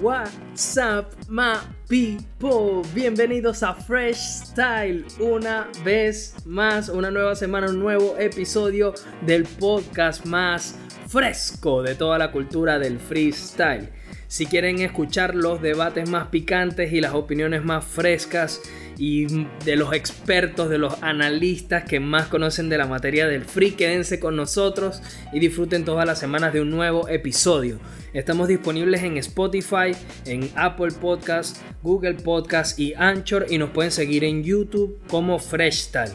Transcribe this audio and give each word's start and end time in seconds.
What's 0.00 0.76
up, 0.76 1.14
my 1.28 1.56
people? 1.88 2.82
Bienvenidos 2.94 3.62
a 3.62 3.74
Fresh 3.74 4.46
Style 4.46 5.04
una 5.20 5.68
vez 5.84 6.34
más, 6.44 6.88
una 6.88 7.12
nueva 7.12 7.36
semana, 7.36 7.68
un 7.68 7.78
nuevo 7.78 8.16
episodio 8.18 8.92
del 9.20 9.44
podcast 9.44 10.26
más 10.26 10.76
fresco 11.06 11.82
de 11.82 11.94
toda 11.94 12.18
la 12.18 12.32
cultura 12.32 12.80
del 12.80 12.98
freestyle. 12.98 13.88
Si 14.26 14.46
quieren 14.46 14.80
escuchar 14.80 15.36
los 15.36 15.62
debates 15.62 16.08
más 16.10 16.26
picantes 16.26 16.92
y 16.92 17.00
las 17.00 17.14
opiniones 17.14 17.64
más 17.64 17.84
frescas 17.84 18.60
y 18.98 19.46
de 19.64 19.76
los 19.76 19.92
expertos, 19.92 20.70
de 20.70 20.78
los 20.78 21.02
analistas 21.02 21.84
que 21.84 22.00
más 22.00 22.26
conocen 22.28 22.68
de 22.68 22.78
la 22.78 22.86
materia 22.86 23.26
del 23.26 23.44
free, 23.44 23.72
quédense 23.72 24.20
con 24.20 24.36
nosotros 24.36 25.02
y 25.32 25.40
disfruten 25.40 25.84
todas 25.84 26.06
las 26.06 26.18
semanas 26.18 26.52
de 26.52 26.60
un 26.60 26.70
nuevo 26.70 27.08
episodio. 27.08 27.78
Estamos 28.12 28.46
disponibles 28.46 29.02
en 29.02 29.16
Spotify, 29.16 29.92
en 30.24 30.48
Apple 30.54 30.92
Podcast, 31.00 31.60
Google 31.82 32.14
Podcast 32.14 32.78
y 32.78 32.94
Anchor 32.94 33.46
y 33.50 33.58
nos 33.58 33.70
pueden 33.70 33.90
seguir 33.90 34.22
en 34.24 34.44
YouTube 34.44 35.00
como 35.08 35.38
Freshtal. 35.38 36.12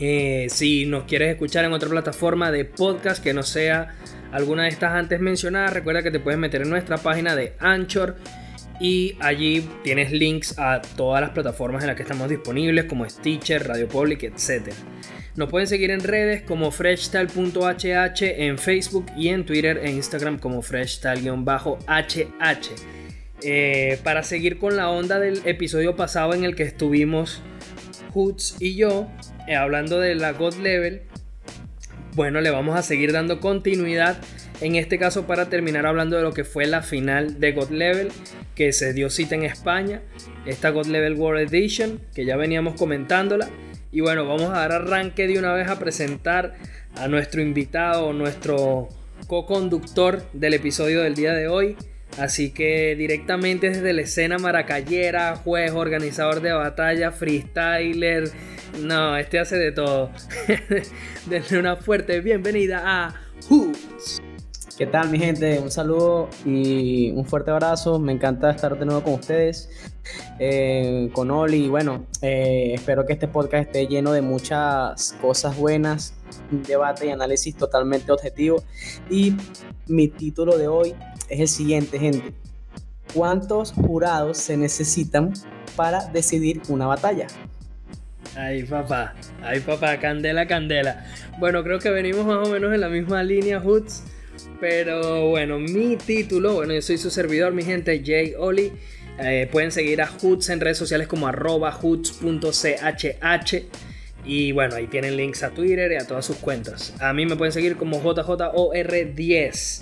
Eh, 0.00 0.46
si 0.48 0.86
nos 0.86 1.04
quieres 1.04 1.30
escuchar 1.30 1.64
en 1.64 1.72
otra 1.72 1.88
plataforma 1.88 2.50
de 2.52 2.64
podcast 2.64 3.22
que 3.22 3.34
no 3.34 3.42
sea 3.42 3.94
alguna 4.32 4.64
de 4.64 4.68
estas 4.70 4.92
antes 4.92 5.20
mencionadas, 5.20 5.72
recuerda 5.72 6.02
que 6.02 6.10
te 6.10 6.20
puedes 6.20 6.38
meter 6.38 6.62
en 6.62 6.70
nuestra 6.70 6.98
página 6.98 7.34
de 7.34 7.54
Anchor 7.58 8.16
y 8.80 9.16
allí 9.20 9.68
tienes 9.82 10.12
links 10.12 10.58
a 10.58 10.80
todas 10.96 11.20
las 11.20 11.30
plataformas 11.30 11.82
en 11.82 11.88
las 11.88 11.96
que 11.96 12.02
estamos 12.02 12.28
disponibles 12.28 12.84
como 12.84 13.08
Stitcher, 13.08 13.66
Radio 13.66 13.88
Public, 13.88 14.22
etc. 14.24 14.72
Nos 15.36 15.48
pueden 15.48 15.66
seguir 15.66 15.90
en 15.90 16.00
redes 16.00 16.42
como 16.42 16.70
freshtal.hh 16.70 18.22
en 18.22 18.58
Facebook 18.58 19.06
y 19.16 19.28
en 19.28 19.44
Twitter 19.44 19.80
e 19.82 19.90
Instagram 19.90 20.38
como 20.38 20.62
freshtal-hh. 20.62 21.28
Eh, 23.42 24.00
para 24.02 24.24
seguir 24.24 24.58
con 24.58 24.76
la 24.76 24.90
onda 24.90 25.20
del 25.20 25.40
episodio 25.44 25.94
pasado 25.94 26.34
en 26.34 26.42
el 26.42 26.56
que 26.56 26.64
estuvimos 26.64 27.40
Hoots 28.12 28.56
y 28.58 28.74
yo 28.74 29.06
eh, 29.46 29.54
hablando 29.54 30.00
de 30.00 30.16
la 30.16 30.32
God 30.32 30.54
Level, 30.56 31.02
bueno, 32.14 32.40
le 32.40 32.50
vamos 32.50 32.76
a 32.76 32.82
seguir 32.82 33.12
dando 33.12 33.38
continuidad. 33.38 34.18
En 34.60 34.74
este 34.74 34.98
caso 34.98 35.26
para 35.26 35.48
terminar 35.48 35.86
hablando 35.86 36.16
de 36.16 36.22
lo 36.22 36.32
que 36.32 36.42
fue 36.42 36.66
la 36.66 36.82
final 36.82 37.38
de 37.38 37.52
God 37.52 37.70
Level 37.70 38.08
que 38.56 38.72
se 38.72 38.92
dio 38.92 39.08
cita 39.08 39.36
en 39.36 39.44
España, 39.44 40.02
esta 40.46 40.70
God 40.70 40.86
Level 40.86 41.14
World 41.14 41.54
Edition 41.54 42.00
que 42.12 42.24
ya 42.24 42.36
veníamos 42.36 42.74
comentándola. 42.74 43.48
Y 43.92 44.00
bueno, 44.00 44.26
vamos 44.26 44.50
a 44.50 44.58
dar 44.58 44.72
arranque 44.72 45.28
de 45.28 45.38
una 45.38 45.52
vez 45.52 45.68
a 45.68 45.78
presentar 45.78 46.56
a 46.96 47.06
nuestro 47.06 47.40
invitado, 47.40 48.12
nuestro 48.12 48.88
co-conductor 49.28 50.24
del 50.32 50.54
episodio 50.54 51.02
del 51.02 51.14
día 51.14 51.32
de 51.34 51.46
hoy. 51.46 51.76
Así 52.18 52.50
que 52.50 52.96
directamente 52.96 53.70
desde 53.70 53.92
la 53.92 54.02
escena 54.02 54.38
maracayera, 54.38 55.36
juez, 55.36 55.70
organizador 55.70 56.40
de 56.40 56.52
batalla, 56.52 57.12
freestyler. 57.12 58.28
No, 58.82 59.16
este 59.16 59.38
hace 59.38 59.56
de 59.56 59.70
todo. 59.70 60.10
Denle 61.26 61.58
una 61.58 61.76
fuerte 61.76 62.20
bienvenida 62.20 62.82
a 62.84 63.14
Hoots. 63.48 64.20
¿Qué 64.78 64.86
tal 64.86 65.10
mi 65.10 65.18
gente? 65.18 65.58
Un 65.58 65.72
saludo 65.72 66.30
y 66.44 67.10
un 67.10 67.24
fuerte 67.24 67.50
abrazo. 67.50 67.98
Me 67.98 68.12
encanta 68.12 68.52
estar 68.52 68.78
de 68.78 68.86
nuevo 68.86 69.02
con 69.02 69.14
ustedes, 69.14 69.68
eh, 70.38 71.10
con 71.12 71.32
Oli. 71.32 71.68
Bueno, 71.68 72.06
eh, 72.22 72.74
espero 72.74 73.04
que 73.04 73.14
este 73.14 73.26
podcast 73.26 73.66
esté 73.66 73.88
lleno 73.88 74.12
de 74.12 74.22
muchas 74.22 75.16
cosas 75.20 75.56
buenas, 75.56 76.14
un 76.52 76.62
debate 76.62 77.08
y 77.08 77.10
análisis 77.10 77.56
totalmente 77.56 78.12
objetivo. 78.12 78.62
Y 79.10 79.34
mi 79.88 80.06
título 80.06 80.56
de 80.56 80.68
hoy 80.68 80.94
es 81.28 81.40
el 81.40 81.48
siguiente, 81.48 81.98
gente. 81.98 82.32
¿Cuántos 83.12 83.72
jurados 83.72 84.38
se 84.38 84.56
necesitan 84.56 85.32
para 85.74 86.06
decidir 86.06 86.62
una 86.68 86.86
batalla? 86.86 87.26
Ay, 88.36 88.62
papá, 88.62 89.14
ay, 89.42 89.58
papá, 89.58 89.98
candela, 89.98 90.46
candela. 90.46 91.04
Bueno, 91.40 91.64
creo 91.64 91.80
que 91.80 91.90
venimos 91.90 92.24
más 92.24 92.46
o 92.46 92.52
menos 92.52 92.72
en 92.72 92.80
la 92.80 92.88
misma 92.88 93.24
línea, 93.24 93.58
Hoots. 93.58 94.04
Pero 94.60 95.28
bueno, 95.28 95.58
mi 95.58 95.96
título, 95.96 96.54
bueno, 96.54 96.74
yo 96.74 96.82
soy 96.82 96.98
su 96.98 97.10
servidor, 97.10 97.52
mi 97.52 97.62
gente, 97.62 98.02
Jay 98.04 98.34
Oli. 98.38 98.72
Eh, 99.20 99.48
pueden 99.50 99.72
seguir 99.72 100.00
a 100.00 100.06
Hoots 100.06 100.48
en 100.50 100.60
redes 100.60 100.78
sociales 100.78 101.08
como 101.08 101.26
arroba 101.26 101.72
hoots.chh. 101.72 103.64
Y 104.24 104.52
bueno, 104.52 104.76
ahí 104.76 104.86
tienen 104.86 105.16
links 105.16 105.42
a 105.42 105.50
Twitter 105.50 105.90
y 105.92 105.96
a 105.96 106.06
todas 106.06 106.24
sus 106.26 106.36
cuentas. 106.36 106.94
A 107.00 107.12
mí 107.12 107.26
me 107.26 107.36
pueden 107.36 107.52
seguir 107.52 107.76
como 107.76 108.02
JJOR10 108.02 109.80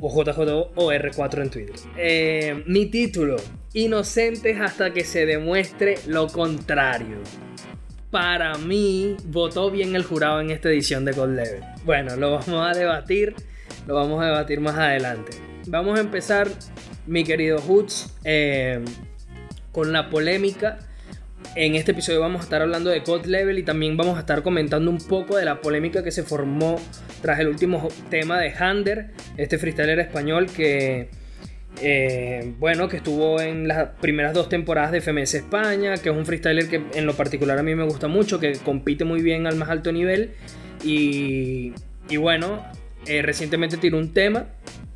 o 0.00 0.24
JJOR4 0.24 1.42
en 1.42 1.50
Twitter. 1.50 1.76
Eh, 1.96 2.62
mi 2.66 2.86
título, 2.86 3.36
Inocentes 3.72 4.60
hasta 4.60 4.92
que 4.92 5.04
se 5.04 5.26
demuestre 5.26 5.98
lo 6.06 6.26
contrario. 6.28 7.18
Para 8.10 8.58
mí, 8.58 9.16
votó 9.26 9.70
bien 9.70 9.94
el 9.94 10.02
jurado 10.02 10.40
en 10.40 10.50
esta 10.50 10.68
edición 10.68 11.04
de 11.04 11.12
Gold 11.12 11.36
Level. 11.36 11.60
Bueno, 11.84 12.16
lo 12.16 12.32
vamos 12.32 12.66
a 12.66 12.76
debatir 12.76 13.36
lo 13.86 13.94
vamos 13.94 14.22
a 14.22 14.26
debatir 14.26 14.60
más 14.60 14.76
adelante. 14.76 15.32
Vamos 15.66 15.98
a 15.98 16.00
empezar, 16.00 16.48
mi 17.06 17.24
querido 17.24 17.58
Hoots, 17.58 18.14
eh, 18.24 18.82
con 19.72 19.92
la 19.92 20.10
polémica. 20.10 20.78
En 21.54 21.74
este 21.74 21.92
episodio 21.92 22.20
vamos 22.20 22.42
a 22.42 22.44
estar 22.44 22.62
hablando 22.62 22.90
de 22.90 23.00
God 23.00 23.26
Level 23.26 23.58
y 23.58 23.62
también 23.62 23.96
vamos 23.96 24.16
a 24.16 24.20
estar 24.20 24.42
comentando 24.42 24.90
un 24.90 24.98
poco 24.98 25.36
de 25.36 25.44
la 25.44 25.60
polémica 25.60 26.04
que 26.04 26.12
se 26.12 26.22
formó 26.22 26.76
tras 27.22 27.40
el 27.40 27.48
último 27.48 27.88
tema 28.08 28.38
de 28.38 28.52
Hander, 28.52 29.10
este 29.36 29.58
freestyler 29.58 29.98
español 29.98 30.46
que, 30.46 31.08
eh, 31.82 32.52
bueno, 32.58 32.88
que 32.88 32.98
estuvo 32.98 33.40
en 33.40 33.66
las 33.66 33.90
primeras 34.00 34.32
dos 34.32 34.48
temporadas 34.48 34.92
de 34.92 35.00
FMS 35.00 35.34
España, 35.34 35.94
que 35.96 36.10
es 36.10 36.16
un 36.16 36.24
freestyler 36.24 36.68
que 36.68 36.82
en 36.94 37.06
lo 37.06 37.14
particular 37.14 37.58
a 37.58 37.62
mí 37.62 37.74
me 37.74 37.84
gusta 37.84 38.06
mucho, 38.06 38.38
que 38.38 38.52
compite 38.64 39.04
muy 39.04 39.20
bien 39.22 39.46
al 39.46 39.56
más 39.56 39.70
alto 39.70 39.92
nivel 39.92 40.32
y, 40.84 41.72
y 42.08 42.16
bueno, 42.16 42.64
eh, 43.06 43.22
recientemente 43.22 43.76
tiró 43.76 43.98
un 43.98 44.12
tema 44.12 44.48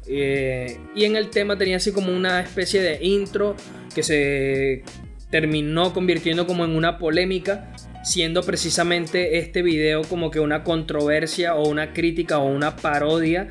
eh, 0.07 0.79
y 0.95 1.05
en 1.05 1.17
el 1.17 1.31
tema 1.31 1.57
tenía 1.57 1.77
así 1.77 1.93
como 1.93 2.13
una 2.13 2.41
especie 2.41 2.83
de 2.83 3.05
intro 3.05 3.57
que 3.95 4.03
se 4.03 4.83
terminó 5.31 5.93
convirtiendo 5.93 6.47
como 6.47 6.65
en 6.65 6.77
una 6.77 6.99
polémica, 6.99 7.73
siendo 8.05 8.43
precisamente 8.43 9.39
este 9.39 9.63
video 9.63 10.03
como 10.03 10.31
que 10.31 10.41
una 10.41 10.63
controversia 10.63 11.55
o 11.55 11.69
una 11.69 11.93
crítica 11.93 12.39
o 12.39 12.47
una 12.47 12.77
parodia 12.77 13.49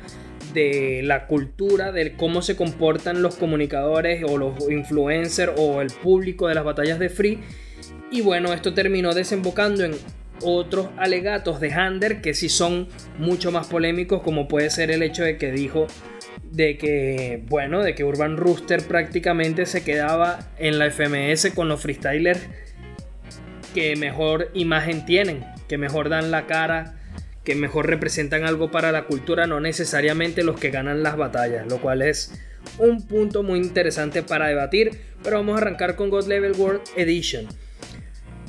de 0.52 1.02
la 1.02 1.26
cultura, 1.26 1.90
de 1.90 2.14
cómo 2.16 2.40
se 2.40 2.54
comportan 2.54 3.20
los 3.20 3.34
comunicadores 3.34 4.22
o 4.24 4.38
los 4.38 4.70
influencers 4.70 5.52
o 5.56 5.82
el 5.82 5.90
público 5.90 6.46
de 6.46 6.54
las 6.54 6.64
batallas 6.64 6.98
de 7.00 7.08
Free. 7.08 7.40
Y 8.12 8.20
bueno, 8.20 8.52
esto 8.52 8.72
terminó 8.72 9.12
desembocando 9.12 9.82
en 9.84 9.96
otros 10.42 10.88
alegatos 10.96 11.60
de 11.60 11.72
Hander 11.72 12.20
que 12.20 12.34
sí 12.34 12.48
son 12.48 12.88
mucho 13.18 13.52
más 13.52 13.66
polémicos, 13.66 14.22
como 14.22 14.48
puede 14.48 14.70
ser 14.70 14.90
el 14.90 15.02
hecho 15.02 15.24
de 15.24 15.38
que 15.38 15.52
dijo 15.52 15.86
de 16.50 16.78
que, 16.78 17.42
bueno, 17.48 17.82
de 17.82 17.94
que 17.94 18.04
Urban 18.04 18.36
Rooster 18.36 18.82
prácticamente 18.82 19.66
se 19.66 19.82
quedaba 19.82 20.50
en 20.58 20.78
la 20.78 20.90
FMS 20.90 21.50
con 21.54 21.68
los 21.68 21.80
freestylers 21.80 22.40
que 23.74 23.96
mejor 23.96 24.50
imagen 24.54 25.04
tienen, 25.04 25.44
que 25.68 25.78
mejor 25.78 26.08
dan 26.08 26.30
la 26.30 26.46
cara, 26.46 26.94
que 27.42 27.56
mejor 27.56 27.88
representan 27.88 28.44
algo 28.44 28.70
para 28.70 28.92
la 28.92 29.04
cultura, 29.04 29.48
no 29.48 29.60
necesariamente 29.60 30.44
los 30.44 30.58
que 30.58 30.70
ganan 30.70 31.02
las 31.02 31.16
batallas, 31.16 31.66
lo 31.66 31.80
cual 31.80 32.02
es 32.02 32.32
un 32.78 33.06
punto 33.06 33.42
muy 33.42 33.58
interesante 33.58 34.22
para 34.22 34.46
debatir, 34.46 34.92
pero 35.22 35.36
vamos 35.36 35.56
a 35.56 35.58
arrancar 35.58 35.96
con 35.96 36.08
God 36.08 36.28
Level 36.28 36.52
World 36.52 36.82
Edition. 36.96 37.48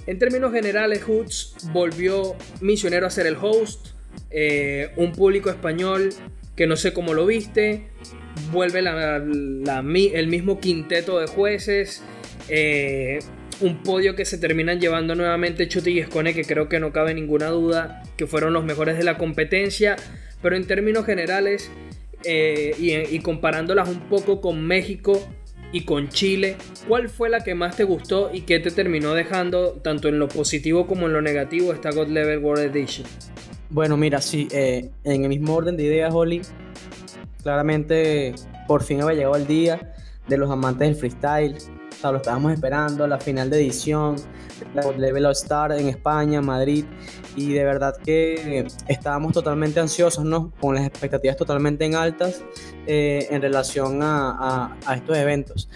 En 0.07 0.19
términos 0.19 0.51
generales, 0.51 1.03
Hoots 1.03 1.55
volvió 1.71 2.35
misionero 2.61 3.07
a 3.07 3.09
ser 3.09 3.25
el 3.25 3.37
host. 3.39 3.87
Eh, 4.29 4.91
un 4.97 5.11
público 5.11 5.49
español 5.49 6.09
que 6.55 6.67
no 6.67 6.75
sé 6.75 6.93
cómo 6.93 7.13
lo 7.13 7.25
viste. 7.25 7.87
Vuelve 8.51 8.79
el 8.79 10.27
mismo 10.27 10.59
quinteto 10.59 11.19
de 11.19 11.27
jueces. 11.27 12.03
Eh, 12.49 13.19
un 13.61 13.81
podio 13.81 14.15
que 14.15 14.25
se 14.25 14.37
terminan 14.37 14.79
llevando 14.79 15.15
nuevamente 15.15 15.67
Chuti 15.67 15.91
y 15.91 15.99
Escone, 15.99 16.33
que 16.33 16.43
creo 16.43 16.69
que 16.69 16.79
no 16.79 16.91
cabe 16.91 17.13
ninguna 17.13 17.47
duda 17.47 18.03
que 18.17 18.27
fueron 18.27 18.53
los 18.53 18.63
mejores 18.63 18.97
de 18.97 19.03
la 19.03 19.17
competencia. 19.17 19.95
Pero 20.41 20.55
en 20.55 20.67
términos 20.67 21.05
generales 21.05 21.71
eh, 22.25 22.75
y 23.09 23.19
comparándolas 23.19 23.89
un 23.89 24.01
poco 24.01 24.39
con 24.39 24.65
México, 24.67 25.27
y 25.71 25.85
con 25.85 26.09
Chile, 26.09 26.57
¿cuál 26.87 27.09
fue 27.09 27.29
la 27.29 27.43
que 27.43 27.55
más 27.55 27.75
te 27.75 27.83
gustó 27.83 28.31
y 28.33 28.41
qué 28.41 28.59
te 28.59 28.71
terminó 28.71 29.13
dejando 29.13 29.71
tanto 29.73 30.07
en 30.07 30.19
lo 30.19 30.27
positivo 30.27 30.87
como 30.87 31.07
en 31.07 31.13
lo 31.13 31.21
negativo 31.21 31.73
esta 31.73 31.91
God 31.91 32.07
Level 32.07 32.39
World 32.39 32.75
Edition? 32.75 33.07
Bueno, 33.69 33.97
mira, 33.97 34.21
sí, 34.21 34.47
eh, 34.51 34.91
en 35.03 35.23
el 35.23 35.29
mismo 35.29 35.55
orden 35.55 35.75
de 35.75 35.83
ideas, 35.83 36.13
Oli, 36.13 36.41
claramente 37.43 38.33
por 38.67 38.83
fin 38.83 39.01
había 39.01 39.15
llegado 39.15 39.35
el 39.35 39.47
día 39.47 39.93
de 40.27 40.37
los 40.37 40.49
amantes 40.49 40.87
del 40.87 40.95
freestyle, 40.95 41.55
o 41.97 42.01
sea, 42.01 42.11
lo 42.11 42.17
estábamos 42.17 42.53
esperando, 42.53 43.07
la 43.07 43.19
final 43.19 43.49
de 43.49 43.57
edición, 43.57 44.15
la 44.73 44.89
Level 44.91 45.25
All 45.25 45.31
Star 45.31 45.71
en 45.71 45.87
España, 45.87 46.41
Madrid, 46.41 46.85
y 47.35 47.53
de 47.53 47.63
verdad 47.63 47.95
que 47.97 48.67
estábamos 48.87 49.33
totalmente 49.33 49.79
ansiosos, 49.79 50.23
¿no? 50.25 50.51
Con 50.59 50.75
las 50.75 50.85
expectativas 50.85 51.37
totalmente 51.37 51.85
en 51.85 51.95
altas 51.95 52.43
eh, 52.87 53.27
en 53.29 53.41
relación 53.41 54.01
a, 54.03 54.77
a 54.85 54.95
estos 54.95 55.17
eventos. 55.17 55.69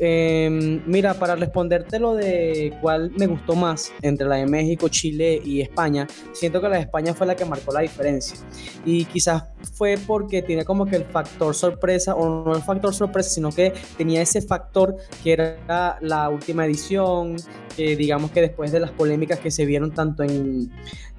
Em, 0.00 0.80
mira, 0.86 1.14
para 1.14 1.34
responderte 1.34 1.98
lo 1.98 2.14
de 2.14 2.72
cuál 2.80 3.10
me 3.16 3.26
gustó 3.26 3.56
más 3.56 3.92
entre 4.02 4.28
la 4.28 4.36
de 4.36 4.46
México, 4.46 4.88
Chile 4.88 5.40
y 5.44 5.60
España, 5.60 6.06
siento 6.32 6.60
que 6.60 6.68
la 6.68 6.76
de 6.76 6.82
España 6.82 7.14
fue 7.14 7.26
la 7.26 7.34
que 7.34 7.44
marcó 7.44 7.72
la 7.72 7.80
diferencia. 7.80 8.38
Y 8.84 9.04
quizás 9.06 9.44
fue 9.74 9.96
porque 10.06 10.42
tiene 10.42 10.64
como 10.64 10.86
que 10.86 10.96
el 10.96 11.04
factor 11.04 11.54
sorpresa, 11.54 12.14
o 12.14 12.44
no 12.44 12.54
el 12.54 12.62
factor 12.62 12.94
sorpresa, 12.94 13.30
sino 13.30 13.50
que 13.50 13.72
tenía 13.96 14.22
ese 14.22 14.40
factor 14.40 14.96
que 15.24 15.32
era 15.32 15.98
la 16.00 16.28
última 16.28 16.64
edición, 16.64 17.36
que 17.76 17.96
digamos 17.96 18.30
que 18.30 18.40
después 18.40 18.70
de 18.70 18.80
las 18.80 18.92
polémicas 18.92 19.40
que 19.40 19.50
se 19.50 19.64
vieron 19.64 19.92
tanto 19.92 20.22
en, 20.22 20.70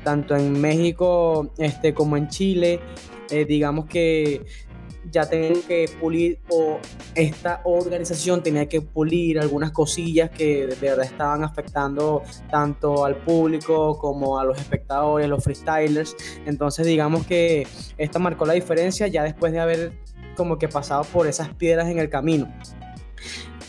tanto 0.03 0.35
en 0.35 0.59
México 0.59 1.53
este, 1.57 1.93
como 1.93 2.15
en 2.15 2.29
Chile, 2.29 2.79
eh, 3.29 3.45
digamos 3.45 3.85
que 3.85 4.45
ya 5.11 5.29
tenían 5.29 5.61
que 5.61 5.89
pulir 5.99 6.39
o 6.49 6.77
esta 7.15 7.61
organización 7.63 8.43
tenía 8.43 8.67
que 8.67 8.81
pulir 8.81 9.39
algunas 9.39 9.71
cosillas 9.71 10.29
que 10.29 10.67
de 10.67 10.75
verdad 10.75 11.05
estaban 11.05 11.43
afectando 11.43 12.21
tanto 12.49 13.05
al 13.05 13.15
público 13.17 13.97
como 13.97 14.39
a 14.39 14.43
los 14.43 14.57
espectadores, 14.57 15.27
los 15.27 15.43
freestylers. 15.43 16.15
Entonces 16.45 16.85
digamos 16.85 17.25
que 17.25 17.67
esta 17.97 18.19
marcó 18.19 18.45
la 18.45 18.53
diferencia 18.53 19.07
ya 19.07 19.23
después 19.23 19.51
de 19.51 19.59
haber 19.59 19.93
como 20.35 20.57
que 20.57 20.67
pasado 20.67 21.03
por 21.03 21.27
esas 21.27 21.53
piedras 21.53 21.89
en 21.89 21.99
el 21.99 22.09
camino. 22.09 22.51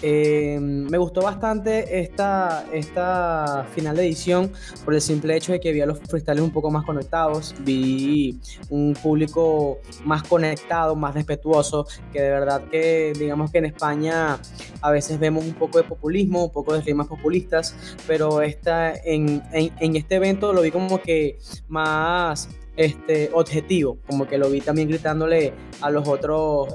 Eh, 0.02 0.58
me 0.61 0.97
gustó 0.97 1.23
bastante 1.23 2.00
esta, 2.00 2.67
esta 2.73 3.67
final 3.75 3.97
de 3.97 4.06
edición 4.06 4.50
por 4.85 4.94
el 4.94 5.00
simple 5.00 5.37
hecho 5.37 5.52
de 5.52 5.61
que 5.61 5.73
vi 5.73 5.81
a 5.81 5.87
los 5.87 5.99
freestyles 6.00 6.43
un 6.43 6.50
poco 6.50 6.70
más 6.70 6.85
conectados, 6.85 7.55
vi 7.61 8.41
un 8.70 8.94
público 8.94 9.79
más 10.05 10.23
conectado, 10.23 10.97
más 10.97 11.14
respetuoso, 11.14 11.87
que 12.12 12.23
de 12.23 12.31
verdad 12.31 12.62
que 12.70 13.12
digamos 13.19 13.50
que 13.50 13.58
en 13.58 13.67
España 13.67 14.38
a 14.81 14.91
veces 14.91 15.19
vemos 15.19 15.44
un 15.44 15.55
poco 15.55 15.79
de 15.79 15.85
populismo, 15.85 16.44
un 16.44 16.52
poco 16.52 16.73
de 16.75 16.81
rimas 16.81 17.06
populistas, 17.06 17.76
pero 18.06 18.41
esta, 18.41 18.94
en, 18.94 19.43
en, 19.52 19.70
en 19.81 19.97
este 19.97 20.14
evento 20.17 20.52
lo 20.52 20.62
vi 20.62 20.70
como 20.70 21.02
que 21.02 21.38
más 21.69 22.49
este, 22.77 23.31
objetivo, 23.33 23.99
como 24.07 24.27
que 24.27 24.39
lo 24.39 24.51
vi 24.51 24.61
también 24.61 24.89
gritándole 24.89 25.53
a 25.81 25.91
los 25.91 26.07
otros 26.07 26.69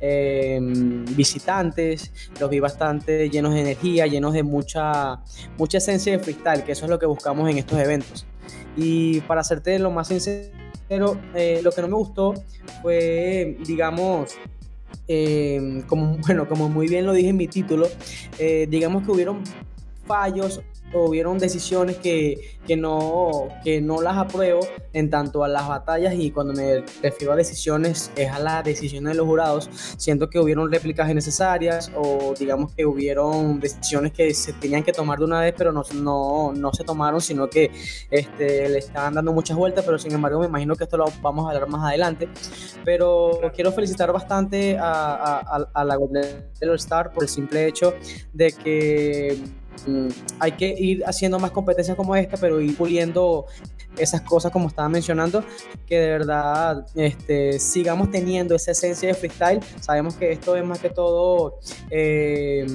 eh, 0.00 0.58
visitantes, 0.60 2.12
los 2.40 2.50
vi 2.50 2.60
bastante 2.60 3.30
llenos 3.30 3.54
de 3.54 3.60
energía, 3.60 4.06
llenos 4.06 4.32
de 4.32 4.42
mucha, 4.42 5.22
mucha 5.56 5.78
esencia 5.78 6.12
de 6.12 6.18
freestyle, 6.22 6.64
que 6.64 6.72
eso 6.72 6.84
es 6.84 6.90
lo 6.90 6.98
que 6.98 7.06
buscamos 7.06 7.48
en 7.48 7.58
estos 7.58 7.78
eventos. 7.78 8.26
Y 8.76 9.20
para 9.22 9.40
hacerte 9.40 9.78
lo 9.78 9.90
más 9.90 10.08
sincero, 10.08 10.50
eh, 11.34 11.60
lo 11.62 11.72
que 11.72 11.80
no 11.80 11.88
me 11.88 11.94
gustó 11.94 12.34
fue, 12.82 13.56
digamos, 13.66 14.34
eh, 15.08 15.82
como, 15.86 16.18
bueno, 16.26 16.48
como 16.48 16.68
muy 16.68 16.88
bien 16.88 17.06
lo 17.06 17.12
dije 17.12 17.30
en 17.30 17.36
mi 17.36 17.48
título, 17.48 17.88
digamos 18.68 19.04
que 19.04 19.12
hubieron 19.12 19.42
fallos 20.06 20.62
hubieron 21.04 21.38
decisiones 21.38 21.96
que, 21.96 22.58
que, 22.66 22.76
no, 22.76 23.48
que 23.62 23.80
no 23.80 24.00
las 24.00 24.16
apruebo 24.16 24.60
en 24.92 25.10
tanto 25.10 25.44
a 25.44 25.48
las 25.48 25.68
batallas 25.68 26.14
y 26.14 26.30
cuando 26.30 26.52
me 26.52 26.84
refiero 27.02 27.32
a 27.32 27.36
decisiones 27.36 28.10
es 28.16 28.30
a 28.30 28.38
las 28.38 28.64
decisiones 28.64 29.12
de 29.12 29.16
los 29.18 29.26
jurados. 29.26 29.70
Siento 29.96 30.30
que 30.30 30.38
hubieron 30.38 30.70
réplicas 30.70 31.10
innecesarias 31.10 31.90
o 31.94 32.34
digamos 32.38 32.72
que 32.72 32.86
hubieron 32.86 33.60
decisiones 33.60 34.12
que 34.12 34.32
se 34.34 34.52
tenían 34.54 34.82
que 34.82 34.92
tomar 34.92 35.18
de 35.18 35.24
una 35.24 35.40
vez 35.40 35.54
pero 35.56 35.72
no, 35.72 35.82
no, 35.94 36.52
no 36.52 36.72
se 36.72 36.84
tomaron, 36.84 37.20
sino 37.20 37.48
que 37.48 37.70
este, 38.10 38.68
le 38.68 38.78
estaban 38.78 39.14
dando 39.14 39.32
muchas 39.32 39.56
vueltas, 39.56 39.84
pero 39.84 39.98
sin 39.98 40.12
embargo 40.12 40.40
me 40.40 40.46
imagino 40.46 40.74
que 40.76 40.84
esto 40.84 40.96
lo 40.96 41.06
vamos 41.20 41.46
a 41.46 41.54
hablar 41.54 41.68
más 41.68 41.84
adelante. 41.84 42.28
Pero 42.84 43.40
quiero 43.54 43.72
felicitar 43.72 44.12
bastante 44.12 44.78
a, 44.78 45.40
a, 45.40 45.68
a 45.72 45.84
la 45.84 45.96
All 45.96 46.74
Star 46.76 47.12
por 47.12 47.22
el 47.22 47.28
simple 47.28 47.66
hecho 47.66 47.94
de 48.32 48.52
que 48.52 49.38
hay 50.38 50.52
que 50.52 50.74
ir 50.78 51.04
haciendo 51.04 51.38
más 51.38 51.50
competencias 51.50 51.96
como 51.96 52.16
esta, 52.16 52.36
pero 52.36 52.60
ir 52.60 52.76
puliendo 52.76 53.46
esas 53.98 54.20
cosas 54.22 54.52
como 54.52 54.68
estaba 54.68 54.88
mencionando, 54.88 55.42
que 55.86 55.98
de 55.98 56.08
verdad 56.08 56.86
este, 56.94 57.58
sigamos 57.58 58.10
teniendo 58.10 58.54
esa 58.54 58.72
esencia 58.72 59.08
de 59.08 59.14
freestyle. 59.14 59.60
Sabemos 59.80 60.14
que 60.16 60.32
esto 60.32 60.56
es 60.56 60.64
más 60.64 60.78
que 60.78 60.90
todo 60.90 61.58
eh, 61.90 62.66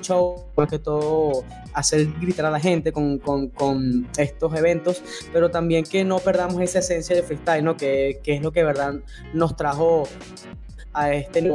show, 0.00 0.46
más 0.56 0.68
que 0.68 0.78
todo 0.78 1.44
hacer 1.72 2.08
gritar 2.20 2.46
a 2.46 2.50
la 2.50 2.60
gente 2.60 2.92
con, 2.92 4.08
estos 4.16 4.54
eventos, 4.54 5.02
pero 5.32 5.50
también 5.50 5.84
que 5.84 6.04
no 6.04 6.18
perdamos 6.18 6.60
esa 6.60 6.80
esencia 6.80 7.16
de 7.16 7.22
freestyle, 7.22 7.64
¿no? 7.64 7.76
que, 7.76 8.20
es 8.24 8.42
lo 8.42 8.52
que 8.52 8.60
de 8.60 8.66
verdad 8.66 8.94
nos 9.32 9.56
trajo 9.56 10.04
a 10.92 11.12
este 11.12 11.50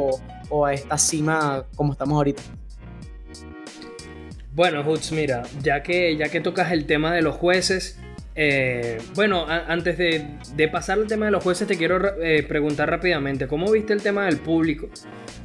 o 0.48 0.66
a 0.66 0.72
esta 0.72 0.98
cima 0.98 1.66
como 1.76 1.92
estamos 1.92 2.16
ahorita. 2.16 2.42
Bueno, 4.54 4.88
Hutz, 4.88 5.10
mira, 5.10 5.42
ya 5.64 5.82
que, 5.82 6.16
ya 6.16 6.28
que 6.28 6.40
tocas 6.40 6.70
el 6.70 6.84
tema 6.84 7.12
de 7.12 7.22
los 7.22 7.34
jueces, 7.34 7.98
eh, 8.36 8.98
bueno, 9.16 9.46
antes 9.48 9.98
de, 9.98 10.68
pasar 10.68 11.00
al 11.00 11.08
tema 11.08 11.26
de 11.26 11.32
los 11.32 11.42
jueces, 11.42 11.66
te 11.66 11.76
quiero 11.76 12.22
eh, 12.22 12.44
preguntar 12.44 12.88
rápidamente, 12.88 13.48
¿cómo 13.48 13.72
viste 13.72 13.92
el 13.92 14.00
tema 14.00 14.26
del 14.26 14.36
público? 14.36 14.88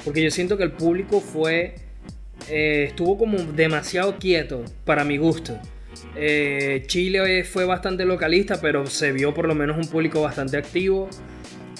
Porque 0.05 0.21
yo 0.21 0.29
siento 0.29 0.57
que 0.57 0.63
el 0.63 0.73
público 0.73 1.21
fue, 1.21 1.73
eh, 2.49 2.85
estuvo 2.89 3.17
como 3.17 3.39
demasiado 3.39 4.19
quieto 4.19 4.63
para 4.85 5.03
mi 5.03 5.17
gusto. 5.17 5.57
Chile 6.85 7.43
fue 7.45 7.65
bastante 7.65 8.05
localista, 8.05 8.61
pero 8.61 8.85
se 8.85 9.11
vio 9.11 9.33
por 9.33 9.47
lo 9.47 9.55
menos 9.55 9.75
un 9.77 9.87
público 9.87 10.21
bastante 10.21 10.57
activo. 10.57 11.09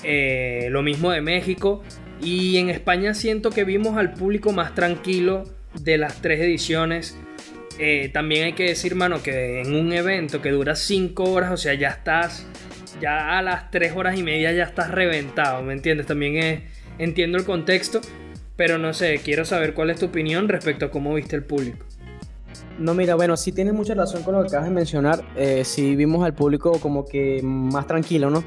lo 0.03 0.81
mismo 0.81 1.11
de 1.11 1.21
México. 1.21 1.83
Y 2.21 2.57
en 2.57 2.69
España 2.69 3.13
siento 3.13 3.51
que 3.51 3.63
vimos 3.63 3.97
al 3.97 4.13
público 4.13 4.51
más 4.51 4.73
tranquilo 4.73 5.45
de 5.73 5.97
las 5.97 6.21
tres 6.21 6.39
ediciones. 6.41 7.17
Eh, 7.77 8.09
también 8.13 8.45
hay 8.45 8.53
que 8.53 8.65
decir, 8.65 8.95
mano, 8.95 9.23
que 9.23 9.61
en 9.61 9.73
un 9.73 9.93
evento 9.93 10.41
que 10.41 10.51
dura 10.51 10.75
5 10.75 11.23
horas, 11.23 11.51
o 11.51 11.57
sea, 11.57 11.73
ya 11.73 11.89
estás, 11.89 12.45
ya 12.99 13.37
a 13.37 13.41
las 13.41 13.71
3 13.71 13.93
horas 13.95 14.17
y 14.17 14.23
media 14.23 14.51
ya 14.51 14.63
estás 14.63 14.91
reventado, 14.91 15.61
¿me 15.63 15.73
entiendes? 15.73 16.07
También 16.07 16.37
es, 16.37 16.61
entiendo 16.97 17.37
el 17.37 17.45
contexto, 17.45 18.01
pero 18.57 18.77
no 18.77 18.93
sé, 18.93 19.21
quiero 19.23 19.45
saber 19.45 19.73
cuál 19.73 19.89
es 19.89 19.99
tu 19.99 20.07
opinión 20.07 20.49
respecto 20.49 20.87
a 20.87 20.91
cómo 20.91 21.13
viste 21.13 21.37
el 21.37 21.43
público. 21.43 21.88
No, 22.79 22.93
mira, 22.93 23.15
bueno, 23.15 23.35
sí 23.35 23.51
tienes 23.51 23.73
mucha 23.73 23.93
razón 23.93 24.23
con 24.23 24.35
lo 24.35 24.41
que 24.41 24.47
acabas 24.47 24.69
de 24.69 24.73
mencionar. 24.73 25.21
Eh, 25.35 25.65
sí 25.65 25.97
vimos 25.97 26.23
al 26.23 26.33
público 26.33 26.79
como 26.79 27.03
que 27.03 27.41
más 27.43 27.85
tranquilo, 27.85 28.29
¿no? 28.29 28.41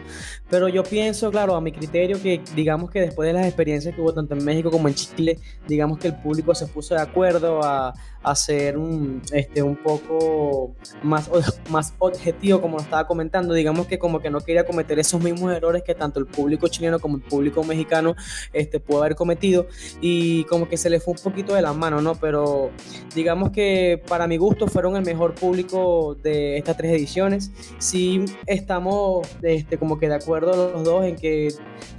Pero 0.49 0.69
yo 0.69 0.83
pienso, 0.85 1.31
claro, 1.31 1.55
a 1.55 1.61
mi 1.61 1.71
criterio, 1.71 2.21
que 2.21 2.43
digamos 2.57 2.91
que 2.91 3.01
después 3.01 3.27
de 3.27 3.35
las 3.35 3.47
experiencias 3.47 3.95
que 3.95 4.01
hubo 4.01 4.15
tanto 4.15 4.35
en 4.35 4.43
México 4.43 4.71
como 4.71 4.89
en 4.89 4.95
Chile, 4.95 5.39
digamos 5.69 5.99
que 5.99 6.09
el 6.09 6.15
público 6.15 6.55
se 6.55 6.67
puso 6.67 6.95
de 6.95 7.03
acuerdo 7.03 7.62
a, 7.62 7.93
ser 8.35 8.79
un, 8.79 9.23
este, 9.33 9.62
un 9.62 9.76
poco 9.76 10.75
más, 11.02 11.31
más 11.71 11.95
objetivo, 11.99 12.61
como 12.61 12.76
lo 12.76 12.83
estaba 12.83 13.07
comentando. 13.07 13.55
Digamos 13.55 13.87
que 13.87 13.99
como 13.99 14.21
que 14.21 14.31
no 14.31 14.41
quería 14.41 14.64
cometer 14.64 14.99
esos 14.99 15.23
mismos 15.23 15.52
errores 15.52 15.83
que 15.83 15.95
tanto 15.95 16.21
el 16.21 16.26
público 16.26 16.69
chileno 16.69 17.00
como 17.00 17.17
el 17.17 17.23
público 17.23 17.64
mexicano 17.64 18.14
este, 18.52 18.81
pudo 18.81 19.00
haber 19.00 19.14
cometido. 19.14 19.67
Y 20.00 20.45
como 20.45 20.69
que 20.69 20.76
se 20.76 20.91
le 20.91 21.00
fue 21.00 21.14
un 21.14 21.21
poquito 21.23 21.55
de 21.55 21.62
la 21.62 21.73
mano, 21.73 22.00
¿no? 22.00 22.14
Pero 22.14 22.71
digamos 23.14 23.50
que 23.50 24.02
para 24.09 24.26
mi 24.26 24.37
gusto 24.37 24.67
fueron 24.67 24.97
el 24.97 25.05
mejor 25.05 25.35
público 25.35 26.17
de 26.23 26.59
estas 26.59 26.76
tres 26.76 26.93
ediciones. 26.93 27.50
Sí 27.79 28.25
estamos 28.47 29.26
este, 29.43 29.79
como 29.79 29.99
que 29.99 30.09
de 30.09 30.14
acuerdo 30.14 30.73
los 30.73 30.85
dos 30.85 31.05
en 31.05 31.17
que 31.17 31.49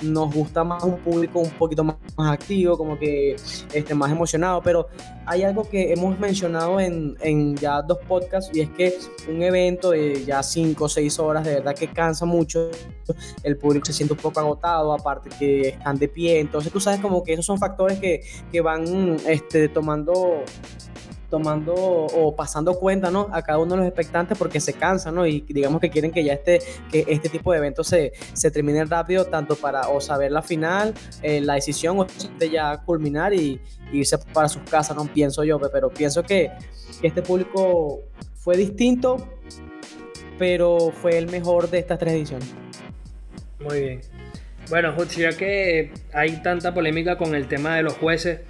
nos 0.01 0.33
gusta 0.33 0.63
más 0.63 0.83
un 0.83 0.97
público 0.97 1.39
un 1.39 1.51
poquito 1.51 1.83
más, 1.83 1.95
activo, 2.17 2.77
como 2.77 2.97
que 2.97 3.35
este, 3.73 3.95
más 3.95 4.11
emocionado, 4.11 4.61
pero 4.61 4.87
hay 5.25 5.43
algo 5.43 5.67
que 5.69 5.93
hemos 5.93 6.19
mencionado 6.19 6.79
en, 6.79 7.15
en, 7.21 7.55
ya 7.55 7.81
dos 7.81 7.99
podcasts 8.07 8.49
y 8.53 8.61
es 8.61 8.69
que 8.69 8.97
un 9.29 9.41
evento 9.41 9.91
de 9.91 10.23
ya 10.25 10.43
cinco 10.43 10.85
o 10.85 10.89
seis 10.89 11.19
horas 11.19 11.45
de 11.45 11.55
verdad 11.55 11.75
que 11.75 11.87
cansa 11.87 12.25
mucho, 12.25 12.69
el 13.43 13.57
público 13.57 13.85
se 13.85 13.93
siente 13.93 14.13
un 14.13 14.19
poco 14.19 14.39
agotado, 14.39 14.93
aparte 14.93 15.29
que 15.37 15.69
están 15.69 15.97
de 15.97 16.07
pie, 16.07 16.39
entonces 16.39 16.71
tú 16.71 16.79
sabes 16.79 16.99
como 16.99 17.23
que 17.23 17.33
esos 17.33 17.45
son 17.45 17.57
factores 17.57 17.99
que, 17.99 18.23
que 18.51 18.61
van 18.61 19.17
este, 19.27 19.69
tomando 19.69 20.43
tomando 21.33 21.73
o 21.73 22.35
pasando 22.35 22.75
cuenta 22.75 23.09
¿no? 23.09 23.27
a 23.31 23.41
cada 23.41 23.57
uno 23.57 23.71
de 23.71 23.77
los 23.77 23.87
expectantes 23.87 24.37
porque 24.37 24.59
se 24.59 24.73
cansan 24.73 25.15
¿no? 25.15 25.25
y 25.25 25.41
digamos 25.41 25.81
que 25.81 25.89
quieren 25.89 26.11
que 26.11 26.23
ya 26.23 26.33
este, 26.33 26.61
que 26.91 27.05
este 27.07 27.27
tipo 27.27 27.51
de 27.51 27.57
eventos 27.57 27.87
se, 27.87 28.13
se 28.33 28.51
terminen 28.51 28.87
rápido 28.87 29.25
tanto 29.25 29.55
para 29.55 29.89
o 29.89 29.99
saber 29.99 30.31
la 30.31 30.43
final, 30.43 30.93
eh, 31.23 31.41
la 31.41 31.55
decisión 31.55 31.99
o 31.99 32.05
ya 32.39 32.77
culminar 32.85 33.33
y, 33.33 33.59
irse 33.91 34.19
para 34.31 34.47
sus 34.47 34.61
casas, 34.69 34.95
no 34.95 35.05
pienso 35.05 35.43
yo, 35.43 35.59
pero 35.71 35.89
pienso 35.89 36.21
que, 36.21 36.51
este 37.01 37.23
público 37.23 38.03
fue 38.35 38.55
distinto, 38.55 39.17
pero 40.37 40.91
fue 40.91 41.17
el 41.17 41.31
mejor 41.31 41.67
de 41.67 41.79
estas 41.79 41.97
tres 41.97 42.13
ediciones. 42.13 42.53
Muy 43.59 43.79
bien. 43.79 44.01
Bueno, 44.69 44.95
ya 45.05 45.35
que 45.35 45.91
hay 46.13 46.43
tanta 46.43 46.75
polémica 46.75 47.17
con 47.17 47.33
el 47.33 47.47
tema 47.47 47.75
de 47.75 47.83
los 47.83 47.93
jueces, 47.93 48.41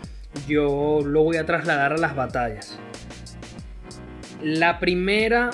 yo 0.48 1.02
lo 1.06 1.24
voy 1.24 1.38
a 1.38 1.46
trasladar 1.46 1.94
a 1.94 1.98
las 1.98 2.16
batallas. 2.16 2.78
La 4.42 4.80
primera 4.80 5.52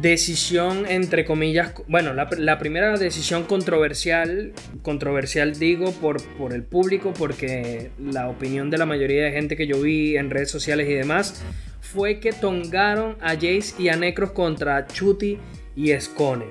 decisión, 0.00 0.86
entre 0.86 1.24
comillas, 1.24 1.74
bueno, 1.86 2.14
la, 2.14 2.58
primera 2.58 2.96
decisión 2.96 3.44
controversial, 3.44 4.52
controversial 4.82 5.58
digo 5.58 5.92
por, 5.92 6.22
por 6.38 6.54
el 6.54 6.62
público, 6.62 7.12
porque 7.12 7.90
la 7.98 8.28
opinión 8.28 8.70
de 8.70 8.78
la 8.78 8.86
mayoría 8.86 9.24
de 9.24 9.32
gente 9.32 9.56
que 9.56 9.66
yo 9.66 9.80
vi 9.82 10.16
en 10.16 10.30
redes 10.30 10.50
sociales 10.50 10.88
y 10.88 10.94
demás, 10.94 11.42
fue 11.80 12.20
que 12.20 12.32
tongaron 12.32 13.16
a 13.20 13.34
Jace 13.34 13.74
y 13.78 13.88
a 13.88 13.96
Necros 13.96 14.32
contra 14.32 14.86
Chuti 14.86 15.38
y 15.76 15.92
Scone. 16.00 16.46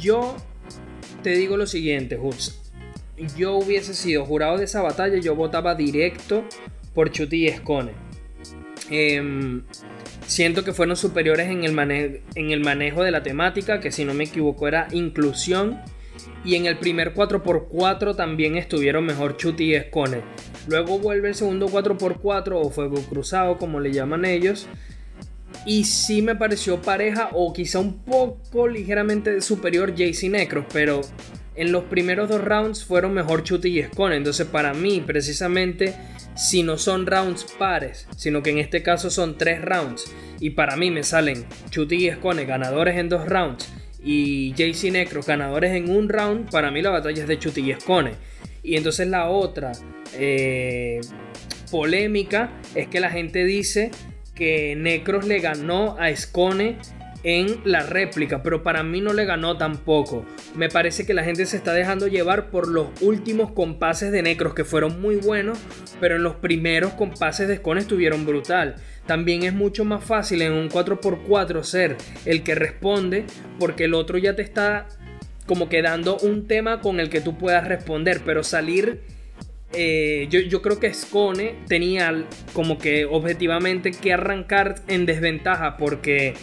Yo 0.00 0.36
te 1.22 1.30
digo 1.30 1.56
lo 1.56 1.66
siguiente, 1.66 2.16
Hoods. 2.16 2.67
Yo 3.36 3.56
hubiese 3.56 3.94
sido 3.94 4.24
jurado 4.24 4.58
de 4.58 4.64
esa 4.64 4.82
batalla, 4.82 5.18
yo 5.18 5.34
votaba 5.34 5.74
directo 5.74 6.44
por 6.94 7.10
Chuti 7.10 7.46
y 7.46 7.50
Scone. 7.50 7.92
Em, 8.90 9.62
siento 10.26 10.64
que 10.64 10.72
fueron 10.72 10.96
superiores 10.96 11.48
en 11.48 11.64
el, 11.64 11.72
manejo 12.60 13.02
de 13.02 13.10
la 13.10 13.22
temática, 13.22 13.80
que 13.80 13.92
si 13.92 14.04
no 14.04 14.14
me 14.14 14.24
equivoco 14.24 14.68
era 14.68 14.88
inclusión. 14.92 15.80
Y 16.44 16.54
en 16.54 16.66
el 16.66 16.78
primer 16.78 17.14
4x4 17.14 18.16
también 18.16 18.56
estuvieron 18.56 19.04
mejor 19.04 19.36
Chuti 19.36 19.74
y 19.74 19.80
Scone. 19.80 20.22
Luego 20.66 20.98
vuelve 20.98 21.28
el 21.28 21.34
segundo 21.34 21.68
4x4 21.68 22.52
o 22.54 22.70
Fuego 22.70 22.96
Cruzado, 23.08 23.58
como 23.58 23.80
le 23.80 23.92
llaman 23.92 24.24
ellos. 24.24 24.66
Y 25.66 25.84
sí 25.84 26.22
me 26.22 26.36
pareció 26.36 26.80
pareja 26.80 27.30
o 27.32 27.52
quizá 27.52 27.80
un 27.80 28.04
poco 28.04 28.68
ligeramente 28.68 29.40
superior 29.40 29.94
Jayce 29.96 30.28
Necros, 30.28 30.64
pero 30.72 31.00
en 31.58 31.72
los 31.72 31.84
primeros 31.84 32.28
dos 32.28 32.42
rounds 32.42 32.84
fueron 32.84 33.12
mejor 33.12 33.42
Chuti 33.42 33.80
y 33.80 33.82
Scone. 33.82 34.16
Entonces 34.16 34.46
para 34.46 34.74
mí, 34.74 35.02
precisamente, 35.04 35.94
si 36.36 36.62
no 36.62 36.78
son 36.78 37.04
rounds 37.04 37.44
pares, 37.58 38.06
sino 38.16 38.42
que 38.44 38.50
en 38.50 38.58
este 38.58 38.82
caso 38.82 39.10
son 39.10 39.36
tres 39.36 39.60
rounds, 39.60 40.12
y 40.38 40.50
para 40.50 40.76
mí 40.76 40.92
me 40.92 41.02
salen 41.02 41.44
Chuti 41.70 42.06
y 42.06 42.10
Scone 42.12 42.44
ganadores 42.44 42.96
en 42.96 43.08
dos 43.08 43.26
rounds, 43.26 43.68
y 44.02 44.52
JC 44.52 44.92
Necros 44.92 45.26
ganadores 45.26 45.72
en 45.72 45.90
un 45.90 46.08
round, 46.08 46.48
para 46.50 46.70
mí 46.70 46.80
la 46.80 46.90
batalla 46.90 47.22
es 47.22 47.28
de 47.28 47.38
Chuti 47.38 47.68
y 47.68 47.74
Scone. 47.74 48.12
Y 48.62 48.76
entonces 48.76 49.08
la 49.08 49.28
otra 49.28 49.72
eh, 50.14 51.00
polémica 51.72 52.52
es 52.76 52.86
que 52.86 53.00
la 53.00 53.10
gente 53.10 53.44
dice 53.44 53.90
que 54.36 54.76
Necros 54.76 55.26
le 55.26 55.40
ganó 55.40 55.96
a 55.98 56.14
Scone 56.14 56.78
en 57.22 57.60
la 57.64 57.82
réplica, 57.82 58.42
pero 58.42 58.62
para 58.62 58.82
mí 58.82 59.00
no 59.00 59.12
le 59.12 59.24
ganó 59.24 59.56
tampoco. 59.56 60.24
Me 60.54 60.68
parece 60.68 61.04
que 61.04 61.14
la 61.14 61.24
gente 61.24 61.46
se 61.46 61.56
está 61.56 61.72
dejando 61.72 62.06
llevar 62.06 62.50
por 62.50 62.68
los 62.68 62.88
últimos 63.00 63.52
compases 63.52 64.12
de 64.12 64.22
Necros 64.22 64.54
que 64.54 64.64
fueron 64.64 65.00
muy 65.00 65.16
buenos, 65.16 65.58
pero 66.00 66.16
en 66.16 66.22
los 66.22 66.36
primeros 66.36 66.92
compases 66.94 67.48
de 67.48 67.56
Scone 67.56 67.80
estuvieron 67.80 68.24
brutal. 68.24 68.76
También 69.06 69.42
es 69.42 69.54
mucho 69.54 69.84
más 69.84 70.04
fácil 70.04 70.42
en 70.42 70.52
un 70.52 70.68
4x4 70.68 71.62
ser 71.62 71.96
el 72.24 72.42
que 72.42 72.54
responde 72.54 73.24
porque 73.58 73.84
el 73.84 73.94
otro 73.94 74.18
ya 74.18 74.36
te 74.36 74.42
está 74.42 74.86
como 75.46 75.68
que 75.68 75.80
dando 75.80 76.18
un 76.18 76.46
tema 76.46 76.80
con 76.80 77.00
el 77.00 77.08
que 77.08 77.22
tú 77.22 77.38
puedas 77.38 77.66
responder, 77.66 78.20
pero 78.24 78.44
salir 78.44 79.00
eh, 79.72 80.28
yo, 80.30 80.62
creo 80.62 80.80
que 80.80 80.92
Scone 80.94 81.54
tenía 81.68 82.24
como 82.54 82.78
que 82.78 83.04
objetivamente 83.04 83.90
que 83.90 84.12
arrancar 84.12 84.76
en 84.88 85.04
desventaja 85.04 85.76
porque 85.76 86.34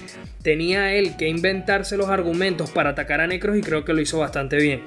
tenía 0.43 0.93
él 0.93 1.17
que 1.17 1.27
inventarse 1.27 1.97
los 1.97 2.09
argumentos 2.09 2.69
para 2.69 2.91
atacar 2.91 3.21
a 3.21 3.27
Necros 3.27 3.57
y 3.57 3.61
creo 3.61 3.83
que 3.83 3.93
lo 3.93 4.01
hizo 4.01 4.19
bastante 4.19 4.57
bien. 4.57 4.81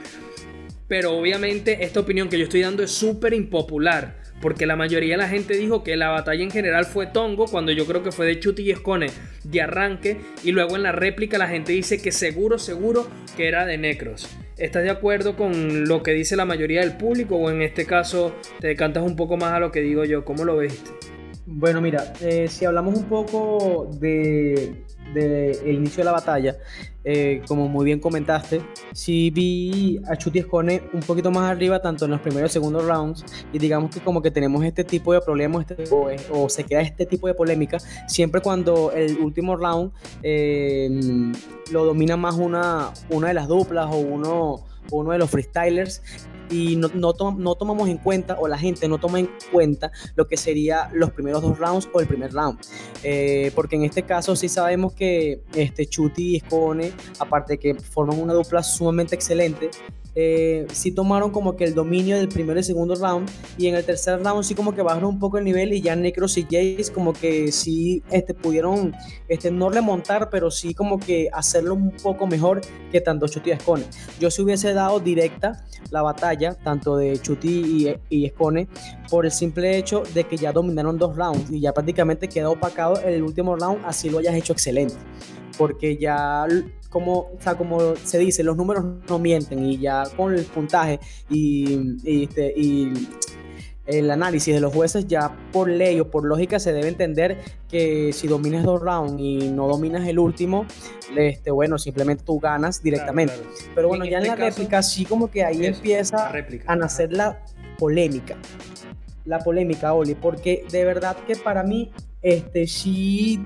Pero 0.86 1.16
obviamente 1.16 1.84
esta 1.84 2.00
opinión 2.00 2.28
que 2.28 2.38
yo 2.38 2.44
estoy 2.44 2.60
dando 2.60 2.82
es 2.82 2.92
súper 2.92 3.34
impopular 3.34 4.16
porque 4.40 4.66
la 4.66 4.76
mayoría 4.76 5.14
de 5.14 5.22
la 5.22 5.28
gente 5.28 5.56
dijo 5.56 5.82
que 5.82 5.96
la 5.96 6.10
batalla 6.10 6.42
en 6.42 6.50
general 6.50 6.84
fue 6.84 7.06
Tongo, 7.06 7.46
cuando 7.46 7.72
yo 7.72 7.86
creo 7.86 8.02
que 8.02 8.12
fue 8.12 8.26
de 8.26 8.38
Chuti 8.38 8.62
y 8.62 8.70
Escone 8.70 9.08
de 9.42 9.60
arranque, 9.60 10.16
y 10.44 10.52
luego 10.52 10.76
en 10.76 10.84
la 10.84 10.92
réplica 10.92 11.38
la 11.38 11.48
gente 11.48 11.72
dice 11.72 12.00
que 12.00 12.12
seguro, 12.12 12.58
seguro 12.58 13.08
que 13.36 13.48
era 13.48 13.66
de 13.66 13.78
Necros. 13.78 14.28
¿Estás 14.58 14.82
de 14.82 14.90
acuerdo 14.90 15.36
con 15.36 15.86
lo 15.86 16.02
que 16.02 16.10
dice 16.10 16.34
la 16.34 16.44
mayoría 16.44 16.80
del 16.80 16.96
público 16.96 17.36
o 17.36 17.48
en 17.48 17.62
este 17.62 17.86
caso 17.86 18.34
te 18.58 18.66
decantas 18.66 19.04
un 19.04 19.14
poco 19.14 19.36
más 19.36 19.52
a 19.52 19.60
lo 19.60 19.70
que 19.70 19.80
digo 19.80 20.04
yo? 20.04 20.24
¿Cómo 20.24 20.44
lo 20.44 20.56
ves? 20.56 20.82
Bueno, 21.46 21.80
mira, 21.80 22.12
eh, 22.20 22.48
si 22.48 22.64
hablamos 22.64 22.96
un 22.96 23.04
poco 23.04 23.88
de 24.00 24.82
del 25.14 25.72
inicio 25.72 25.98
de 25.98 26.04
la 26.04 26.12
batalla, 26.12 26.56
eh, 27.04 27.42
como 27.46 27.68
muy 27.68 27.84
bien 27.84 28.00
comentaste, 28.00 28.60
sí 28.92 29.30
vi 29.30 30.00
a 30.08 30.16
Chuti 30.16 30.40
Escone 30.40 30.82
un 30.92 31.00
poquito 31.00 31.30
más 31.30 31.50
arriba, 31.50 31.80
tanto 31.80 32.04
en 32.04 32.10
los 32.10 32.20
primeros 32.20 32.50
y 32.50 32.52
segundos 32.52 32.84
rounds, 32.84 33.24
y 33.52 33.58
digamos 33.58 33.90
que 33.90 34.00
como 34.00 34.20
que 34.20 34.30
tenemos 34.30 34.64
este 34.64 34.84
tipo 34.84 35.12
de 35.12 35.20
problemas 35.20 35.66
este, 35.70 35.84
o, 36.30 36.48
se 36.48 36.64
queda 36.64 36.80
este 36.80 37.06
tipo 37.06 37.26
de 37.26 37.34
polémica, 37.34 37.78
siempre 38.06 38.40
cuando 38.40 38.92
el 38.92 39.18
último 39.18 39.56
round 39.56 39.92
eh, 40.22 40.90
lo 41.72 41.84
domina 41.84 42.16
más 42.16 42.34
una, 42.34 42.90
una 43.10 43.28
de 43.28 43.34
las 43.34 43.48
duplas 43.48 43.86
o 43.90 43.96
uno, 43.96 44.64
uno 44.90 45.12
de 45.12 45.18
los 45.18 45.30
freestylers 45.30 46.02
y 46.50 46.76
no, 46.76 46.88
no, 46.94 47.14
tomamos 47.54 47.88
en 47.88 47.98
cuenta 47.98 48.36
o 48.38 48.48
la 48.48 48.58
gente 48.58 48.88
no 48.88 48.98
toma 48.98 49.20
en 49.20 49.30
cuenta 49.52 49.90
lo 50.14 50.26
que 50.26 50.36
sería 50.36 50.90
los 50.92 51.10
primeros 51.12 51.42
dos 51.42 51.58
rounds 51.58 51.88
o 51.92 52.00
el 52.00 52.06
primer 52.06 52.32
round. 52.32 52.58
Eh, 53.02 53.52
porque 53.54 53.76
en 53.76 53.84
este 53.84 54.02
caso 54.02 54.36
sí 54.36 54.48
sabemos 54.48 54.92
que 54.92 55.42
este 55.54 55.86
Chuti 55.86 56.36
y 56.36 56.40
Scone, 56.40 56.92
aparte 57.18 57.54
de 57.54 57.58
que 57.58 57.74
forman 57.74 58.20
una 58.20 58.32
dupla 58.32 58.62
sumamente 58.62 59.14
excelente, 59.14 59.70
eh, 60.20 60.66
sí 60.72 60.90
tomaron 60.90 61.30
como 61.30 61.54
que 61.54 61.62
el 61.62 61.74
dominio 61.74 62.16
del 62.16 62.28
primer 62.28 62.58
y 62.58 62.64
segundo 62.64 62.96
round 62.96 63.30
y 63.56 63.68
en 63.68 63.76
el 63.76 63.84
tercer 63.84 64.20
round 64.20 64.42
sí 64.42 64.56
como 64.56 64.74
que 64.74 64.82
bajaron 64.82 65.10
un 65.10 65.20
poco 65.20 65.38
el 65.38 65.44
nivel 65.44 65.72
y 65.72 65.80
ya 65.80 65.94
Necros 65.94 66.36
y 66.38 66.42
Jace 66.42 66.90
como 66.92 67.12
que 67.12 67.52
sí 67.52 68.02
este, 68.10 68.34
pudieron 68.34 68.96
este, 69.28 69.52
no 69.52 69.70
remontar 69.70 70.28
pero 70.28 70.50
sí 70.50 70.74
como 70.74 70.98
que 70.98 71.28
hacerlo 71.32 71.74
un 71.74 71.92
poco 71.92 72.26
mejor 72.26 72.62
que 72.90 73.00
tanto 73.00 73.28
Chuti 73.28 73.50
y 73.50 73.52
Escone. 73.52 73.84
Yo 74.18 74.28
si 74.32 74.42
hubiese 74.42 74.74
dado 74.74 74.98
directa 74.98 75.64
la 75.92 76.02
batalla 76.02 76.54
tanto 76.54 76.96
de 76.96 77.16
Chuti 77.22 77.96
y, 78.10 78.16
y 78.16 78.26
Escone 78.26 78.66
por 79.08 79.24
el 79.24 79.30
simple 79.30 79.78
hecho 79.78 80.02
de 80.14 80.24
que 80.24 80.36
ya 80.36 80.50
dominaron 80.50 80.98
dos 80.98 81.14
rounds 81.14 81.48
y 81.48 81.60
ya 81.60 81.72
prácticamente 81.72 82.26
quedó 82.28 82.50
opacado 82.54 83.00
el 83.02 83.22
último 83.22 83.54
round 83.54 83.84
así 83.86 84.10
lo 84.10 84.18
hayas 84.18 84.34
hecho 84.34 84.52
excelente 84.52 84.96
porque 85.58 85.98
ya 85.98 86.46
como, 86.88 87.18
o 87.18 87.36
sea, 87.40 87.56
como 87.56 87.96
se 87.96 88.18
dice, 88.18 88.42
los 88.42 88.56
números 88.56 88.84
no 89.08 89.18
mienten 89.18 89.64
y 89.66 89.78
ya 89.78 90.04
con 90.16 90.34
el 90.34 90.44
puntaje 90.44 90.98
y, 91.28 92.22
este, 92.22 92.54
y 92.56 92.92
el 93.84 94.10
análisis 94.10 94.54
de 94.54 94.60
los 94.60 94.72
jueces 94.72 95.06
ya 95.06 95.34
por 95.52 95.68
ley 95.68 95.98
o 96.00 96.10
por 96.10 96.24
lógica 96.24 96.58
se 96.58 96.72
debe 96.72 96.88
entender 96.88 97.38
que 97.68 98.12
si 98.12 98.28
dominas 98.28 98.64
dos 98.64 98.80
rounds 98.80 99.14
y 99.18 99.50
no 99.50 99.66
dominas 99.66 100.06
el 100.06 100.18
último, 100.18 100.66
este, 101.16 101.50
bueno, 101.50 101.78
simplemente 101.78 102.22
tú 102.24 102.38
ganas 102.38 102.82
directamente. 102.82 103.34
Pero 103.74 103.88
bueno, 103.88 104.04
ya 104.04 104.18
en 104.18 104.26
este 104.26 104.38
la 104.38 104.44
réplica 104.46 104.82
sí 104.82 105.04
como 105.04 105.30
que 105.30 105.42
ahí 105.42 105.66
empieza 105.66 106.32
a 106.66 106.76
nacer 106.76 107.12
la 107.12 107.42
polémica. 107.78 108.36
La 109.28 109.38
polémica, 109.40 109.92
Oli, 109.92 110.14
porque 110.14 110.64
de 110.70 110.84
verdad 110.84 111.16
que 111.26 111.36
para 111.36 111.62
mí, 111.62 111.92
este 112.22 112.66
sí 112.66 113.40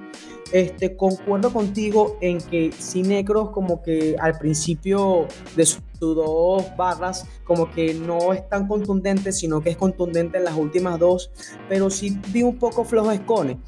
este, 0.52 0.96
concuerdo 0.96 1.52
contigo 1.52 2.18
en 2.20 2.38
que 2.38 2.70
Cinecros 2.72 3.50
como 3.50 3.82
que 3.82 4.16
al 4.18 4.38
principio 4.38 5.26
de 5.56 5.66
sus 5.66 5.82
dos 5.98 6.64
barras 6.76 7.26
como 7.44 7.70
que 7.70 7.94
no 7.94 8.32
es 8.32 8.48
tan 8.48 8.68
contundente, 8.68 9.32
sino 9.32 9.60
que 9.60 9.70
es 9.70 9.76
contundente 9.76 10.38
en 10.38 10.44
las 10.44 10.56
últimas 10.56 10.98
dos, 10.98 11.30
pero 11.68 11.90
sí 11.90 12.18
vi 12.28 12.42
un 12.42 12.58
poco 12.58 12.84
flojo 12.84 13.10
Escone. 13.10 13.58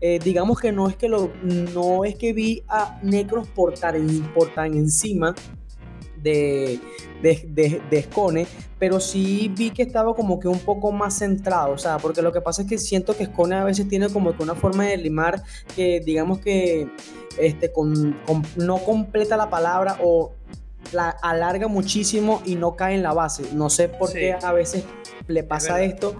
Eh, 0.00 0.18
digamos 0.22 0.58
que 0.58 0.72
no 0.72 0.88
es 0.88 0.96
que 0.96 1.08
lo, 1.08 1.30
no 1.42 2.04
es 2.04 2.16
que 2.16 2.32
vi 2.32 2.64
a 2.68 2.98
Necros 3.02 3.46
por 3.48 3.74
por 4.34 4.54
tan 4.54 4.74
encima 4.74 5.34
de, 6.22 6.80
de, 7.22 7.80
de, 7.90 8.02
Scone, 8.02 8.46
pero 8.78 9.00
sí 9.00 9.52
vi 9.56 9.70
que 9.70 9.82
estaba 9.82 10.14
como 10.14 10.40
que 10.40 10.48
un 10.48 10.58
poco 10.58 10.92
más 10.92 11.18
centrado, 11.18 11.72
o 11.72 11.78
sea, 11.78 11.98
porque 11.98 12.22
lo 12.22 12.32
que 12.32 12.40
pasa 12.40 12.62
es 12.62 12.68
que 12.68 12.78
siento 12.78 13.16
que 13.16 13.26
Scone 13.26 13.56
a 13.56 13.64
veces 13.64 13.88
tiene 13.88 14.08
como 14.08 14.36
que 14.36 14.42
una 14.42 14.54
forma 14.54 14.84
de 14.86 14.96
limar 14.96 15.42
que 15.74 16.00
digamos 16.00 16.38
que 16.40 16.88
este, 17.38 17.72
con, 17.72 18.16
no 18.56 18.78
completa 18.78 19.36
la 19.36 19.50
palabra 19.50 19.98
o 20.02 20.32
la 20.92 21.10
alarga 21.10 21.68
muchísimo 21.68 22.42
y 22.44 22.56
no 22.56 22.74
cae 22.74 22.94
en 22.94 23.02
la 23.02 23.12
base. 23.12 23.44
No 23.54 23.70
sé 23.70 23.88
por 23.88 24.12
qué 24.12 24.32
a 24.32 24.52
veces 24.52 24.84
le 25.26 25.44
pasa 25.44 25.82
esto, 25.82 26.16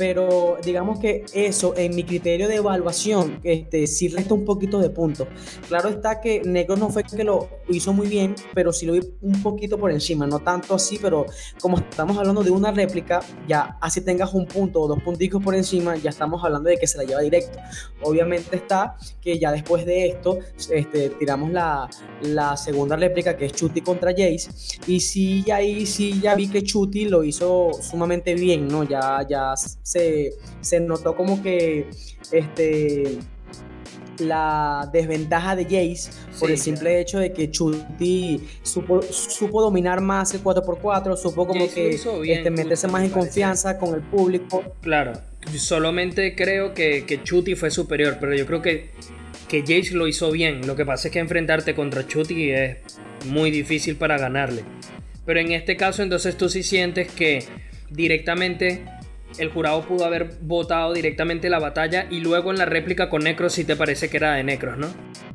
pero 0.00 0.56
digamos 0.64 0.98
que 0.98 1.26
eso 1.34 1.74
en 1.76 1.94
mi 1.94 2.04
criterio 2.04 2.48
de 2.48 2.54
evaluación 2.56 3.38
este, 3.44 3.86
sí 3.86 4.08
resta 4.08 4.32
un 4.32 4.46
poquito 4.46 4.78
de 4.78 4.88
punto. 4.88 5.28
Claro 5.68 5.90
está 5.90 6.22
que 6.22 6.40
Negro 6.42 6.74
no 6.78 6.88
fue 6.88 7.04
que 7.04 7.22
lo 7.22 7.50
hizo 7.68 7.92
muy 7.92 8.08
bien, 8.08 8.34
pero 8.54 8.72
sí 8.72 8.86
lo 8.86 8.94
vi 8.94 9.00
un 9.20 9.42
poquito 9.42 9.76
por 9.76 9.90
encima, 9.90 10.26
no 10.26 10.38
tanto 10.38 10.74
así, 10.74 10.98
pero 11.02 11.26
como 11.60 11.76
estamos 11.76 12.16
hablando 12.16 12.42
de 12.42 12.50
una 12.50 12.70
réplica, 12.70 13.20
ya 13.46 13.76
así 13.82 14.00
tengas 14.00 14.32
un 14.32 14.46
punto 14.46 14.80
o 14.80 14.88
dos 14.88 15.02
punticos 15.02 15.44
por 15.44 15.54
encima, 15.54 15.94
ya 15.96 16.08
estamos 16.08 16.42
hablando 16.42 16.70
de 16.70 16.78
que 16.78 16.86
se 16.86 16.96
la 16.96 17.04
lleva 17.04 17.20
directo. 17.20 17.58
Obviamente 18.00 18.56
está 18.56 18.96
que 19.20 19.38
ya 19.38 19.52
después 19.52 19.84
de 19.84 20.06
esto 20.06 20.38
este, 20.70 21.10
tiramos 21.10 21.52
la, 21.52 21.90
la 22.22 22.56
segunda 22.56 22.96
réplica 22.96 23.36
que 23.36 23.44
es 23.44 23.52
Chuti 23.52 23.82
contra 23.82 24.12
Jace 24.12 24.48
y 24.86 25.00
sí, 25.00 25.44
ahí 25.50 25.84
sí 25.84 26.18
ya 26.22 26.34
vi 26.34 26.48
que 26.48 26.62
Chuti 26.62 27.04
lo 27.04 27.22
hizo 27.22 27.72
sumamente 27.82 28.32
bien, 28.32 28.66
¿no? 28.66 28.84
Ya, 28.84 29.26
ya 29.28 29.52
se, 29.90 30.34
se 30.60 30.78
notó 30.78 31.16
como 31.16 31.42
que 31.42 31.90
este 32.30 33.18
la 34.18 34.88
desventaja 34.92 35.56
de 35.56 35.64
Jace 35.64 36.10
por 36.38 36.50
el 36.50 36.58
simple 36.58 37.00
hecho 37.00 37.18
de 37.18 37.32
que 37.32 37.50
Chuti 37.50 38.40
supo, 38.62 39.00
supo, 39.02 39.62
dominar 39.62 40.02
más 40.02 40.34
el 40.34 40.44
4x4, 40.44 41.16
supo 41.16 41.46
como 41.46 41.66
que 41.72 41.98
este, 42.26 42.50
meterse 42.50 42.86
más 42.86 43.02
en 43.02 43.10
confianza 43.10 43.78
con 43.78 43.94
el 43.94 44.02
público. 44.02 44.62
Claro, 44.82 45.14
solamente 45.56 46.36
creo 46.36 46.74
que, 46.74 47.06
que 47.06 47.22
Chuti 47.22 47.54
fue 47.54 47.70
superior, 47.70 48.18
pero 48.20 48.34
yo 48.34 48.46
creo 48.46 48.60
que, 48.60 48.90
que 49.48 49.62
Jace 49.62 49.94
lo 49.94 50.06
hizo 50.06 50.30
bien. 50.30 50.66
Lo 50.66 50.76
que 50.76 50.84
pasa 50.84 51.08
es 51.08 51.12
que 51.12 51.18
enfrentarte 51.18 51.74
contra 51.74 52.06
Chuti 52.06 52.50
es 52.50 52.76
muy 53.24 53.50
difícil 53.50 53.96
para 53.96 54.18
ganarle. 54.18 54.62
Pero 55.24 55.40
en 55.40 55.52
este 55.52 55.76
caso 55.78 56.02
entonces 56.02 56.36
tú 56.36 56.50
sí 56.50 56.62
sientes 56.62 57.10
que 57.10 57.44
directamente 57.90 58.84
el 59.38 59.50
jurado 59.50 59.82
pudo 59.82 60.04
haber 60.04 60.38
votado 60.42 60.92
directamente 60.92 61.48
la 61.48 61.58
batalla 61.58 62.06
y 62.10 62.20
luego 62.20 62.50
en 62.50 62.58
la 62.58 62.64
réplica 62.64 63.08
con 63.08 63.22
Necros 63.22 63.52
si 63.54 63.64
te 63.64 63.76
parece 63.76 64.08
que 64.08 64.16
era 64.16 64.34
de 64.34 64.44
Necros, 64.44 64.78
¿no? 64.78 64.88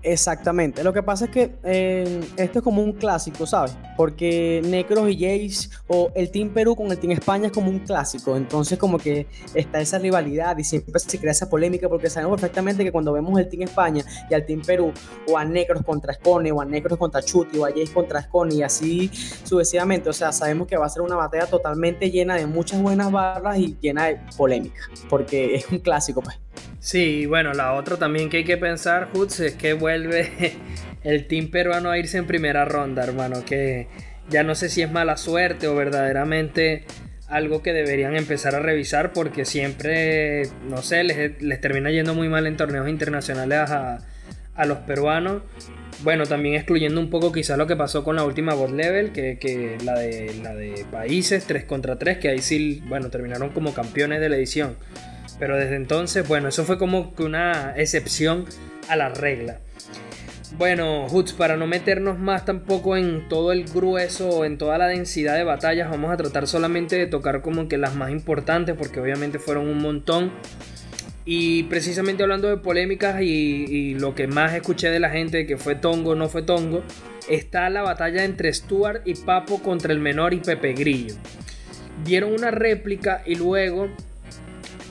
Exactamente. 0.06 0.84
Lo 0.84 0.94
que 0.94 1.02
pasa 1.02 1.26
es 1.26 1.32
que 1.32 1.56
eh, 1.64 2.22
esto 2.38 2.60
es 2.60 2.64
como 2.64 2.84
un 2.84 2.94
clásico, 2.94 3.48
¿sabes? 3.48 3.76
Porque 3.98 4.62
Necros 4.64 5.10
y 5.10 5.16
Jace 5.16 5.70
o 5.88 6.12
el 6.14 6.30
Team 6.30 6.50
Perú 6.50 6.76
con 6.76 6.92
el 6.92 7.00
Team 7.00 7.14
España 7.14 7.48
es 7.48 7.52
como 7.52 7.72
un 7.72 7.80
clásico. 7.80 8.38
Entonces 8.38 8.78
como 8.78 9.00
que 9.00 9.26
está 9.56 9.82
esa 9.82 9.98
rivalidad 9.98 10.58
y 10.60 10.64
siempre 10.64 11.00
se 11.00 11.20
crea 11.20 11.32
esa 11.32 11.50
polémica 11.50 11.90
porque 11.90 12.10
sabemos 12.10 12.40
perfectamente 12.40 12.84
que 12.84 12.92
cuando 12.92 13.14
vemos 13.14 13.40
el 13.40 13.50
Team 13.50 13.64
España 13.64 14.06
y 14.30 14.34
al 14.36 14.46
Team 14.46 14.62
Perú 14.62 14.94
o 15.28 15.38
a 15.38 15.46
Necros 15.46 15.84
contra 15.84 16.14
Scone 16.14 16.52
o 16.52 16.62
a 16.62 16.66
Necros 16.66 17.00
contra 17.00 17.24
Chuti 17.24 17.58
o 17.58 17.66
a 17.66 17.70
Jace 17.70 17.92
contra 17.92 18.22
Scone 18.22 18.54
y 18.54 18.62
así 18.62 19.10
sucesivamente, 19.44 20.10
o 20.10 20.14
sea, 20.14 20.32
sabemos 20.32 20.68
que 20.68 20.78
va 20.78 20.86
a 20.86 20.90
ser 20.90 21.02
una 21.02 21.16
batalla 21.16 21.48
totalmente 21.48 22.12
llena 22.12 22.36
de 22.36 22.46
muchas 22.46 22.80
buenas 22.80 23.12
barras 23.12 23.58
y 23.58 23.74
llena 23.86 24.06
de 24.06 24.20
polémica 24.38 24.82
porque 25.10 25.56
es 25.56 25.70
un 25.72 25.80
clásico 25.80 26.22
pues. 26.22 26.38
Sí, 26.80 27.26
bueno, 27.26 27.54
la 27.54 27.74
otra 27.74 27.98
también 27.98 28.30
que 28.30 28.38
hay 28.38 28.44
que 28.44 28.58
pensar, 28.58 29.10
Hutz, 29.14 29.40
es 29.40 29.56
que 29.56 29.74
vuelve 29.74 30.56
el 31.04 31.26
team 31.26 31.50
peruano 31.50 31.90
a 31.90 31.98
irse 31.98 32.20
en 32.20 32.28
primera 32.28 32.64
ronda, 32.64 33.04
hermano. 33.04 33.44
Que 33.44 33.88
ya 34.30 34.44
no 34.44 34.54
sé 34.54 34.70
si 34.70 34.84
es 34.84 34.92
mala 34.92 35.18
suerte 35.18 35.68
o 35.68 35.76
verdaderamente 35.76 36.86
algo 37.28 37.64
que 37.64 37.74
deberían 37.74 38.16
empezar 38.16 38.54
a 38.54 38.60
revisar 38.60 39.14
porque 39.14 39.46
siempre, 39.46 40.44
no 40.70 40.84
sé, 40.84 41.04
les, 41.04 41.62
termina 41.62 41.90
yendo 41.90 42.14
muy 42.14 42.30
mal 42.30 42.46
en 42.46 42.56
torneos 42.56 42.88
internacionales 42.88 43.72
a, 43.72 44.00
los 44.66 44.78
peruanos. 44.80 45.42
Bueno, 46.04 46.26
también 46.26 46.56
excluyendo 46.56 47.00
un 47.00 47.10
poco 47.10 47.32
quizás 47.32 47.58
lo 47.58 47.68
que 47.68 47.76
pasó 47.76 48.04
con 48.04 48.16
la 48.16 48.24
última 48.24 48.54
bot 48.54 48.72
level, 48.72 49.12
que, 49.12 49.38
que, 49.40 49.78
la, 49.84 49.98
de, 49.98 50.36
la 50.44 50.54
de 50.54 50.86
países 50.92 51.46
3 51.46 51.66
contra 51.66 51.98
3, 51.98 52.18
que 52.18 52.30
ahí 52.30 52.40
sí, 52.40 52.84
bueno, 52.88 53.10
terminaron 53.10 53.50
como 53.50 53.74
campeones 53.74 54.20
de 54.20 54.30
la 54.30 54.36
edición. 54.36 54.76
Pero 55.40 55.58
desde 55.58 55.76
entonces, 55.76 56.28
bueno, 56.28 56.50
eso 56.50 56.64
fue 56.64 56.78
como 56.78 57.16
que 57.16 57.24
una 57.24 57.74
excepción 57.76 58.46
a 58.88 58.96
la 58.96 59.10
regla. 59.10 59.60
Bueno, 60.58 61.08
Hoots, 61.10 61.34
para 61.34 61.58
no 61.58 61.68
meternos 61.68 62.18
más 62.18 62.46
tampoco 62.46 62.96
en 62.96 63.28
todo 63.28 63.52
el 63.52 63.66
grueso 63.66 64.30
o 64.30 64.46
en 64.46 64.58
toda 64.58 64.78
la 64.78 64.88
densidad 64.88 65.36
de 65.36 65.44
batallas, 65.44 65.90
vamos 65.90 66.12
a 66.12 66.18
tratar 66.18 66.48
solamente 66.48 66.96
de 66.96 67.08
tocar 67.08 67.42
como 67.42 67.68
que 67.68 67.78
las 67.78 67.96
más 67.96 68.12
importantes, 68.12 68.76
porque 68.78 69.02
obviamente 69.02 69.38
fueron 69.38 69.68
un 69.68 69.82
montón. 69.82 70.32
Y 71.26 71.64
precisamente 71.64 72.22
hablando 72.22 72.48
de 72.50 72.58
polémicas 72.58 73.20
y, 73.22 73.96
lo 73.96 74.14
que 74.14 74.28
más 74.28 74.54
escuché 74.54 74.90
de 74.90 75.00
la 75.00 75.10
gente, 75.10 75.48
que 75.48 75.58
fue 75.58 75.74
Tongo 75.74 76.14
no 76.14 76.30
fue 76.30 76.44
Tongo, 76.44 76.84
está 77.28 77.70
la 77.72 77.82
batalla 77.82 78.24
entre 78.24 78.54
Stuart 78.54 79.02
y 79.06 79.16
Papo 79.16 79.62
contra 79.62 79.92
el 79.92 80.00
menor 80.00 80.36
y 80.36 80.38
Pepe 80.38 80.74
Grillo. 80.74 81.16
Dieron 82.04 82.32
una 82.34 82.52
réplica 82.52 83.24
y 83.26 83.36
luego 83.36 83.90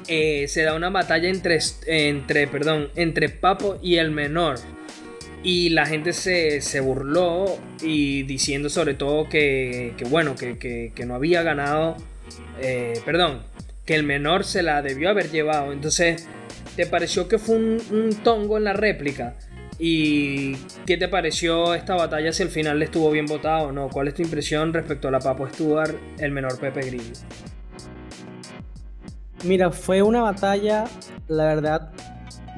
eh, 0.09 0.47
se 0.49 0.63
da 0.63 0.75
una 0.75 0.91
batalla 0.91 1.29
entre, 1.29 1.59
entre, 1.87 2.49
perdón, 2.49 2.91
entre 2.97 3.29
Papo 3.29 3.79
y 3.81 3.97
el 3.97 4.11
menor. 4.11 4.57
Y 5.45 5.69
la 5.69 5.87
gente 5.87 6.13
se, 6.13 6.81
burló 6.81 7.59
y 7.81 8.25
diciendo 8.25 8.71
sobre 8.71 8.95
todo 8.95 9.29
que, 9.29 9.93
bueno, 10.09 10.35
que, 10.35 10.93
no 11.07 11.15
había 11.15 11.43
ganado, 11.43 11.97
eh, 12.61 12.99
perdón, 13.05 13.43
que 13.85 13.95
el 13.95 14.03
menor 14.03 14.45
se 14.45 14.63
la 14.63 14.83
debió 14.83 15.11
haber 15.11 15.31
llevado. 15.31 15.73
Entonces, 15.73 16.27
¿te 16.77 16.87
pareció 16.87 17.29
que 17.29 17.39
fue 17.39 17.57
un, 17.57 18.19
tongo 18.23 18.57
en 18.57 18.65
la 18.65 18.73
réplica? 18.73 19.35
¿Y 19.79 20.55
qué 20.87 20.97
te 20.97 21.09
pareció 21.09 21.75
esta 21.75 21.95
batalla 21.95 22.33
si 22.33 22.43
al 22.43 22.49
final 22.49 22.79
le 22.79 22.87
estuvo 22.87 23.11
bien 23.11 23.27
votado 23.27 23.69
o 23.69 23.73
no? 23.73 23.89
¿Cuál 23.89 24.09
es 24.09 24.15
tu 24.15 24.23
impresión 24.23 24.73
respecto 24.73 25.09
a 25.09 25.11
la 25.11 25.19
Papo 25.19 25.49
Stuart, 25.49 25.97
el 26.19 26.31
menor 26.31 26.59
Pepe 26.59 26.83
Grillo? 26.83 27.13
Mira, 29.45 29.71
fue 29.71 30.01
una 30.01 30.23
batalla, 30.23 30.85
la 31.29 31.45
verdad, 31.45 31.93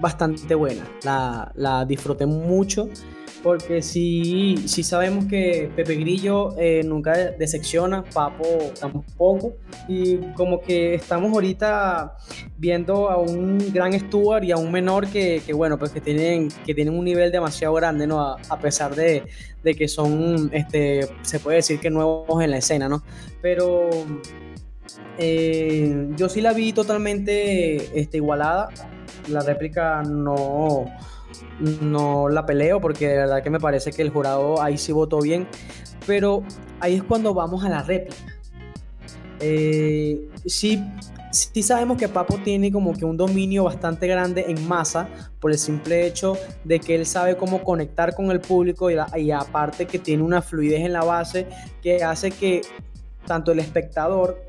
bastante 0.01 0.55
buena. 0.55 0.85
La, 1.03 1.85
disfruté 1.87 2.27
mucho 2.27 2.89
porque 3.43 3.81
sí, 3.81 4.57
sí 4.67 4.83
sabemos 4.83 5.27
que 5.27 5.71
Pepe 5.77 5.95
Grillo 5.95 6.59
eh, 6.59 6.83
nunca 6.85 7.13
decepciona, 7.13 8.03
Papo 8.03 8.45
tampoco, 8.81 9.55
y 9.87 10.17
como 10.35 10.61
que 10.61 10.95
estamos 10.95 11.33
ahorita 11.33 12.17
viendo 12.59 13.09
a 13.09 13.19
un 13.19 13.73
gran 13.73 13.93
Stuart 13.93 14.43
y 14.43 14.51
a 14.51 14.57
un 14.57 14.73
menor 14.73 15.07
que, 15.07 15.41
bueno, 15.55 15.79
pues 15.79 15.93
que 15.93 16.01
tienen, 16.01 16.49
que 16.65 16.75
tienen 16.75 16.99
un 16.99 17.05
nivel 17.05 17.31
demasiado 17.31 17.75
grande, 17.75 18.09
¿no? 18.09 18.21
A, 18.21 18.59
pesar 18.59 18.97
de, 18.97 19.23
de, 19.63 19.75
que 19.75 19.87
son, 19.87 20.51
este, 20.53 21.09
se 21.23 21.39
puede 21.39 21.59
decir 21.59 21.79
que 21.79 21.91
nuevos 21.91 22.43
en 22.43 22.51
la 22.51 22.57
escena, 22.57 22.89
¿no? 22.89 23.05
Pero 23.43 23.91
eh, 25.19 26.09
yo 26.17 26.29
sí 26.29 26.41
la 26.41 26.53
vi 26.53 26.73
totalmente 26.73 27.99
este, 27.99 28.19
igualada. 28.19 28.69
La 29.29 29.40
réplica 29.40 30.03
no, 30.03 30.87
no 31.81 32.29
la 32.29 32.47
peleo 32.47 32.81
porque 32.81 33.09
de 33.09 33.16
verdad 33.16 33.42
que 33.42 33.51
me 33.51 33.61
parece 33.61 33.92
que 33.92 34.03
el 34.03 34.11
jurado 34.11 34.62
ahí 34.62 34.79
sí 34.79 34.92
votó 34.92 35.21
bien. 35.21 35.47
Pero 36.07 36.42
ahí 36.81 36.95
es 36.95 37.03
cuando 37.03 37.35
vamos 37.35 37.64
a 37.64 37.69
la 37.69 37.83
réplica. 37.83 38.16
Eh, 39.40 40.29
sí, 40.47 40.83
sí 41.31 41.62
sabemos 41.62 41.99
que 41.99 42.09
Papo 42.09 42.38
tiene 42.42 42.73
como 42.73 42.95
que 42.95 43.05
un 43.05 43.16
dominio 43.16 43.64
bastante 43.64 44.07
grande 44.07 44.47
en 44.49 44.66
masa 44.66 45.09
por 45.40 45.51
el 45.51 45.59
simple 45.59 46.07
hecho 46.07 46.37
de 46.64 46.81
que 46.81 46.95
él 46.95 47.05
sabe 47.05 47.37
cómo 47.37 47.62
conectar 47.62 48.14
con 48.14 48.31
el 48.31 48.40
público 48.40 48.90
y, 48.90 48.97
y 49.16 49.31
aparte 49.31 49.87
que 49.87 49.99
tiene 49.99 50.23
una 50.23 50.40
fluidez 50.40 50.81
en 50.81 50.92
la 50.92 51.05
base 51.05 51.47
que 51.83 52.03
hace 52.03 52.31
que 52.31 52.62
tanto 53.27 53.53
el 53.53 53.59
espectador 53.59 54.42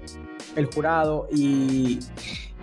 el 0.55 0.65
jurado 0.67 1.27
y, 1.31 1.99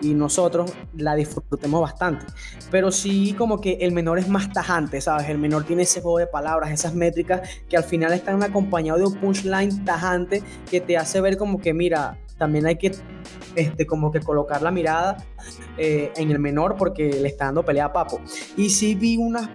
nosotros 0.02 0.72
la 0.96 1.14
disfrutemos 1.14 1.80
bastante. 1.80 2.26
Pero 2.70 2.90
sí 2.90 3.34
como 3.34 3.60
que 3.60 3.78
el 3.80 3.92
menor 3.92 4.18
es 4.18 4.28
más 4.28 4.52
tajante, 4.52 5.00
¿sabes? 5.00 5.28
El 5.28 5.38
menor 5.38 5.64
tiene 5.64 5.82
ese 5.82 6.00
juego 6.00 6.18
de 6.18 6.26
palabras, 6.26 6.70
esas 6.70 6.94
métricas 6.94 7.48
que 7.68 7.76
al 7.76 7.84
final 7.84 8.12
están 8.12 8.42
acompañados 8.42 9.00
de 9.00 9.06
un 9.06 9.14
punchline 9.20 9.84
tajante 9.84 10.42
que 10.70 10.80
te 10.80 10.96
hace 10.96 11.20
ver 11.20 11.36
como 11.36 11.60
que, 11.60 11.72
mira, 11.72 12.18
también 12.38 12.66
hay 12.66 12.76
que 12.76 12.92
este, 13.54 13.86
como 13.86 14.10
que 14.10 14.20
colocar 14.20 14.62
la 14.62 14.70
mirada 14.70 15.24
eh, 15.78 16.12
en 16.16 16.30
el 16.30 16.38
menor 16.38 16.76
porque 16.76 17.08
le 17.12 17.28
está 17.28 17.46
dando 17.46 17.64
pelea 17.64 17.86
a 17.86 17.92
Papo. 17.92 18.20
Y 18.56 18.70
sí 18.70 18.94
vi 18.94 19.16
unas 19.16 19.48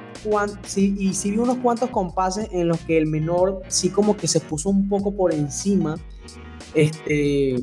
sí, 0.63 0.95
y 0.97 1.13
sí 1.13 1.31
vi 1.31 1.37
unos 1.37 1.57
cuantos 1.57 1.89
compases 1.89 2.47
en 2.51 2.67
los 2.67 2.79
que 2.81 2.97
el 2.97 3.07
menor 3.07 3.61
sí 3.67 3.89
como 3.89 4.17
que 4.17 4.27
se 4.27 4.39
puso 4.39 4.69
un 4.69 4.89
poco 4.89 5.15
por 5.15 5.33
encima 5.33 5.95
este, 6.73 7.55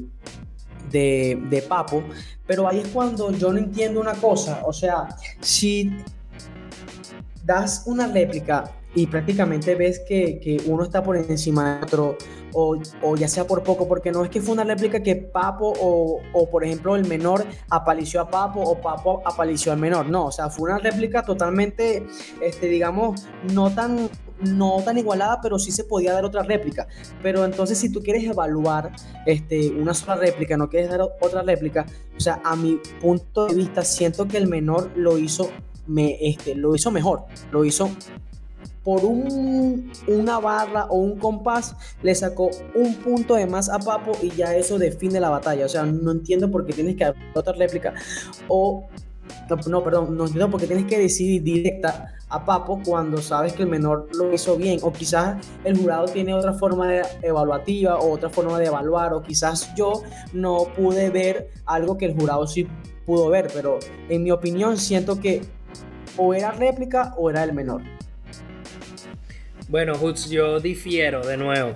de, 0.91 1.65
Papo, 1.69 2.03
pero 2.47 2.69
ahí 2.69 2.81
es 2.81 2.89
cuando 2.89 3.31
yo 3.33 3.53
no 3.53 3.59
entiendo 3.59 4.01
una 4.01 4.15
cosa, 4.15 4.63
o 4.65 4.73
sea, 4.73 5.09
si 5.41 5.91
das 7.45 7.85
una 7.87 8.07
réplica 8.09 8.71
y 8.95 9.07
prácticamente 9.07 9.75
ves 9.75 10.01
que, 10.07 10.63
uno 10.67 10.85
está 10.85 11.03
por 11.03 11.17
encima 11.17 11.77
de 11.77 11.85
otro, 11.85 12.19
o, 12.53 13.17
ya 13.17 13.29
sea 13.29 13.47
por 13.47 13.63
poco, 13.63 13.87
porque 13.87 14.11
no 14.11 14.25
es 14.25 14.31
que 14.31 14.41
fue 14.41 14.55
una 14.55 14.65
réplica 14.65 15.03
que 15.03 15.17
Papo 15.17 15.75
o, 15.79 16.21
o, 16.33 16.51
por 16.51 16.65
ejemplo 16.65 16.97
el 16.97 17.07
menor 17.07 17.45
apalició 17.69 18.23
a 18.23 18.31
Papo 18.31 18.63
o 18.63 18.81
Papo 18.81 19.23
apalició 19.27 19.73
al 19.73 19.79
menor, 19.79 20.09
no, 20.09 20.27
o 20.27 20.33
sea, 20.33 20.49
fue 20.49 20.71
una 20.71 20.79
réplica 20.79 21.23
totalmente, 21.23 22.07
este, 22.41 22.69
digamos, 22.69 23.27
no 23.53 23.71
tan 23.71 24.09
no 24.41 24.83
tan 24.85 24.99
igualada, 24.99 25.41
pero 25.43 25.59
sí 25.59 25.73
se 25.73 25.85
podía 25.85 26.13
dar 26.13 26.25
otra 26.25 26.43
réplica. 26.43 26.87
Pero 27.23 27.45
entonces 27.45 27.79
si 27.79 27.91
tú 27.91 28.03
quieres 28.03 28.25
evaluar 28.25 28.93
este, 29.25 29.71
una 29.71 29.95
sola 29.95 30.17
réplica, 30.17 30.57
no 30.57 30.69
quieres 30.69 30.91
dar 30.91 31.01
otra 31.01 31.43
réplica, 31.43 31.87
o 32.17 32.21
sea, 32.21 32.41
a 32.45 32.57
mi 32.57 32.81
punto 33.01 33.47
de 33.47 33.55
vista 33.55 33.83
siento 33.83 34.27
que 34.27 34.39
el 34.39 34.47
menor 34.47 34.91
lo 34.97 35.19
hizo, 35.19 35.51
me, 35.87 36.17
este, 36.21 36.55
lo 36.55 36.75
hizo 36.75 36.91
mejor, 36.91 37.25
lo 37.51 37.65
hizo 37.65 37.91
por 38.87 39.05
un, 39.05 39.91
una 40.07 40.39
barra 40.39 40.85
o 40.85 40.99
un 40.99 41.19
compás 41.19 41.75
le 42.05 42.15
sacó 42.15 42.51
un 42.77 42.95
punto 42.95 43.35
de 43.35 43.45
más 43.45 43.69
a 43.69 43.81
Papo 43.81 44.13
y 44.23 44.31
ya 44.31 44.55
eso 44.55 44.79
define 44.79 45.19
la 45.19 45.29
batalla. 45.29 45.67
O 45.67 45.69
sea, 45.69 45.83
no 45.85 46.13
entiendo 46.13 46.53
por 46.53 46.65
qué 46.65 46.73
tienes 46.73 46.95
que 46.95 47.03
dar 47.03 47.17
otra 47.35 47.53
réplica. 47.55 47.95
O 48.47 48.87
no, 49.69 49.85
perdón, 49.85 50.17
no 50.17 50.25
entiendo 50.25 50.51
por 50.51 50.61
qué 50.61 50.67
tienes 50.67 50.87
que 50.87 50.99
decidir 50.99 51.43
directa 51.43 52.15
a 52.29 52.45
Papo 52.45 52.83
cuando 52.85 53.19
sabes 53.19 53.53
que 53.53 53.63
el 53.63 53.69
menor 53.69 54.09
lo 54.15 54.33
hizo 54.33 54.57
bien. 54.57 54.81
O 54.83 54.93
quizás 54.93 55.37
el 55.65 55.77
jurado 55.77 56.07
tiene 56.07 56.35
otra 56.35 56.53
forma 56.53 56.89
de 56.89 57.03
evaluativa 57.23 57.99
o 57.99 58.11
otra 58.11 58.31
forma 58.31 58.59
de 58.59 58.67
evaluar. 58.67 59.13
O 59.15 59.23
quizás 59.23 59.75
yo 59.77 60.03
no 60.33 60.69
pude 60.77 61.11
ver 61.11 61.51
algo 61.65 61.97
que 61.97 62.07
el 62.07 62.15
jurado 62.15 62.47
sí 62.47 62.67
pudo 63.05 63.29
ver. 63.29 63.49
Pero 63.55 63.79
en 64.09 64.25
mi 64.25 64.31
opinión 64.31 64.77
siento 64.77 65.21
que 65.21 65.43
o 66.17 66.35
era 66.35 66.51
réplica 66.53 67.15
o 67.17 67.31
era 67.31 67.45
el 67.45 67.53
menor. 67.53 67.83
Bueno, 69.69 69.95
Hutz, 70.01 70.29
yo 70.29 70.61
difiero 70.61 71.27
de 71.27 71.37
nuevo. 71.37 71.75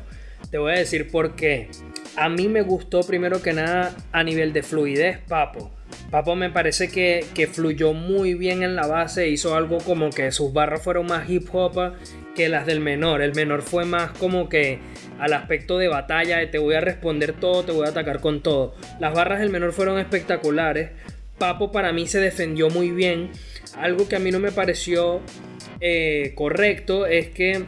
Te 0.51 0.59
voy 0.59 0.73
a 0.73 0.79
decir 0.79 1.11
por 1.11 1.37
qué. 1.37 1.71
A 2.17 2.29
mí 2.29 2.49
me 2.49 2.63
gustó 2.63 3.01
primero 3.01 3.41
que 3.41 3.53
nada 3.53 3.95
a 4.13 4.23
nivel 4.25 4.53
de 4.53 4.63
fluidez, 4.63 5.19
Papo. 5.29 5.71
Papo 6.11 6.35
me 6.35 6.51
parece 6.51 6.89
que, 6.89 7.47
fluyó 7.47 7.93
muy 7.93 8.35
bien 8.35 8.63
en 8.63 8.75
la 8.75 8.87
base, 8.87 9.29
hizo 9.29 9.55
algo 9.55 9.79
como 9.79 10.11
que 10.11 10.33
sus 10.33 10.53
barras 10.53 10.83
fueron 10.83 11.07
más 11.07 11.29
hip 11.29 11.49
hop 11.53 11.95
que 12.35 12.49
las 12.49 12.67
del 12.67 12.81
menor. 12.81 13.23
El 13.23 13.35
menor 13.35 13.63
fue 13.63 13.85
más 13.85 14.11
como 14.13 14.49
que 14.49 14.79
al 15.19 15.33
aspecto 15.33 15.79
de 15.79 15.89
batalla, 15.89 16.39
de 16.39 16.47
te 16.47 16.59
voy 16.59 16.75
a 16.75 16.81
responder 16.81 17.33
todo, 17.33 17.65
te 17.65 17.73
voy 17.73 17.87
a 17.87 17.91
atacar 17.91 18.21
con 18.21 18.43
todo. 18.43 18.75
Las 18.99 19.15
barras 19.15 19.41
del 19.41 19.51
menor 19.51 19.73
fueron 19.73 19.99
espectaculares. 19.99 20.91
Papo 21.39 21.71
para 21.71 21.93
mí 21.93 22.07
se 22.07 22.21
defendió 22.21 22.71
muy 22.71 22.91
bien. 22.91 23.31
Algo 23.77 24.09
que 24.09 24.17
a 24.17 24.19
mí 24.19 24.31
no 24.31 24.41
me 24.41 24.51
pareció 24.51 25.21
eh, 25.81 26.33
correcto 26.35 27.07
es 27.07 27.29
que 27.29 27.65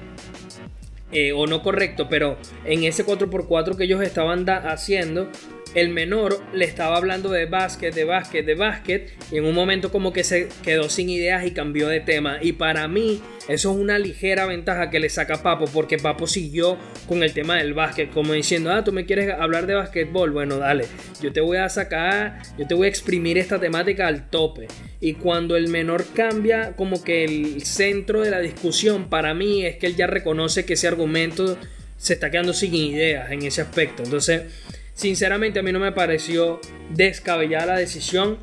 eh, 1.13 1.33
o 1.33 1.47
no 1.47 1.63
correcto, 1.63 2.09
pero 2.09 2.39
en 2.65 2.85
ese 2.85 3.05
4x4 3.05 3.77
que 3.77 3.85
ellos 3.85 4.01
estaban 4.03 4.49
haciendo, 4.49 5.29
el 5.75 5.89
menor 5.89 6.43
le 6.53 6.65
estaba 6.65 6.97
hablando 6.97 7.31
de 7.31 7.47
básquet, 7.47 7.95
de 7.95 8.05
básquet, 8.05 8.45
de 8.45 8.55
básquet, 8.55 9.13
y 9.31 9.39
en 9.39 9.45
un 9.45 9.55
momento 9.55 9.91
como 9.91 10.13
que 10.13 10.25
se 10.25 10.49
quedó 10.63 10.89
sin 10.89 11.09
ideas 11.09 11.47
y 11.47 11.53
cambió 11.53 11.89
de 11.89 12.01
tema. 12.01 12.39
Y 12.43 12.53
para 12.53 12.87
mí 12.89 13.23
eso 13.49 13.73
es 13.73 13.79
una 13.79 13.99
ligera 13.99 14.47
ventaja 14.47 14.91
que 14.91 15.01
le 15.01 15.09
saca 15.09 15.43
Papo, 15.43 15.65
porque 15.67 15.99
Papo 15.99 16.27
siguió 16.27 16.79
con 17.09 17.23
el 17.23 17.33
tema 17.33 17.57
del 17.57 17.75
básquet, 17.75 18.11
como 18.11 18.35
diciendo, 18.35 18.71
ah, 18.71 18.85
tú 18.85 18.93
me 18.93 19.07
quieres 19.07 19.33
hablar 19.33 19.67
de 19.67 19.75
básquetbol, 19.75 20.31
bueno, 20.31 20.59
dale, 20.59 20.85
yo 21.21 21.33
te 21.33 21.41
voy 21.41 21.57
a 21.57 21.69
sacar, 21.69 22.43
yo 22.59 22.67
te 22.67 22.75
voy 22.75 22.87
a 22.87 22.91
exprimir 22.91 23.39
esta 23.39 23.59
temática 23.59 24.07
al 24.07 24.29
tope. 24.31 24.69
Y 25.01 25.15
cuando 25.15 25.57
el 25.57 25.69
menor 25.69 26.05
cambia, 26.15 26.73
como 26.77 27.03
que 27.03 27.25
el 27.25 27.63
centro 27.63 28.21
de 28.21 28.31
la 28.31 28.41
discusión 28.41 29.09
para 29.09 29.35
mí 29.35 29.65
es 29.65 29.77
que 29.77 29.87
él 29.87 29.97
ya 29.97 30.07
reconoce 30.07 30.65
que 30.65 30.75
ese 30.75 30.87
argumento 30.87 31.59
se 31.97 32.15
está 32.15 32.31
quedando 32.31 32.53
sin 32.53 32.75
ideas 32.75 33.31
en 33.31 33.43
ese 33.43 33.63
aspecto. 33.63 34.03
Entonces 34.03 34.43
Sinceramente 34.95 35.59
a 35.59 35.63
mí 35.63 35.73
no 35.73 35.79
me 35.79 35.93
pareció 35.93 36.61
descabellada 36.91 37.67
la 37.67 37.79
decisión. 37.79 38.39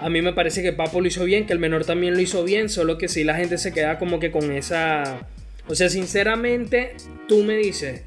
A 0.00 0.08
mí 0.08 0.22
me 0.22 0.32
parece 0.32 0.62
que 0.62 0.72
Papo 0.72 1.00
lo 1.00 1.08
hizo 1.08 1.24
bien, 1.24 1.46
que 1.46 1.52
el 1.52 1.58
menor 1.58 1.84
también 1.84 2.14
lo 2.14 2.20
hizo 2.20 2.42
bien, 2.44 2.68
solo 2.68 2.96
que 2.96 3.08
si 3.08 3.24
la 3.24 3.34
gente 3.34 3.58
se 3.58 3.72
queda 3.72 3.98
como 3.98 4.18
que 4.18 4.30
con 4.30 4.50
esa... 4.52 5.28
O 5.68 5.74
sea, 5.74 5.88
sinceramente, 5.88 6.94
tú 7.28 7.44
me 7.44 7.56
dices 7.56 8.02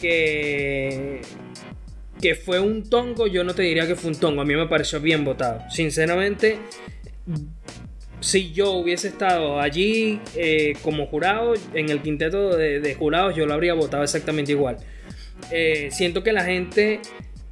que 0.00 1.20
que 2.24 2.34
fue 2.34 2.58
un 2.58 2.88
tongo, 2.88 3.26
yo 3.26 3.44
no 3.44 3.54
te 3.54 3.62
diría 3.62 3.86
que 3.86 3.96
fue 3.96 4.10
un 4.10 4.16
tongo. 4.16 4.40
A 4.40 4.46
mí 4.46 4.54
me 4.54 4.66
pareció 4.66 4.98
bien 4.98 5.24
votado. 5.24 5.60
Sinceramente, 5.70 6.56
si 8.20 8.50
yo 8.52 8.72
hubiese 8.72 9.08
estado 9.08 9.60
allí 9.60 10.20
eh, 10.34 10.74
como 10.82 11.06
jurado, 11.06 11.52
en 11.74 11.90
el 11.90 12.00
quinteto 12.00 12.56
de, 12.56 12.96
jurados, 12.98 13.36
yo 13.36 13.44
lo 13.44 13.52
habría 13.52 13.74
votado 13.74 14.02
exactamente 14.02 14.52
igual. 14.52 14.78
Eh, 15.50 15.88
siento 15.90 16.22
que 16.22 16.32
la 16.32 16.44
gente 16.44 17.00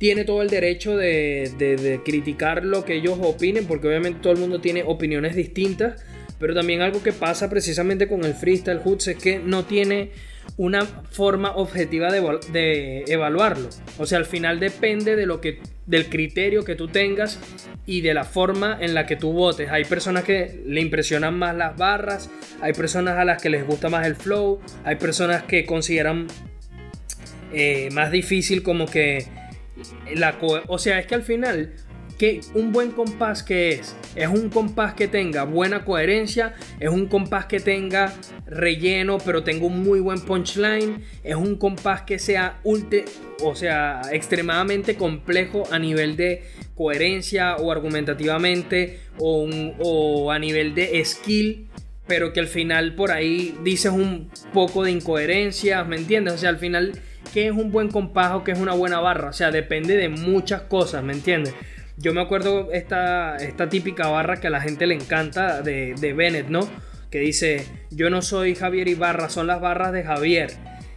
tiene 0.02 0.24
todo 0.24 0.42
el 0.42 0.50
derecho 0.50 0.96
de, 0.96 2.00
criticar 2.04 2.64
lo 2.64 2.84
que 2.84 2.94
ellos 2.94 3.18
opinen, 3.22 3.66
porque 3.66 3.86
obviamente 3.86 4.18
todo 4.20 4.32
el 4.32 4.40
mundo 4.40 4.60
tiene 4.60 4.82
opiniones 4.82 5.36
distintas, 5.36 6.04
pero 6.40 6.54
también 6.54 6.80
algo 6.82 7.04
que 7.04 7.12
pasa 7.12 7.48
precisamente 7.48 8.08
con 8.08 8.24
el 8.24 8.34
freestyle 8.34 8.80
hoods 8.80 9.06
es 9.06 9.16
que 9.16 9.38
no 9.38 9.64
tiene 9.64 10.10
una 10.56 10.84
forma 10.84 11.54
objetiva 11.54 12.10
de, 12.10 13.04
evaluarlo. 13.06 13.68
O 13.98 14.06
sea, 14.06 14.18
al 14.18 14.24
final 14.24 14.58
depende 14.58 15.14
de 15.14 15.24
lo 15.24 15.40
que, 15.40 15.60
del 15.86 16.08
criterio 16.08 16.64
que 16.64 16.74
tú 16.74 16.88
tengas 16.88 17.38
y 17.86 18.00
de 18.00 18.12
la 18.12 18.24
forma 18.24 18.76
en 18.80 18.94
la 18.94 19.06
que 19.06 19.14
tú 19.14 19.32
votes. 19.32 19.70
Hay 19.70 19.84
personas 19.84 20.24
que 20.24 20.62
le 20.66 20.80
impresionan 20.80 21.38
más 21.38 21.56
las 21.56 21.76
barras, 21.76 22.28
hay 22.60 22.72
personas 22.72 23.18
a 23.18 23.24
las 23.24 23.40
que 23.40 23.50
les 23.50 23.64
gusta 23.64 23.88
más 23.88 24.04
el 24.04 24.16
flow, 24.16 24.60
hay 24.84 24.96
personas 24.96 25.44
que 25.44 25.64
consideran 25.64 26.26
eh, 27.52 27.88
más 27.92 28.10
difícil 28.10 28.62
como 28.62 28.86
que 28.86 29.26
la 30.14 30.38
o 30.40 30.78
sea 30.78 30.98
es 30.98 31.06
que 31.06 31.14
al 31.14 31.22
final 31.22 31.72
que 32.18 32.40
un 32.54 32.72
buen 32.72 32.90
compás 32.92 33.42
que 33.42 33.70
es 33.70 33.96
es 34.14 34.28
un 34.28 34.50
compás 34.50 34.94
que 34.94 35.08
tenga 35.08 35.44
buena 35.44 35.84
coherencia 35.84 36.54
es 36.78 36.90
un 36.90 37.06
compás 37.06 37.46
que 37.46 37.58
tenga 37.58 38.12
relleno 38.46 39.18
pero 39.18 39.42
tenga 39.42 39.66
un 39.66 39.82
muy 39.82 40.00
buen 40.00 40.20
punchline 40.20 41.02
es 41.24 41.34
un 41.34 41.56
compás 41.56 42.02
que 42.02 42.18
sea 42.18 42.60
ultra, 42.64 43.00
o 43.42 43.54
sea 43.54 44.02
extremadamente 44.12 44.96
complejo 44.96 45.64
a 45.70 45.78
nivel 45.78 46.16
de 46.16 46.42
coherencia 46.74 47.56
o 47.56 47.72
argumentativamente 47.72 49.00
o, 49.18 49.48
o 49.78 50.30
a 50.30 50.38
nivel 50.38 50.74
de 50.74 51.02
skill 51.04 51.68
pero 52.06 52.32
que 52.32 52.40
al 52.40 52.48
final 52.48 52.94
por 52.94 53.10
ahí 53.10 53.56
dices 53.62 53.92
un 53.92 54.30
poco 54.52 54.84
de 54.84 54.90
incoherencia, 54.90 55.84
¿me 55.84 55.96
entiendes? 55.96 56.34
O 56.34 56.38
sea, 56.38 56.50
al 56.50 56.58
final 56.58 56.92
qué 57.32 57.46
es 57.46 57.52
un 57.52 57.70
buen 57.72 57.88
compás 57.88 58.32
o 58.32 58.44
qué 58.44 58.52
es 58.52 58.58
una 58.58 58.72
buena 58.72 59.00
barra. 59.00 59.30
O 59.30 59.32
sea, 59.32 59.50
depende 59.50 59.96
de 59.96 60.08
muchas 60.08 60.62
cosas, 60.62 61.02
¿me 61.02 61.12
entiendes? 61.12 61.54
Yo 61.96 62.12
me 62.12 62.20
acuerdo 62.20 62.72
esta, 62.72 63.36
esta 63.36 63.68
típica 63.68 64.08
barra 64.08 64.40
que 64.40 64.46
a 64.46 64.50
la 64.50 64.60
gente 64.60 64.86
le 64.86 64.94
encanta 64.94 65.62
de, 65.62 65.94
de 66.00 66.12
Bennett, 66.12 66.48
¿no? 66.48 66.68
Que 67.10 67.18
dice, 67.18 67.66
yo 67.90 68.10
no 68.10 68.22
soy 68.22 68.54
Javier 68.54 68.88
Ibarra, 68.88 69.28
son 69.28 69.46
las 69.46 69.60
barras 69.60 69.92
de 69.92 70.02
Javier. 70.02 70.52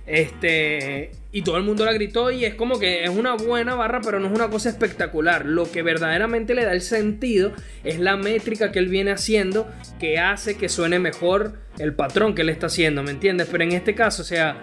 Este, 0.08 1.12
y 1.32 1.41
todo 1.41 1.58
el 1.58 1.63
mundo 1.63 1.84
la 1.84 1.91
gritó 1.91 2.30
y 2.30 2.45
es 2.45 2.54
como 2.54 2.80
que 2.80 3.04
es 3.04 3.10
una 3.10 3.34
buena 3.34 3.76
barra, 3.76 4.02
pero 4.02 4.19
no 4.19 4.28
es 4.28 4.34
una 4.34 4.50
cosa 4.50 4.69
espectacular. 4.69 5.45
Lo 5.45 5.69
que 5.69 5.82
verdaderamente 5.82 6.54
le 6.54 6.63
da 6.63 6.71
el 6.71 6.82
sentido 6.82 7.52
es 7.84 8.00
la 8.00 8.15
métrica 8.15 8.71
que 8.71 8.80
él 8.80 8.88
viene 8.88 9.12
haciendo 9.12 9.67
que 10.00 10.19
hace 10.19 10.56
que 10.56 10.69
suene 10.69 11.00
mejor 11.00 11.60
el 11.80 11.93
patrón 11.93 12.36
que 12.36 12.43
él 12.43 12.50
está 12.50 12.67
haciendo, 12.67 13.04
¿me 13.04 13.12
entiendes? 13.12 13.50
Pero 13.52 13.63
en 13.63 13.71
este 13.74 13.95
caso, 13.95 14.21
o 14.21 14.26
sea, 14.26 14.62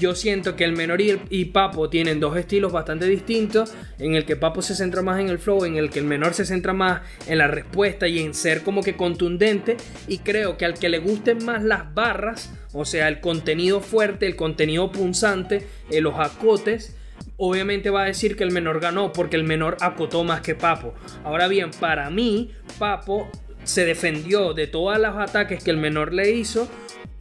yo 0.00 0.14
siento 0.14 0.56
que 0.56 0.64
el 0.64 0.72
menor 0.72 1.00
y, 1.00 1.44
Papo 1.46 1.88
tienen 1.88 2.20
dos 2.20 2.36
estilos 2.36 2.72
bastante 2.72 3.06
distintos, 3.06 3.74
en 3.98 4.14
el 4.14 4.24
que 4.24 4.36
Papo 4.36 4.62
se 4.62 4.74
centra 4.74 5.02
más 5.02 5.20
en 5.20 5.28
el 5.28 5.38
flow, 5.38 5.64
en 5.64 5.76
el 5.76 5.90
que 5.90 5.98
el 5.98 6.04
menor 6.04 6.34
se 6.34 6.44
centra 6.44 6.72
más 6.72 7.02
en 7.26 7.38
la 7.38 7.48
respuesta 7.48 8.08
y 8.08 8.20
en 8.20 8.34
ser 8.34 8.62
como 8.62 8.82
que 8.82 8.96
contundente, 8.96 9.76
y 10.08 10.18
creo 10.18 10.56
que 10.56 10.64
al 10.64 10.74
que 10.74 10.88
le 10.88 10.98
gusten 10.98 11.44
más 11.44 11.62
las 11.62 11.94
barras, 11.94 12.52
o 12.72 12.84
sea, 12.84 13.08
el 13.08 13.20
contenido 13.20 13.80
fuerte, 13.80 14.26
el 14.26 14.36
contenido 14.36 14.90
punzante, 14.90 15.66
eh, 15.90 16.00
los 16.00 16.18
acotes, 16.18 16.96
obviamente 17.36 17.90
va 17.90 18.02
a 18.02 18.06
decir 18.06 18.36
que 18.36 18.44
el 18.44 18.52
menor 18.52 18.80
ganó 18.80 19.12
porque 19.12 19.36
el 19.36 19.44
menor 19.44 19.76
acotó 19.80 20.24
más 20.24 20.40
que 20.40 20.54
Papo. 20.54 20.94
Ahora 21.24 21.48
bien, 21.48 21.70
para 21.78 22.10
mí, 22.10 22.52
Papo 22.78 23.30
se 23.64 23.84
defendió 23.84 24.54
de 24.54 24.66
todos 24.66 24.98
los 24.98 25.16
ataques 25.16 25.62
que 25.62 25.70
el 25.70 25.78
menor 25.78 26.12
le 26.12 26.30
hizo 26.32 26.68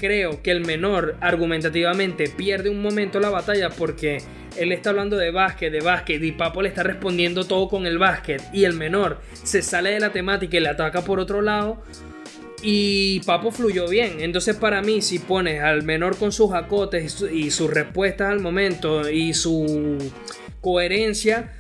creo 0.04 0.44
que 0.44 0.52
el 0.52 0.66
menor 0.66 1.16
argumentativamente 1.22 2.28
pierde 2.28 2.70
un 2.70 2.82
momento 2.82 3.22
la 3.22 3.30
batalla 3.30 3.70
porque 3.70 4.18
él 4.58 4.74
está 4.74 4.90
hablando 4.90 5.16
de 5.16 5.32
básquet, 5.32 5.72
de 5.72 5.80
básquet 5.80 6.22
y 6.22 6.34
Papo 6.34 6.62
le 6.62 6.68
está 6.68 6.84
respondiendo 6.84 7.46
todo 7.46 7.70
con 7.70 7.86
el 7.86 7.98
básquet 7.98 8.44
y 8.52 8.66
el 8.66 8.74
menor 8.74 9.22
se 9.32 9.62
sale 9.62 9.92
de 9.92 10.02
la 10.02 10.12
temática 10.12 10.58
y 10.58 10.60
le 10.60 10.68
ataca 10.68 11.06
por 11.06 11.22
otro 11.22 11.42
lado 11.42 11.82
y 12.62 13.22
Papo 13.22 13.50
fluyó 13.50 13.88
bien. 13.88 14.18
Entonces 14.20 14.58
para 14.58 14.82
mí 14.82 15.02
si 15.02 15.20
pones 15.20 15.64
al 15.64 15.84
menor 15.84 16.18
con 16.18 16.34
sus 16.34 16.52
acotes 16.52 17.22
y 17.22 17.50
sus 17.52 17.74
respuestas 17.74 18.30
al 18.30 18.42
momento 18.42 19.10
y 19.10 19.34
su 19.34 19.98
coherencia 20.60 21.54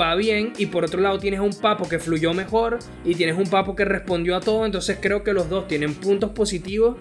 va 0.00 0.14
bien 0.14 0.54
y 0.56 0.66
por 0.66 0.86
otro 0.86 1.02
lado 1.02 1.18
tienes 1.18 1.40
un 1.40 1.52
papo 1.52 1.86
que 1.86 1.98
fluyó 1.98 2.32
mejor 2.32 2.78
y 3.04 3.14
tienes 3.14 3.36
un 3.36 3.48
papo 3.48 3.74
que 3.74 3.84
respondió 3.84 4.36
a 4.36 4.40
todo 4.40 4.66
entonces 4.66 4.98
creo 5.00 5.22
que 5.22 5.32
los 5.32 5.48
dos 5.48 5.68
tienen 5.68 5.94
puntos 5.94 6.32
positivos 6.32 6.96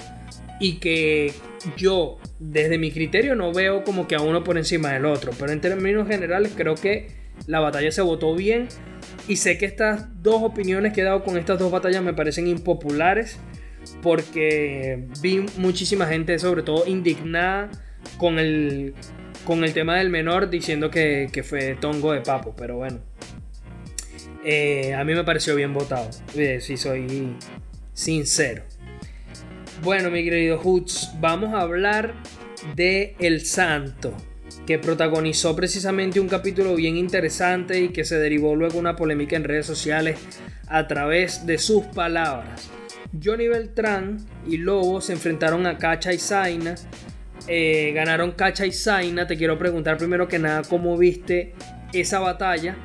y 0.59 0.77
que 0.79 1.33
yo 1.77 2.17
desde 2.39 2.77
mi 2.77 2.91
criterio 2.91 3.35
no 3.35 3.53
veo 3.53 3.83
como 3.83 4.07
que 4.07 4.15
a 4.15 4.21
uno 4.21 4.43
por 4.43 4.57
encima 4.57 4.93
del 4.93 5.05
otro, 5.05 5.31
pero 5.37 5.51
en 5.51 5.61
términos 5.61 6.07
generales 6.07 6.53
creo 6.55 6.75
que 6.75 7.07
la 7.47 7.59
batalla 7.59 7.91
se 7.91 8.01
votó 8.01 8.35
bien 8.35 8.67
y 9.27 9.37
sé 9.37 9.57
que 9.57 9.65
estas 9.65 10.21
dos 10.21 10.43
opiniones 10.43 10.93
que 10.93 11.01
he 11.01 11.03
dado 11.03 11.23
con 11.23 11.37
estas 11.37 11.59
dos 11.59 11.71
batallas 11.71 12.03
me 12.03 12.13
parecen 12.13 12.47
impopulares 12.47 13.39
porque 14.01 15.07
vi 15.21 15.45
muchísima 15.57 16.05
gente 16.05 16.37
sobre 16.39 16.63
todo 16.63 16.85
indignada 16.85 17.69
con 18.17 18.39
el, 18.39 18.93
con 19.45 19.63
el 19.63 19.73
tema 19.73 19.97
del 19.97 20.09
menor 20.09 20.49
diciendo 20.49 20.89
que, 20.89 21.29
fue 21.43 21.75
tongo 21.75 22.13
de 22.13 22.21
papo, 22.21 22.53
pero 22.55 22.77
bueno. 22.77 22.99
Eh, 24.43 24.93
a 24.93 25.03
mí 25.03 25.13
me 25.13 25.23
pareció 25.23 25.55
bien 25.55 25.73
votado, 25.73 26.09
eh, 26.35 26.59
si 26.61 26.77
soy 26.77 27.35
sincero. 27.93 28.63
Bueno, 29.81 30.11
mi 30.11 30.25
querido 30.25 30.57
Hoots, 30.59 31.11
vamos 31.21 31.53
a 31.53 31.61
hablar 31.61 32.13
de 32.75 33.15
El 33.19 33.45
Santo. 33.45 34.13
que 34.65 34.77
protagonizó 34.77 35.55
precisamente 35.55 36.19
un 36.19 36.27
capítulo 36.27 36.75
bien 36.75 36.97
interesante 36.97 37.79
y 37.81 37.89
que 37.89 38.03
se 38.03 38.19
derivó 38.19 38.55
luego 38.55 38.77
una 38.77 38.95
polémica 38.95 39.35
en 39.35 39.43
redes 39.43 39.65
sociales 39.65 40.19
a 40.67 40.87
través 40.87 41.45
de 41.45 41.57
sus 41.57 41.85
palabras. 41.85 42.69
Johnny 43.23 43.47
Beltrán 43.47 44.17
y 44.45 44.57
Lobo 44.57 45.01
se 45.01 45.13
enfrentaron 45.13 45.65
a 45.65 45.77
Cacha 45.77 46.13
y 46.13 46.19
Zaina. 46.19 46.75
Eh, 47.47 47.93
ganaron 47.95 48.33
Cacha 48.33 48.65
y 48.65 48.71
Zaina. 48.71 49.25
Te 49.25 49.37
quiero 49.37 49.57
preguntar 49.57 49.97
primero 49.97 50.27
que 50.27 50.37
nada 50.37 50.61
cómo 50.63 50.97
viste 50.97 51.53
esa 51.93 52.19
batalla. 52.19 52.75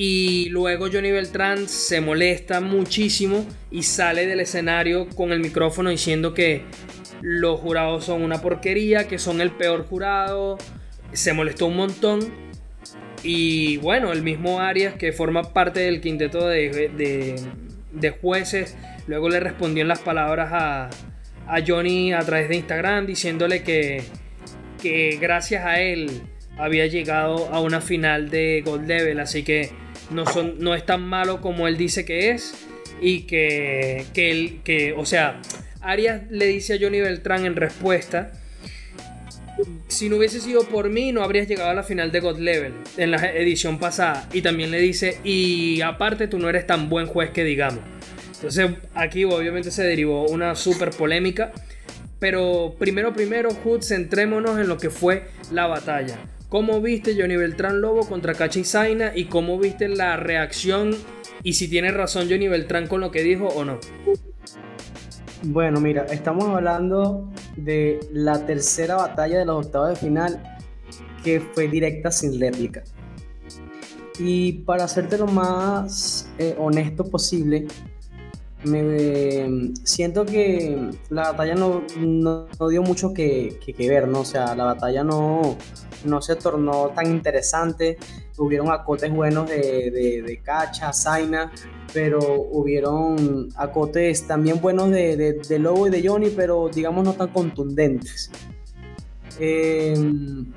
Y 0.00 0.48
luego 0.50 0.86
Johnny 0.92 1.10
Beltrán 1.10 1.66
se 1.66 2.00
molesta 2.00 2.60
muchísimo 2.60 3.44
y 3.68 3.82
sale 3.82 4.26
del 4.26 4.38
escenario 4.38 5.08
con 5.08 5.32
el 5.32 5.40
micrófono 5.40 5.90
diciendo 5.90 6.34
que 6.34 6.62
los 7.20 7.58
jurados 7.58 8.04
son 8.04 8.22
una 8.22 8.40
porquería, 8.40 9.08
que 9.08 9.18
son 9.18 9.40
el 9.40 9.50
peor 9.50 9.88
jurado, 9.88 10.56
se 11.12 11.32
molestó 11.32 11.66
un 11.66 11.78
montón. 11.78 12.20
Y 13.24 13.78
bueno, 13.78 14.12
el 14.12 14.22
mismo 14.22 14.60
Arias, 14.60 14.94
que 14.94 15.10
forma 15.10 15.52
parte 15.52 15.80
del 15.80 16.00
quinteto 16.00 16.46
de, 16.46 17.42
jueces, 18.20 18.76
luego 19.08 19.28
le 19.28 19.40
respondió 19.40 19.82
en 19.82 19.88
las 19.88 19.98
palabras 19.98 20.50
a, 20.52 20.90
Johnny 21.66 22.12
a 22.12 22.20
través 22.20 22.48
de 22.48 22.54
Instagram 22.54 23.04
diciéndole 23.04 23.64
que, 23.64 24.04
que 24.80 25.18
gracias 25.20 25.66
a 25.66 25.80
él 25.80 26.22
había 26.56 26.86
llegado 26.86 27.48
a 27.48 27.60
una 27.60 27.80
final 27.80 28.30
de 28.30 28.62
Gold 28.64 28.86
Level, 28.86 29.18
así 29.18 29.42
que 29.42 29.87
no, 30.10 30.26
son, 30.26 30.58
no 30.58 30.74
es 30.74 30.84
tan 30.84 31.02
malo 31.02 31.40
como 31.40 31.68
él 31.68 31.76
dice 31.76 32.04
que 32.04 32.30
es 32.30 32.54
y 33.00 33.22
que, 33.22 34.04
que, 34.14 34.30
él, 34.30 34.60
que 34.64 34.92
o 34.92 35.04
sea, 35.04 35.40
Arias 35.80 36.22
le 36.30 36.46
dice 36.46 36.74
a 36.74 36.78
Johnny 36.80 37.00
Beltrán 37.00 37.46
en 37.46 37.56
respuesta, 37.56 38.32
si 39.88 40.08
no 40.08 40.16
hubiese 40.16 40.40
sido 40.40 40.64
por 40.64 40.88
mí 40.90 41.12
no 41.12 41.22
habrías 41.22 41.48
llegado 41.48 41.70
a 41.70 41.74
la 41.74 41.82
final 41.82 42.12
de 42.12 42.20
God 42.20 42.38
Level 42.38 42.72
en 42.96 43.10
la 43.10 43.32
edición 43.32 43.78
pasada. 43.78 44.28
Y 44.32 44.42
también 44.42 44.70
le 44.70 44.80
dice, 44.80 45.18
y 45.24 45.80
aparte 45.80 46.28
tú 46.28 46.38
no 46.38 46.48
eres 46.48 46.66
tan 46.66 46.88
buen 46.88 47.06
juez 47.06 47.30
que 47.30 47.44
digamos. 47.44 47.80
Entonces 48.34 48.70
aquí 48.94 49.24
obviamente 49.24 49.70
se 49.70 49.82
derivó 49.82 50.28
una 50.28 50.54
súper 50.54 50.90
polémica. 50.90 51.52
Pero 52.20 52.74
primero, 52.78 53.12
primero, 53.12 53.50
Hood, 53.50 53.82
centrémonos 53.82 54.58
en 54.58 54.68
lo 54.68 54.76
que 54.78 54.90
fue 54.90 55.28
la 55.52 55.66
batalla. 55.66 56.18
¿Cómo 56.48 56.80
viste 56.80 57.14
Johnny 57.14 57.36
Beltrán 57.36 57.82
Lobo 57.82 58.06
contra 58.08 58.32
Cachi 58.32 58.64
Zaina? 58.64 59.12
¿Y 59.14 59.26
cómo 59.26 59.58
viste 59.58 59.86
la 59.86 60.16
reacción? 60.16 60.96
Y 61.42 61.52
si 61.52 61.68
tiene 61.68 61.90
razón 61.90 62.26
Johnny 62.30 62.48
Beltrán 62.48 62.86
con 62.86 63.02
lo 63.02 63.10
que 63.10 63.22
dijo 63.22 63.48
o 63.48 63.66
no. 63.66 63.78
Bueno, 65.42 65.78
mira, 65.78 66.04
estamos 66.04 66.48
hablando 66.48 67.30
de 67.56 68.00
la 68.12 68.46
tercera 68.46 68.96
batalla 68.96 69.38
de 69.38 69.44
los 69.44 69.66
octavos 69.66 69.90
de 69.90 69.96
final 69.96 70.58
que 71.22 71.40
fue 71.40 71.68
directa 71.68 72.10
sin 72.10 72.40
réplica. 72.40 72.82
Y 74.18 74.52
para 74.64 74.84
hacerte 74.84 75.18
lo 75.18 75.26
más 75.26 76.30
eh, 76.38 76.56
honesto 76.58 77.04
posible, 77.04 77.66
me 78.64 79.72
siento 79.84 80.24
que 80.24 80.90
la 81.10 81.32
batalla 81.32 81.54
no, 81.54 81.84
dio 82.68 82.82
mucho 82.82 83.12
que, 83.12 83.58
ver, 83.78 84.08
¿no? 84.08 84.20
O 84.20 84.24
sea, 84.24 84.56
la 84.56 84.64
batalla 84.64 85.04
no, 85.04 85.56
no 86.04 86.20
se 86.22 86.36
tornó 86.36 86.88
tan 86.88 87.06
interesante. 87.06 87.98
Hubieron 88.36 88.70
acotes 88.70 89.12
buenos 89.12 89.48
de, 89.48 89.90
de, 89.90 90.22
de 90.22 90.40
Cacha, 90.42 90.92
Zaina, 90.92 91.52
pero 91.92 92.20
hubieron 92.20 93.48
acotes 93.56 94.26
también 94.26 94.60
buenos 94.60 94.90
de, 94.90 95.16
de, 95.16 95.58
Lobo 95.58 95.86
y 95.86 95.90
de 95.90 96.06
Johnny, 96.06 96.30
pero 96.30 96.68
digamos 96.68 97.04
no 97.04 97.14
tan 97.14 97.28
contundentes. 97.28 98.30
Em, 99.38 100.52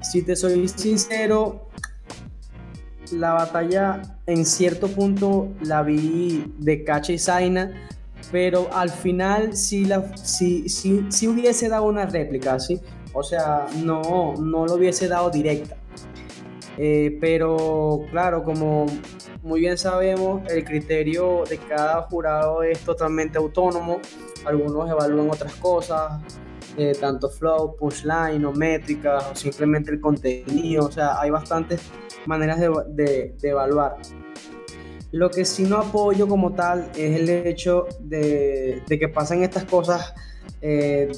si 0.00 0.22
te 0.22 0.36
soy 0.36 0.68
sincero, 0.68 1.68
la 3.12 3.32
batalla 3.32 4.18
en 4.26 4.44
cierto 4.44 4.88
punto 4.88 5.48
la 5.62 5.82
vi 5.82 6.52
de 6.58 6.84
Cacha 6.84 7.12
y 7.12 7.18
Zaina, 7.18 7.72
pero 8.30 8.68
al 8.72 8.90
final 8.90 9.56
sí, 9.56 9.84
la, 9.84 9.98
hubiese 9.98 11.68
dado 11.68 11.84
una 11.84 12.06
réplica, 12.06 12.58
¿sí? 12.58 12.80
O 13.12 13.22
sea, 13.22 13.66
no, 13.84 14.34
no 14.38 14.66
lo 14.66 14.74
hubiese 14.74 15.08
dado 15.08 15.30
directa. 15.30 15.76
Eh, 16.80 17.18
pero 17.20 18.04
claro, 18.10 18.44
como 18.44 18.86
muy 19.42 19.60
bien 19.60 19.76
sabemos, 19.76 20.48
el 20.48 20.64
criterio 20.64 21.42
de 21.48 21.58
cada 21.58 22.02
jurado 22.02 22.62
es 22.62 22.80
totalmente 22.80 23.38
autónomo. 23.38 24.00
Algunos 24.44 24.88
evalúan 24.88 25.28
otras 25.30 25.54
cosas, 25.56 26.22
eh, 26.76 26.96
tanto 27.00 27.28
flow, 27.28 27.74
punchline 27.76 28.44
o 28.44 28.52
métricas, 28.52 29.26
o 29.32 29.34
simplemente 29.34 29.90
el 29.90 30.00
contenido. 30.00 30.86
O 30.86 30.90
sea, 30.90 31.20
hay 31.20 31.30
bastantes 31.30 31.80
maneras 32.26 32.60
de, 32.60 33.34
evaluar. 33.42 33.96
Lo 35.10 35.30
que 35.30 35.44
sí 35.44 35.64
no 35.64 35.78
apoyo 35.78 36.28
como 36.28 36.52
tal 36.52 36.90
es 36.96 37.20
el 37.20 37.28
hecho 37.28 37.86
de, 37.98 38.82
que 38.88 39.08
pasen 39.08 39.42
estas 39.42 39.64
cosas 39.64 40.14
eh, 40.60 41.10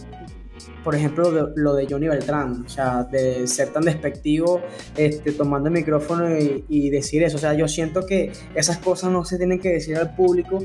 por 0.84 0.94
ejemplo, 0.94 1.52
lo 1.54 1.74
de 1.74 1.86
Johnny 1.88 2.08
Beltrán, 2.08 2.64
o 2.66 2.68
sea, 2.68 3.04
de 3.04 3.46
ser 3.46 3.72
tan 3.72 3.84
despectivo, 3.84 4.60
este, 4.96 5.32
tomando 5.32 5.68
el 5.68 5.74
micrófono 5.74 6.28
y, 6.36 6.90
decir 6.90 7.22
eso. 7.22 7.36
O 7.36 7.40
sea, 7.40 7.54
yo 7.54 7.68
siento 7.68 8.04
que 8.06 8.32
esas 8.54 8.78
cosas 8.78 9.10
no 9.12 9.24
se 9.24 9.38
tienen 9.38 9.60
que 9.60 9.70
decir 9.70 9.96
al 9.96 10.14
público, 10.14 10.58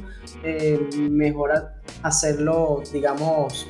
eh, 0.44 0.80
mejor 1.10 1.52
hacerlo, 2.02 2.82
digamos, 2.92 3.68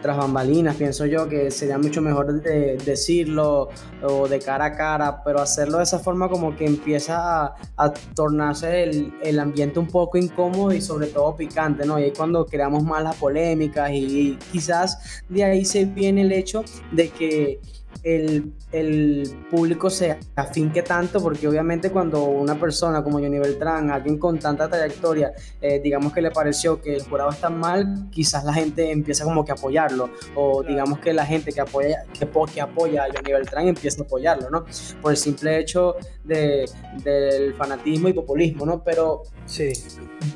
tras 0.00 0.16
bambalinas, 0.16 0.76
pienso 0.76 1.06
yo 1.06 1.28
que 1.28 1.50
sería 1.50 1.78
mucho 1.78 2.00
mejor 2.00 2.40
de 2.42 2.76
decirlo 2.78 3.68
o 4.02 4.28
de 4.28 4.38
cara 4.38 4.66
a 4.66 4.72
cara, 4.72 5.22
pero 5.24 5.40
hacerlo 5.40 5.78
de 5.78 5.84
esa 5.84 5.98
forma 5.98 6.28
como 6.28 6.56
que 6.56 6.66
empieza 6.66 7.54
a, 7.76 7.92
tornarse 8.14 8.84
el, 8.84 9.12
el, 9.22 9.38
ambiente 9.38 9.78
un 9.78 9.88
poco 9.88 10.18
incómodo 10.18 10.72
y 10.72 10.80
sobre 10.80 11.08
todo 11.08 11.36
picante, 11.36 11.84
¿no? 11.84 11.98
Y 11.98 12.04
ahí 12.04 12.12
cuando 12.16 12.46
creamos 12.46 12.82
malas 12.82 13.16
polémicas 13.16 13.90
y 13.92 14.38
quizás 14.52 15.22
de 15.28 15.44
ahí 15.44 15.64
se 15.64 15.84
viene 15.84 16.22
el 16.22 16.32
hecho 16.32 16.64
de 16.92 17.08
que 17.10 17.60
el, 18.02 18.52
el, 18.72 19.28
público 19.50 19.90
se 19.90 20.18
afinque 20.36 20.82
tanto, 20.82 21.20
porque 21.20 21.46
obviamente 21.46 21.90
cuando 21.90 22.24
una 22.24 22.58
persona 22.58 23.02
como 23.02 23.18
Johnny 23.18 23.38
Beltrán, 23.38 23.90
alguien 23.90 24.18
con 24.18 24.38
tanta 24.38 24.68
trayectoria, 24.68 25.32
eh, 25.60 25.80
digamos 25.82 26.12
que 26.12 26.22
le 26.22 26.30
pareció 26.30 26.80
que 26.80 26.96
el 26.96 27.02
jurado 27.02 27.30
está 27.30 27.50
mal, 27.50 28.08
quizás 28.10 28.44
la 28.44 28.52
gente 28.52 28.90
empieza 28.90 29.24
como 29.24 29.44
que 29.44 29.52
a 29.52 29.54
apoyarlo, 29.54 30.10
o 30.34 30.62
digamos 30.62 31.00
que 31.00 31.12
la 31.12 31.26
gente 31.26 31.52
que 31.52 31.60
apoya, 31.60 32.04
que, 32.18 32.28
que 32.54 32.60
apoya 32.60 33.04
a 33.04 33.06
Johnny 33.06 33.32
Beltrán 33.32 33.68
empieza 33.68 34.02
a 34.02 34.04
apoyarlo, 34.04 34.50
¿no? 34.50 34.64
Por 35.02 35.12
el 35.12 35.16
simple 35.16 35.58
hecho 35.58 35.96
de, 36.24 36.64
del 37.04 37.54
fanatismo 37.54 38.08
y 38.08 38.12
populismo, 38.12 38.64
¿no? 38.64 38.82
Pero 38.82 39.22
sí. 39.46 39.72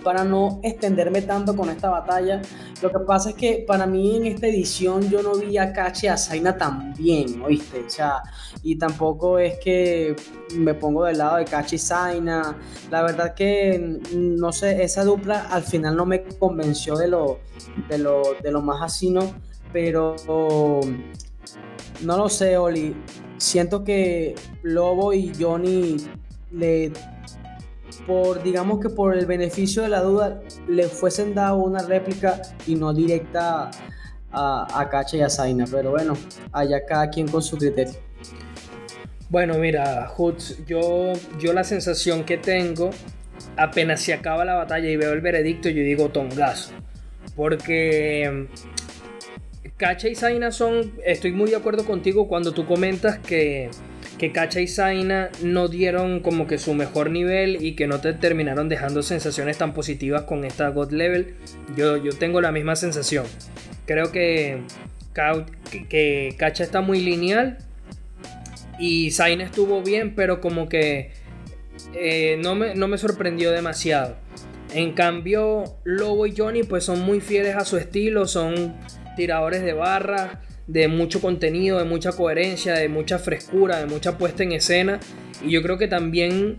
para 0.02 0.24
no 0.24 0.60
extenderme 0.62 1.22
tanto 1.22 1.56
con 1.56 1.70
esta 1.70 1.90
batalla, 1.90 2.42
lo 2.82 2.90
que 2.90 2.98
pasa 3.00 3.30
es 3.30 3.36
que 3.36 3.64
para 3.66 3.86
mí 3.86 4.16
en 4.16 4.26
esta 4.26 4.46
edición 4.46 5.08
yo 5.08 5.22
no 5.22 5.34
vi 5.36 5.56
a 5.58 5.72
Cache 5.72 6.06
y 6.06 6.10
a 6.10 6.16
Zaina 6.16 6.56
tan 6.56 6.92
bien, 6.94 7.42
¿oíste? 7.44 7.84
O 7.86 7.90
sea, 7.90 8.22
y 8.62 8.76
tampoco 8.76 9.38
es 9.38 9.58
que 9.58 10.16
me 10.56 10.74
pongo 10.74 11.04
del 11.04 11.18
lado 11.18 11.36
de 11.36 11.44
Cachi 11.44 11.78
Zaina. 11.78 12.56
La 12.90 13.02
verdad 13.02 13.34
que, 13.34 13.98
no 14.14 14.52
sé, 14.52 14.82
esa 14.82 15.04
dupla 15.04 15.48
al 15.50 15.62
final 15.62 15.96
no 15.96 16.06
me 16.06 16.22
convenció 16.22 16.96
de 16.96 17.08
lo, 17.08 17.40
de 17.88 17.98
lo, 17.98 18.22
de 18.42 18.50
lo 18.50 18.62
más 18.62 18.82
asino, 18.82 19.34
pero 19.72 20.16
no 22.02 22.16
lo 22.16 22.28
sé, 22.28 22.56
Oli. 22.56 22.94
Siento 23.36 23.84
que 23.84 24.34
Lobo 24.62 25.12
y 25.12 25.32
Johnny 25.38 25.96
le 26.52 26.92
por 28.06 28.42
digamos 28.42 28.80
que 28.80 28.88
por 28.88 29.16
el 29.16 29.24
beneficio 29.26 29.82
de 29.82 29.88
la 29.88 30.02
duda 30.02 30.40
le 30.68 30.88
fuesen 30.88 31.34
dado 31.34 31.56
una 31.56 31.82
réplica 31.82 32.42
y 32.66 32.74
no 32.74 32.92
directa 32.92 33.70
a, 34.34 34.66
a 34.80 34.88
Cacha 34.88 35.16
y 35.16 35.22
a 35.22 35.30
Zaina, 35.30 35.64
pero 35.70 35.92
bueno, 35.92 36.16
allá 36.52 36.84
cada 36.84 37.08
quien 37.10 37.28
con 37.28 37.42
su 37.42 37.56
criterio. 37.56 37.94
Bueno, 39.30 39.58
mira, 39.58 40.12
Hutz, 40.16 40.64
yo, 40.66 41.12
yo 41.40 41.52
la 41.52 41.64
sensación 41.64 42.24
que 42.24 42.36
tengo, 42.36 42.90
apenas 43.56 44.00
se 44.00 44.12
acaba 44.12 44.44
la 44.44 44.54
batalla 44.54 44.88
y 44.88 44.96
veo 44.96 45.12
el 45.12 45.20
veredicto, 45.20 45.68
yo 45.68 45.82
digo 45.82 46.10
tongazo. 46.10 46.72
Porque 47.34 48.46
Cacha 49.76 50.08
y 50.08 50.14
Zaina 50.14 50.52
son, 50.52 50.92
estoy 51.04 51.32
muy 51.32 51.50
de 51.50 51.56
acuerdo 51.56 51.84
contigo 51.84 52.28
cuando 52.28 52.52
tú 52.52 52.64
comentas 52.66 53.18
que, 53.18 53.70
que 54.18 54.32
Cacha 54.32 54.60
y 54.60 54.68
Zaina 54.68 55.30
no 55.42 55.68
dieron 55.68 56.20
como 56.20 56.46
que 56.46 56.58
su 56.58 56.74
mejor 56.74 57.10
nivel 57.10 57.64
y 57.64 57.74
que 57.74 57.86
no 57.86 58.00
te 58.00 58.12
terminaron 58.12 58.68
dejando 58.68 59.02
sensaciones 59.02 59.58
tan 59.58 59.74
positivas 59.74 60.22
con 60.22 60.44
esta 60.44 60.68
God 60.68 60.92
Level. 60.92 61.34
Yo, 61.76 61.96
yo 61.96 62.12
tengo 62.12 62.40
la 62.40 62.52
misma 62.52 62.76
sensación. 62.76 63.26
Creo 63.86 64.12
que, 64.12 64.62
que, 65.88 66.34
Cacha 66.38 66.62
está 66.64 66.80
muy 66.80 67.00
lineal 67.00 67.58
y 68.78 69.10
Zaina 69.10 69.44
estuvo 69.44 69.82
bien, 69.82 70.14
pero 70.14 70.40
como 70.40 70.68
que 70.68 71.12
eh, 71.94 72.38
no, 72.40 72.54
me, 72.54 72.74
no 72.74 72.88
me 72.88 72.98
sorprendió 72.98 73.50
demasiado. 73.50 74.16
En 74.72 74.92
cambio, 74.92 75.76
Lobo 75.84 76.26
y 76.26 76.34
Johnny 76.36 76.62
pues 76.62 76.84
son 76.84 77.00
muy 77.00 77.20
fieles 77.20 77.56
a 77.56 77.64
su 77.64 77.76
estilo, 77.76 78.26
son 78.26 78.74
tiradores 79.16 79.62
de 79.62 79.72
barra, 79.72 80.40
de 80.66 80.88
mucho 80.88 81.20
contenido, 81.20 81.78
de 81.78 81.84
mucha 81.84 82.12
coherencia, 82.12 82.74
de 82.74 82.88
mucha 82.88 83.18
frescura, 83.18 83.78
de 83.78 83.86
mucha 83.86 84.18
puesta 84.18 84.42
en 84.42 84.52
escena. 84.52 85.00
Y 85.44 85.50
yo 85.50 85.62
creo 85.62 85.78
que 85.78 85.88
también 85.88 86.58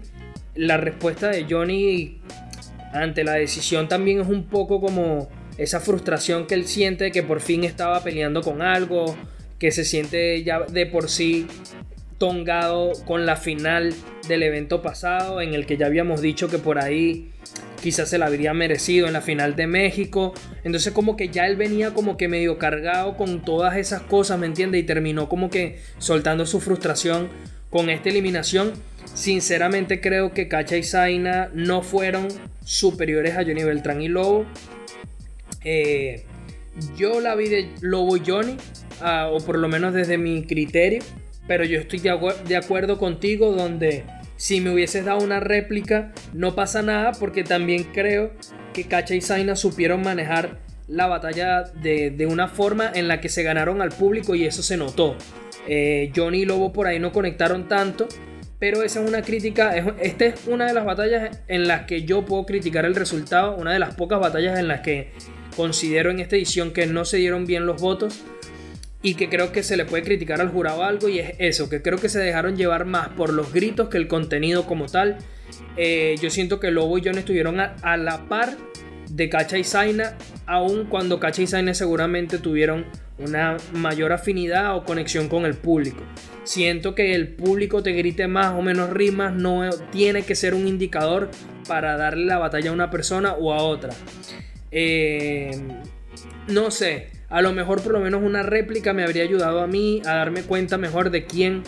la 0.55 0.77
respuesta 0.77 1.29
de 1.29 1.45
Johnny 1.49 2.21
ante 2.93 3.23
la 3.23 3.33
decisión 3.33 3.89
también 3.89 4.21
es 4.21 4.27
un 4.27 4.45
poco 4.45 4.79
como 4.79 5.29
esa 5.57 5.79
frustración 5.79 6.47
que 6.47 6.55
él 6.55 6.65
siente 6.65 7.05
de 7.05 7.11
que 7.11 7.23
por 7.23 7.41
fin 7.41 7.63
estaba 7.63 8.03
peleando 8.03 8.41
con 8.41 8.61
algo, 8.61 9.15
que 9.59 9.71
se 9.71 9.85
siente 9.85 10.43
ya 10.43 10.61
de 10.61 10.85
por 10.85 11.09
sí 11.09 11.47
tongado 12.17 12.93
con 13.05 13.25
la 13.25 13.35
final 13.35 13.93
del 14.27 14.43
evento 14.43 14.81
pasado, 14.81 15.41
en 15.41 15.53
el 15.53 15.65
que 15.65 15.77
ya 15.77 15.85
habíamos 15.85 16.21
dicho 16.21 16.47
que 16.47 16.57
por 16.57 16.79
ahí 16.79 17.31
quizás 17.81 18.09
se 18.09 18.17
la 18.17 18.27
habría 18.27 18.53
merecido 18.53 19.07
en 19.07 19.13
la 19.13 19.21
final 19.21 19.55
de 19.55 19.67
México. 19.67 20.33
Entonces 20.63 20.93
como 20.93 21.15
que 21.15 21.29
ya 21.29 21.45
él 21.45 21.55
venía 21.55 21.93
como 21.93 22.17
que 22.17 22.27
medio 22.27 22.57
cargado 22.57 23.15
con 23.17 23.43
todas 23.43 23.77
esas 23.77 24.01
cosas, 24.01 24.39
¿me 24.39 24.47
entiende? 24.47 24.77
Y 24.77 24.83
terminó 24.83 25.29
como 25.29 25.49
que 25.49 25.79
soltando 25.97 26.45
su 26.45 26.59
frustración 26.59 27.29
con 27.69 27.89
esta 27.89 28.09
eliminación. 28.09 28.73
Sinceramente 29.13 30.01
creo 30.01 30.33
que 30.33 30.47
Cacha 30.47 30.77
y 30.77 30.83
Zaina 30.83 31.49
no 31.53 31.81
fueron 31.81 32.27
superiores 32.63 33.35
a 33.35 33.43
Johnny 33.43 33.63
Beltrán 33.63 34.01
y 34.01 34.07
Lobo. 34.07 34.45
Eh, 35.63 36.25
yo 36.97 37.21
la 37.21 37.35
vi 37.35 37.47
de 37.47 37.69
Lobo 37.81 38.17
y 38.17 38.21
Johnny, 38.25 38.57
ah, 39.01 39.29
o 39.31 39.39
por 39.39 39.57
lo 39.57 39.67
menos 39.67 39.93
desde 39.93 40.17
mi 40.17 40.45
criterio. 40.45 41.01
Pero 41.47 41.63
yo 41.63 41.79
estoy 41.79 41.99
de, 41.99 42.55
acuerdo 42.55 42.97
contigo 42.97 43.51
donde 43.51 44.03
si 44.37 44.61
me 44.61 44.71
hubieses 44.71 45.05
dado 45.05 45.19
una 45.19 45.39
réplica 45.39 46.13
no 46.33 46.55
pasa 46.55 46.81
nada 46.81 47.13
porque 47.13 47.43
también 47.43 47.83
creo 47.85 48.33
que 48.73 48.85
Cacha 48.85 49.15
y 49.15 49.21
Zaina 49.21 49.55
supieron 49.55 50.01
manejar 50.01 50.59
la 50.87 51.07
batalla 51.07 51.63
de, 51.63 52.27
una 52.29 52.47
forma 52.47 52.91
en 52.93 53.07
la 53.07 53.21
que 53.21 53.29
se 53.29 53.43
ganaron 53.43 53.81
al 53.81 53.89
público 53.89 54.35
y 54.35 54.45
eso 54.45 54.61
se 54.61 54.77
notó. 54.77 55.15
Eh, 55.67 56.11
Johnny 56.15 56.41
y 56.41 56.45
Lobo 56.45 56.71
por 56.73 56.85
ahí 56.87 56.99
no 56.99 57.11
conectaron 57.11 57.67
tanto, 57.67 58.07
pero 58.59 58.83
esa 58.83 59.01
es 59.01 59.09
una 59.09 59.21
crítica, 59.21 59.75
esta 59.99 60.25
es 60.25 60.47
una 60.47 60.67
de 60.67 60.73
las 60.73 60.85
batallas 60.85 61.41
en 61.47 61.67
las 61.67 61.85
que 61.85 62.03
yo 62.03 62.23
puedo 62.25 62.45
criticar 62.45 62.85
el 62.85 62.95
resultado, 62.95 63.55
una 63.55 63.73
de 63.73 63.79
las 63.79 63.95
pocas 63.95 64.19
batallas 64.19 64.59
en 64.59 64.67
las 64.67 64.81
que 64.81 65.11
considero 65.55 66.11
en 66.11 66.19
esta 66.19 66.35
edición 66.35 66.71
que 66.71 66.85
no 66.85 67.05
se 67.05 67.17
dieron 67.17 67.45
bien 67.45 67.65
los 67.65 67.81
votos 67.81 68.23
y 69.05 69.13
que 69.13 69.29
creo 69.29 69.51
que 69.51 69.61
se 69.61 69.77
le 69.77 69.85
puede 69.85 70.01
criticar 70.01 70.41
al 70.41 70.49
jurado 70.49 70.83
algo 70.83 71.07
y 71.09 71.19
es 71.19 71.35
eso, 71.37 71.69
que 71.69 71.83
creo 71.83 71.99
que 71.99 72.09
se 72.09 72.17
dejaron 72.17 72.57
llevar 72.57 72.85
más 72.85 73.09
por 73.09 73.31
los 73.31 73.53
gritos 73.53 73.87
que 73.87 73.97
el 73.97 74.07
contenido 74.07 74.65
como 74.65 74.87
tal. 74.87 75.19
Eh, 75.77 76.15
yo 76.19 76.31
siento 76.31 76.59
que 76.59 76.71
Lobo 76.71 76.97
y 76.97 77.03
John 77.05 77.19
estuvieron 77.19 77.59
a, 77.59 77.97
la 77.97 78.27
par 78.27 78.57
de 79.07 79.29
Cacha 79.29 79.59
y 79.59 79.63
Zaina, 79.63 80.17
aun 80.47 80.85
cuando 80.85 81.19
Cacha 81.19 81.43
y 81.43 81.47
Zaina 81.47 81.75
seguramente 81.75 82.39
tuvieron 82.39 82.87
una 83.19 83.57
mayor 83.73 84.11
afinidad 84.11 84.75
o 84.75 84.83
conexión 84.83 85.29
con 85.29 85.45
el 85.45 85.53
público. 85.53 86.01
Siento 86.43 86.95
que 86.95 87.13
el 87.13 87.27
público 87.27 87.83
te 87.83 87.91
grite 87.91 88.25
más 88.27 88.57
o 88.57 88.63
menos 88.63 88.89
rimas 88.89 89.35
no 89.35 89.69
tiene 89.91 90.23
que 90.23 90.33
ser 90.33 90.55
un 90.55 90.67
indicador 90.67 91.29
para 91.67 91.95
darle 91.95 92.25
la 92.25 92.39
batalla 92.39 92.71
a 92.71 92.73
una 92.73 92.89
persona 92.89 93.33
o 93.33 93.53
a 93.53 93.61
otra. 93.61 93.91
Eh, 94.71 95.51
no 96.47 96.71
sé, 96.71 97.14
a 97.29 97.41
lo 97.41 97.53
mejor 97.53 97.81
por 97.81 97.93
lo 97.93 97.99
menos 97.99 98.21
una 98.23 98.43
réplica 98.43 98.93
me 98.93 99.03
habría 99.03 99.23
ayudado 99.23 99.61
a 99.61 99.67
mí 99.67 100.01
a 100.05 100.15
darme 100.15 100.43
cuenta 100.43 100.77
mejor 100.77 101.09
de 101.09 101.25
quién 101.25 101.63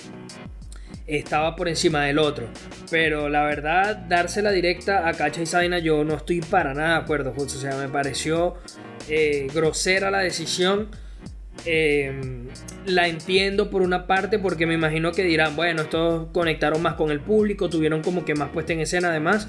estaba 1.07 1.55
por 1.55 1.67
encima 1.69 2.03
del 2.03 2.19
otro. 2.19 2.47
Pero 2.91 3.29
la 3.29 3.43
verdad, 3.43 3.95
dársela 3.95 4.51
directa 4.51 5.07
a 5.07 5.13
Cacha 5.13 5.41
y 5.41 5.45
Zaina, 5.45 5.79
yo 5.79 6.03
no 6.03 6.15
estoy 6.15 6.41
para 6.41 6.73
nada 6.73 6.97
de 6.97 7.03
acuerdo, 7.03 7.33
O 7.35 7.49
sea, 7.49 7.75
me 7.77 7.87
pareció 7.87 8.55
eh, 9.09 9.47
grosera 9.53 10.11
la 10.11 10.19
decisión. 10.19 10.89
Em, 11.65 12.47
la 12.85 13.07
entiendo 13.07 13.71
por 13.71 13.81
una 13.81 14.05
parte 14.05 14.37
porque 14.37 14.67
me 14.67 14.75
imagino 14.75 15.11
que 15.11 15.23
dirán, 15.23 15.55
bueno, 15.55 15.81
estos 15.81 16.27
conectaron 16.31 16.81
más 16.81 16.93
con 16.93 17.09
el 17.09 17.19
público, 17.19 17.67
tuvieron 17.67 18.03
como 18.03 18.25
que 18.25 18.35
más 18.35 18.49
puesta 18.49 18.73
en 18.73 18.81
escena 18.81 19.09
además. 19.09 19.47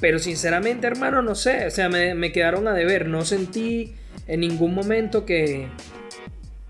Pero 0.00 0.18
sinceramente, 0.18 0.86
hermano, 0.86 1.20
no 1.22 1.34
sé, 1.34 1.66
o 1.66 1.70
sea, 1.70 1.88
me, 1.88 2.14
me 2.14 2.32
quedaron 2.32 2.68
a 2.68 2.74
deber, 2.74 3.08
no 3.08 3.24
sentí 3.24 3.96
en 4.26 4.40
ningún 4.40 4.74
momento 4.74 5.24
que, 5.24 5.68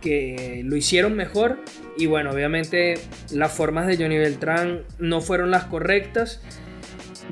que 0.01 0.63
lo 0.65 0.77
hicieron 0.77 1.15
mejor. 1.15 1.59
Y 1.97 2.07
bueno, 2.07 2.31
obviamente 2.31 2.95
las 3.33 3.53
formas 3.53 3.87
de 3.87 3.97
Johnny 3.97 4.19
Beltrán 4.19 4.83
no 4.99 5.21
fueron 5.21 5.51
las 5.51 5.65
correctas. 5.65 6.41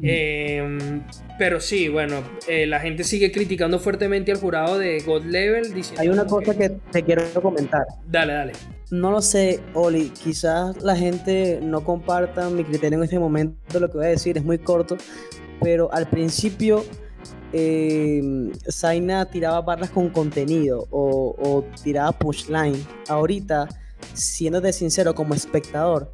Em, 0.02 1.02
pero 1.38 1.61
sí, 1.61 1.88
bueno, 1.88 2.22
eh, 2.48 2.66
la 2.66 2.81
gente 2.81 3.05
sigue 3.05 3.33
criticando 3.33 3.79
fuertemente 3.79 4.33
al 4.33 4.38
jurado 4.38 4.79
de 4.79 5.00
God 5.00 5.24
Level. 5.24 5.72
Hay 5.98 6.09
una 6.09 6.26
cosa 6.26 6.57
que... 6.57 6.70
te 6.90 7.02
quiero 7.02 7.22
comentar. 7.40 7.87
Dale, 8.07 8.33
dale. 8.33 8.52
No 8.90 9.11
lo 9.11 9.20
sé, 9.20 9.61
Oli. 9.74 10.11
Quizás 10.11 10.83
la 10.83 10.96
gente 10.96 11.61
no 11.62 11.83
comparta 11.83 12.48
mi 12.50 12.64
criterio 12.64 12.98
en 12.98 13.05
este 13.05 13.18
momento. 13.18 13.81
Lo 13.81 13.90
que 13.90 13.98
voy 13.98 14.07
a 14.07 14.11
decir 14.11 14.37
es 14.37 14.44
muy 14.44 14.59
corto. 14.59 14.96
Pero 15.61 15.92
al 15.92 16.09
principio 16.09 16.85
eh, 17.53 18.23
Zaina 18.71 19.25
tiraba 19.27 19.61
barras 19.61 19.91
con 19.91 20.11
contenido 20.11 20.87
o, 20.91 21.35
o 21.39 21.65
tiraba 21.83 22.13
pushline. 22.13 22.85
Ahorita, 23.09 23.69
siéndote 24.15 24.73
sincero 24.73 25.15
como 25.15 25.35
espectador, 25.35 26.13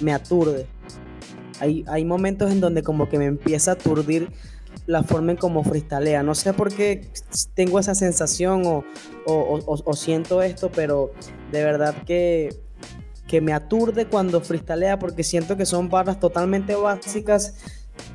me 0.00 0.12
aturde. 0.12 0.66
Hay, 1.60 1.84
hay 1.88 2.04
momentos 2.04 2.50
en 2.52 2.60
donde 2.60 2.82
como 2.82 3.08
que 3.08 3.18
me 3.18 3.26
empieza 3.26 3.72
a 3.72 3.74
aturdir 3.74 4.30
la 4.86 5.02
forma 5.02 5.32
en 5.32 5.36
como 5.36 5.64
freestalea. 5.64 6.22
No 6.22 6.34
sé 6.34 6.52
por 6.52 6.72
qué 6.72 7.10
tengo 7.54 7.78
esa 7.78 7.94
sensación 7.94 8.62
o, 8.64 8.84
o, 9.26 9.92
siento 9.94 10.42
esto, 10.42 10.70
pero 10.74 11.12
de 11.52 11.62
verdad 11.62 11.94
que, 12.06 12.56
que 13.26 13.40
me 13.40 13.52
aturde 13.52 14.06
cuando 14.06 14.40
freestalea 14.40 14.98
porque 14.98 15.24
siento 15.24 15.56
que 15.56 15.66
son 15.66 15.88
barras 15.88 16.20
totalmente 16.20 16.74
básicas 16.74 17.56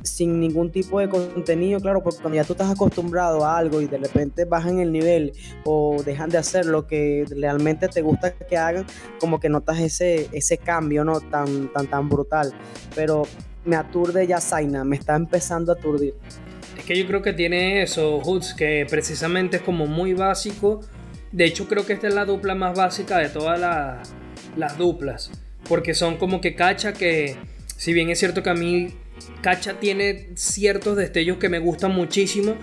sin 0.02 0.40
ningún 0.40 0.70
tipo 0.70 1.00
de 1.00 1.08
contenido, 1.08 1.80
claro, 1.80 2.02
porque 2.02 2.20
cuando 2.20 2.36
ya 2.36 2.44
tú 2.44 2.52
estás 2.52 2.70
acostumbrado 2.70 3.44
a 3.44 3.56
algo 3.56 3.80
y 3.80 3.86
de 3.86 3.98
repente 3.98 4.44
bajan 4.44 4.78
el 4.78 4.92
nivel 4.92 5.32
o 5.64 6.02
dejan 6.04 6.30
de 6.30 6.38
hacer 6.38 6.66
lo 6.66 6.86
que 6.86 7.24
realmente 7.30 7.88
te 7.88 8.02
gusta 8.02 8.32
que 8.32 8.56
hagan, 8.56 8.86
como 9.18 9.40
que 9.40 9.48
notas 9.48 9.80
ese, 9.80 10.28
ese 10.32 10.58
cambio, 10.58 11.04
¿no? 11.04 11.20
Tan, 11.20 11.72
tan, 11.72 11.86
tan 11.86 12.08
brutal. 12.08 12.52
Pero 12.94 13.24
me 13.64 13.76
aturde 13.76 14.26
ya 14.26 14.40
Zaina, 14.40 14.84
me 14.84 14.96
está 14.96 15.16
empezando 15.16 15.72
a 15.72 15.74
aturdir. 15.76 16.14
Es 16.76 16.84
que 16.84 16.98
yo 16.98 17.06
creo 17.06 17.22
que 17.22 17.32
tiene 17.32 17.82
eso, 17.82 18.20
Hoods, 18.20 18.54
que 18.54 18.86
precisamente 18.88 19.58
es 19.58 19.62
como 19.62 19.86
muy 19.86 20.12
básico. 20.12 20.80
De 21.32 21.44
hecho, 21.44 21.66
creo 21.66 21.86
que 21.86 21.94
esta 21.94 22.08
es 22.08 22.14
la 22.14 22.24
dupla 22.24 22.54
más 22.54 22.76
básica 22.76 23.18
de 23.18 23.28
todas 23.28 23.58
las 24.56 24.78
duplas. 24.78 25.30
Porque 25.68 25.94
son 25.94 26.16
como 26.16 26.40
que 26.40 26.54
cacha 26.54 26.92
que, 26.92 27.36
si 27.76 27.92
bien 27.92 28.10
es 28.10 28.18
cierto 28.18 28.42
que 28.42 28.50
a 28.50 28.54
mí 28.54 28.88
Cacha 29.40 29.78
tiene 29.80 30.28
ciertos 30.34 30.96
destellos 30.96 31.38
que 31.38 31.48
me 31.48 31.58
gustan 31.58 31.92
muchísimo. 31.94 32.56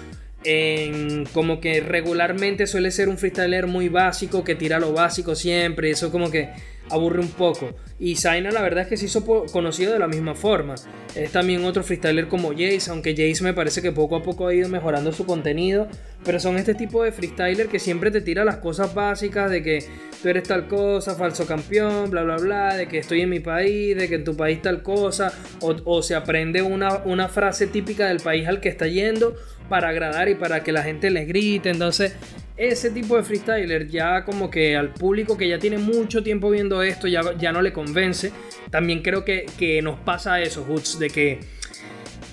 En, 0.44 1.26
como 1.34 1.62
que 1.62 1.82
regularmente 1.82 2.66
suele 2.66 2.90
ser 2.90 3.10
un 3.10 3.20
freestyler 3.20 3.68
muy 3.68 3.90
básico 3.90 4.44
que 4.44 4.56
tira 4.56 4.80
lo 4.80 4.94
básico 4.94 5.36
siempre. 5.36 5.92
Eso 5.92 6.12
como 6.12 6.32
que 6.32 6.50
aburre 6.92 7.20
un 7.20 7.30
poco. 7.30 7.70
Y 8.00 8.16
Zaina 8.16 8.52
la 8.52 8.62
verdad 8.62 8.84
es 8.84 8.90
que 8.90 8.98
se 8.98 9.06
hizo 9.06 9.26
conocido 9.52 9.94
de 9.94 10.00
la 10.00 10.08
misma 10.08 10.36
forma. 10.36 10.76
Es 11.16 11.32
también 11.32 11.64
otro 11.66 11.84
freestyler 11.84 12.28
como 12.28 12.52
Jace, 12.52 12.90
aunque 12.90 13.12
Jace 13.12 13.44
me 13.44 13.54
parece 13.54 13.82
que 13.82 13.92
poco 13.92 14.16
a 14.16 14.24
poco 14.24 14.48
ha 14.48 14.54
ido 14.54 14.70
mejorando 14.70 15.12
su 15.12 15.26
contenido. 15.26 15.88
Pero 16.24 16.40
son 16.40 16.58
este 16.58 16.76
tipo 16.76 17.04
de 17.04 17.12
freestyler 17.12 17.68
que 17.68 17.80
siempre 17.80 18.12
te 18.12 18.22
tira 18.22 18.46
las 18.46 18.58
cosas 18.58 18.94
básicas 18.94 19.50
de 19.50 19.64
que 19.64 19.84
tú 20.22 20.30
eres 20.30 20.44
tal 20.44 20.68
cosa, 20.68 21.16
falso 21.16 21.46
campeón, 21.48 22.12
bla 22.12 22.24
bla 22.24 22.38
bla, 22.38 22.76
de 22.76 22.88
que 22.88 23.00
estoy 23.00 23.22
en 23.22 23.30
mi 23.30 23.40
país, 23.40 23.98
de 23.98 24.08
que 24.08 24.16
en 24.16 24.24
tu 24.24 24.36
país 24.36 24.62
tal 24.62 24.84
cosa. 24.84 25.34
O, 25.62 26.02
se 26.04 26.16
aprende 26.16 26.62
una, 26.62 26.98
una 27.06 27.28
frase 27.28 27.68
típica 27.68 28.08
del 28.08 28.20
país 28.20 28.48
al 28.48 28.60
que 28.60 28.70
está 28.70 28.88
yendo 28.88 29.36
para 29.72 29.88
agradar 29.88 30.28
y 30.28 30.36
para 30.36 30.64
que 30.64 30.74
la 30.74 30.84
gente 30.84 31.10
le 31.10 31.24
grite. 31.24 31.70
Entonces 31.70 32.14
ese 32.58 32.92
tipo 32.92 33.16
de 33.16 33.24
freestyler 33.24 33.88
ya 33.88 34.26
como 34.26 34.52
que 34.52 34.76
al 34.76 34.90
público 34.90 35.38
que 35.38 35.48
ya 35.48 35.60
tiene 35.60 35.78
mucho 35.78 36.22
tiempo 36.22 36.50
viendo 36.50 36.84
esto 36.84 37.08
ya, 37.08 37.22
ya 37.38 37.54
no 37.54 37.62
le 37.62 37.72
convence. 37.72 38.34
También 38.70 39.02
creo 39.02 39.24
que, 39.24 39.80
nos 39.82 39.98
pasa 40.00 40.42
eso, 40.42 40.66
Hoots, 40.66 41.00
de 41.00 41.10
que 41.10 41.40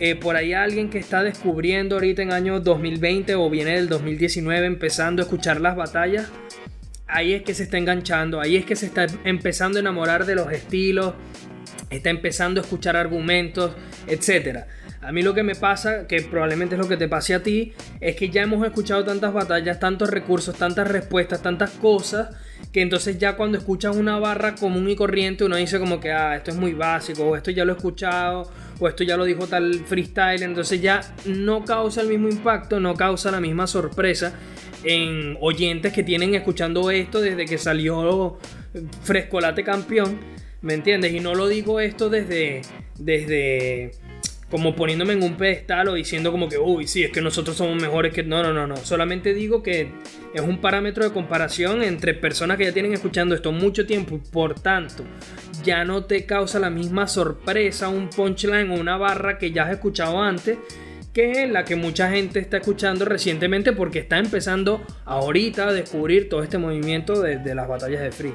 eh, 0.00 0.16
por 0.16 0.34
ahí 0.34 0.52
alguien 0.52 0.90
que 0.90 0.98
está 0.98 1.22
descubriendo 1.22 1.94
ahorita 1.94 2.22
en 2.22 2.32
año 2.32 2.58
2020 2.58 3.36
o 3.36 3.48
viene 3.48 3.76
del 3.76 3.88
2019 3.88 4.66
empezando 4.66 5.22
a 5.22 5.24
escuchar 5.24 5.60
las 5.60 5.76
batallas, 5.76 6.28
ahí 7.06 7.34
es 7.34 7.42
que 7.42 7.54
se 7.54 7.62
está 7.62 7.78
enganchando, 7.78 8.40
ahí 8.40 8.56
es 8.56 8.64
que 8.64 8.74
se 8.74 8.86
está 8.86 9.06
empezando 9.22 9.78
a 9.78 9.80
enamorar 9.80 10.26
de 10.26 10.34
los 10.34 10.50
estilos, 10.50 11.14
está 11.88 12.10
empezando 12.10 12.60
a 12.60 12.64
escuchar 12.64 12.96
argumentos, 12.96 13.76
etcétera. 14.08 14.66
A 15.08 15.12
mí 15.12 15.22
lo 15.22 15.32
que 15.32 15.42
me 15.42 15.54
pasa, 15.54 16.06
que 16.06 16.20
probablemente 16.20 16.74
es 16.74 16.78
lo 16.78 16.86
que 16.86 16.98
te 16.98 17.08
pase 17.08 17.32
a 17.32 17.42
ti, 17.42 17.72
es 17.98 18.14
que 18.14 18.28
ya 18.28 18.42
hemos 18.42 18.62
escuchado 18.66 19.04
tantas 19.04 19.32
batallas, 19.32 19.80
tantos 19.80 20.10
recursos, 20.10 20.54
tantas 20.54 20.86
respuestas, 20.86 21.40
tantas 21.40 21.70
cosas, 21.70 22.28
que 22.74 22.82
entonces 22.82 23.16
ya 23.16 23.34
cuando 23.34 23.56
escuchas 23.56 23.96
una 23.96 24.18
barra 24.18 24.54
común 24.54 24.86
y 24.90 24.96
corriente 24.96 25.44
uno 25.44 25.56
dice 25.56 25.78
como 25.78 25.98
que, 25.98 26.12
ah, 26.12 26.36
esto 26.36 26.50
es 26.50 26.58
muy 26.58 26.74
básico, 26.74 27.24
o 27.24 27.36
esto 27.36 27.50
ya 27.50 27.64
lo 27.64 27.72
he 27.72 27.76
escuchado, 27.76 28.52
o 28.78 28.86
esto 28.86 29.02
ya 29.02 29.16
lo 29.16 29.24
dijo 29.24 29.46
tal 29.46 29.76
freestyle, 29.86 30.42
entonces 30.42 30.82
ya 30.82 31.00
no 31.24 31.64
causa 31.64 32.02
el 32.02 32.08
mismo 32.08 32.28
impacto, 32.28 32.78
no 32.78 32.94
causa 32.94 33.30
la 33.30 33.40
misma 33.40 33.66
sorpresa. 33.66 34.34
en 34.84 35.38
oyentes 35.40 35.90
que 35.94 36.02
tienen 36.02 36.34
escuchando 36.34 36.90
esto 36.90 37.22
desde 37.22 37.46
que 37.46 37.56
salió 37.56 38.38
Frescolate 39.04 39.64
campeón, 39.64 40.20
¿me 40.60 40.74
entiendes? 40.74 41.14
Y 41.14 41.20
no 41.20 41.34
lo 41.34 41.48
digo 41.48 41.80
esto 41.80 42.10
desde, 42.10 42.60
desde 42.98 43.92
como 44.50 44.74
poniéndome 44.74 45.12
en 45.12 45.22
un 45.22 45.36
pedestal 45.36 45.88
o 45.88 45.94
diciendo 45.94 46.32
como 46.32 46.48
que, 46.48 46.58
uy, 46.58 46.86
sí, 46.86 47.04
es 47.04 47.10
que 47.10 47.20
nosotros 47.20 47.56
somos 47.56 47.80
mejores 47.80 48.14
que... 48.14 48.22
No, 48.22 48.42
no, 48.42 48.52
no, 48.52 48.66
no. 48.66 48.76
Solamente 48.78 49.34
digo 49.34 49.62
que 49.62 49.92
es 50.32 50.40
un 50.40 50.58
parámetro 50.58 51.04
de 51.04 51.12
comparación 51.12 51.82
entre 51.82 52.14
personas 52.14 52.56
que 52.56 52.64
ya 52.64 52.72
tienen 52.72 52.92
escuchando 52.92 53.34
esto 53.34 53.52
mucho 53.52 53.86
tiempo 53.86 54.20
por 54.30 54.58
tanto 54.58 55.04
ya 55.64 55.84
no 55.84 56.04
te 56.04 56.24
causa 56.24 56.58
la 56.58 56.70
misma 56.70 57.06
sorpresa 57.06 57.88
un 57.88 58.08
punchline 58.08 58.70
o 58.70 58.74
una 58.74 58.96
barra 58.96 59.38
que 59.38 59.50
ya 59.50 59.64
has 59.64 59.72
escuchado 59.72 60.20
antes 60.20 60.58
que 61.12 61.46
la 61.46 61.64
que 61.64 61.74
mucha 61.74 62.10
gente 62.10 62.38
está 62.38 62.58
escuchando 62.58 63.04
recientemente 63.04 63.72
porque 63.72 63.98
está 63.98 64.18
empezando 64.18 64.84
ahorita 65.04 65.68
a 65.68 65.72
descubrir 65.72 66.28
todo 66.28 66.42
este 66.42 66.58
movimiento 66.58 67.20
de, 67.20 67.38
de 67.38 67.54
las 67.54 67.66
batallas 67.66 68.02
de 68.02 68.12
Free. 68.12 68.34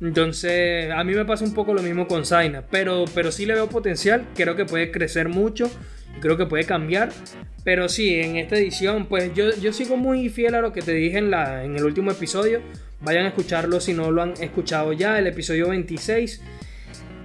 Entonces, 0.00 0.90
a 0.90 1.02
mí 1.04 1.14
me 1.14 1.24
pasa 1.24 1.44
un 1.44 1.54
poco 1.54 1.72
lo 1.72 1.82
mismo 1.82 2.06
con 2.06 2.26
Zaina, 2.26 2.62
pero, 2.70 3.06
pero 3.14 3.32
sí 3.32 3.46
le 3.46 3.54
veo 3.54 3.68
potencial, 3.68 4.26
creo 4.34 4.54
que 4.54 4.66
puede 4.66 4.90
crecer 4.90 5.28
mucho, 5.28 5.70
creo 6.20 6.36
que 6.36 6.44
puede 6.44 6.64
cambiar, 6.64 7.10
pero 7.64 7.88
sí, 7.88 8.14
en 8.16 8.36
esta 8.36 8.56
edición, 8.56 9.06
pues 9.06 9.32
yo, 9.34 9.54
yo 9.56 9.72
sigo 9.72 9.96
muy 9.96 10.28
fiel 10.28 10.54
a 10.54 10.60
lo 10.60 10.72
que 10.72 10.82
te 10.82 10.92
dije 10.92 11.18
en, 11.18 11.30
la, 11.30 11.64
en 11.64 11.76
el 11.76 11.84
último 11.84 12.10
episodio, 12.10 12.60
vayan 13.00 13.24
a 13.24 13.28
escucharlo 13.28 13.80
si 13.80 13.94
no 13.94 14.10
lo 14.10 14.22
han 14.22 14.34
escuchado 14.40 14.92
ya, 14.92 15.18
el 15.18 15.26
episodio 15.26 15.70
26. 15.70 16.42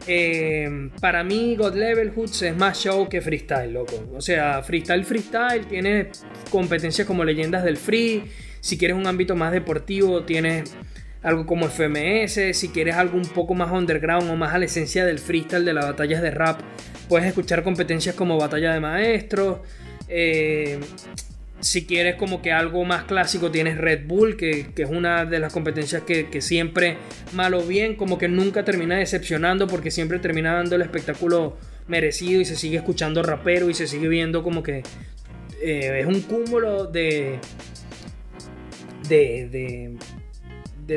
Eh, 0.07 0.89
para 0.99 1.23
mí, 1.23 1.55
God 1.55 1.75
Level 1.75 2.11
Hoods 2.15 2.41
es 2.41 2.55
más 2.55 2.79
show 2.79 3.07
que 3.07 3.21
freestyle, 3.21 3.71
loco. 3.71 4.09
O 4.15 4.21
sea, 4.21 4.63
freestyle, 4.63 5.05
freestyle, 5.05 5.67
tiene 5.67 6.09
competencias 6.49 7.05
como 7.05 7.23
leyendas 7.23 7.63
del 7.63 7.77
free. 7.77 8.23
Si 8.61 8.77
quieres 8.77 8.97
un 8.97 9.05
ámbito 9.07 9.35
más 9.35 9.51
deportivo, 9.51 10.23
tienes 10.23 10.75
algo 11.23 11.45
como 11.45 11.67
FMS, 11.67 12.57
si 12.57 12.69
quieres 12.69 12.95
algo 12.95 13.17
un 13.17 13.27
poco 13.27 13.53
más 13.53 13.71
underground 13.71 14.29
o 14.29 14.35
más 14.35 14.53
a 14.53 14.57
la 14.57 14.65
esencia 14.65 15.05
del 15.05 15.19
freestyle 15.19 15.65
de 15.65 15.73
las 15.73 15.85
batallas 15.85 16.21
de 16.21 16.31
rap, 16.31 16.61
puedes 17.07 17.27
escuchar 17.27 17.63
competencias 17.63 18.15
como 18.15 18.37
Batalla 18.37 18.73
de 18.73 18.79
Maestros. 18.79 19.59
Eh, 20.07 20.79
si 21.59 21.85
quieres 21.85 22.15
como 22.15 22.41
que 22.41 22.51
algo 22.51 22.83
más 22.85 23.03
clásico 23.03 23.51
tienes 23.51 23.77
Red 23.77 24.07
Bull, 24.07 24.35
que, 24.35 24.71
es 24.75 24.89
una 24.89 25.25
de 25.25 25.39
las 25.39 25.53
competencias 25.53 26.01
que, 26.01 26.41
siempre, 26.41 26.97
mal 27.33 27.53
o 27.53 27.61
bien, 27.61 27.95
como 27.95 28.17
que 28.17 28.27
nunca 28.27 28.65
termina 28.65 28.97
decepcionando 28.97 29.67
porque 29.67 29.91
siempre 29.91 30.17
termina 30.17 30.53
dando 30.53 30.75
el 30.75 30.81
espectáculo 30.81 31.57
merecido 31.87 32.41
y 32.41 32.45
se 32.45 32.55
sigue 32.55 32.77
escuchando 32.77 33.21
rapero 33.21 33.69
y 33.69 33.75
se 33.75 33.85
sigue 33.85 34.07
viendo 34.07 34.43
como 34.43 34.63
que 34.63 34.81
eh, 35.61 35.99
es 35.99 36.05
un 36.07 36.21
cúmulo 36.21 36.85
de, 36.87 37.39
de 39.07 39.49
de 39.49 39.97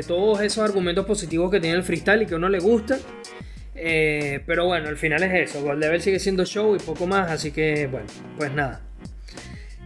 todos 0.03 0.41
esos 0.41 0.63
argumentos 0.63 1.05
positivos 1.05 1.51
que 1.51 1.59
tiene 1.59 1.77
el 1.77 1.83
freestyle 1.83 2.23
y 2.23 2.25
que 2.25 2.33
a 2.33 2.37
uno 2.37 2.49
le 2.49 2.59
gusta. 2.59 2.97
Eh, 3.75 4.41
pero 4.45 4.65
bueno, 4.65 4.87
al 4.87 4.97
final 4.97 5.23
es 5.23 5.49
eso. 5.49 5.61
Gold 5.61 5.79
Level 5.79 6.01
sigue 6.01 6.19
siendo 6.19 6.45
show 6.45 6.75
y 6.75 6.79
poco 6.79 7.07
más. 7.07 7.29
Así 7.31 7.51
que 7.51 7.87
bueno, 7.87 8.07
pues 8.37 8.51
nada. 8.53 8.81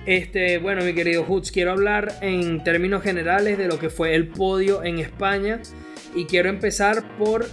Este, 0.05 0.57
bueno, 0.57 0.83
mi 0.83 0.93
querido 0.93 1.23
Hoods, 1.23 1.51
quiero 1.51 1.71
hablar 1.71 2.13
en 2.21 2.63
términos 2.63 3.03
generales 3.03 3.57
de 3.57 3.67
lo 3.67 3.77
que 3.79 3.89
fue 3.89 4.15
el 4.15 4.27
podio 4.27 4.83
en 4.83 4.99
España. 4.99 5.59
Y 6.15 6.25
quiero 6.25 6.49
empezar 6.49 7.17
por 7.17 7.45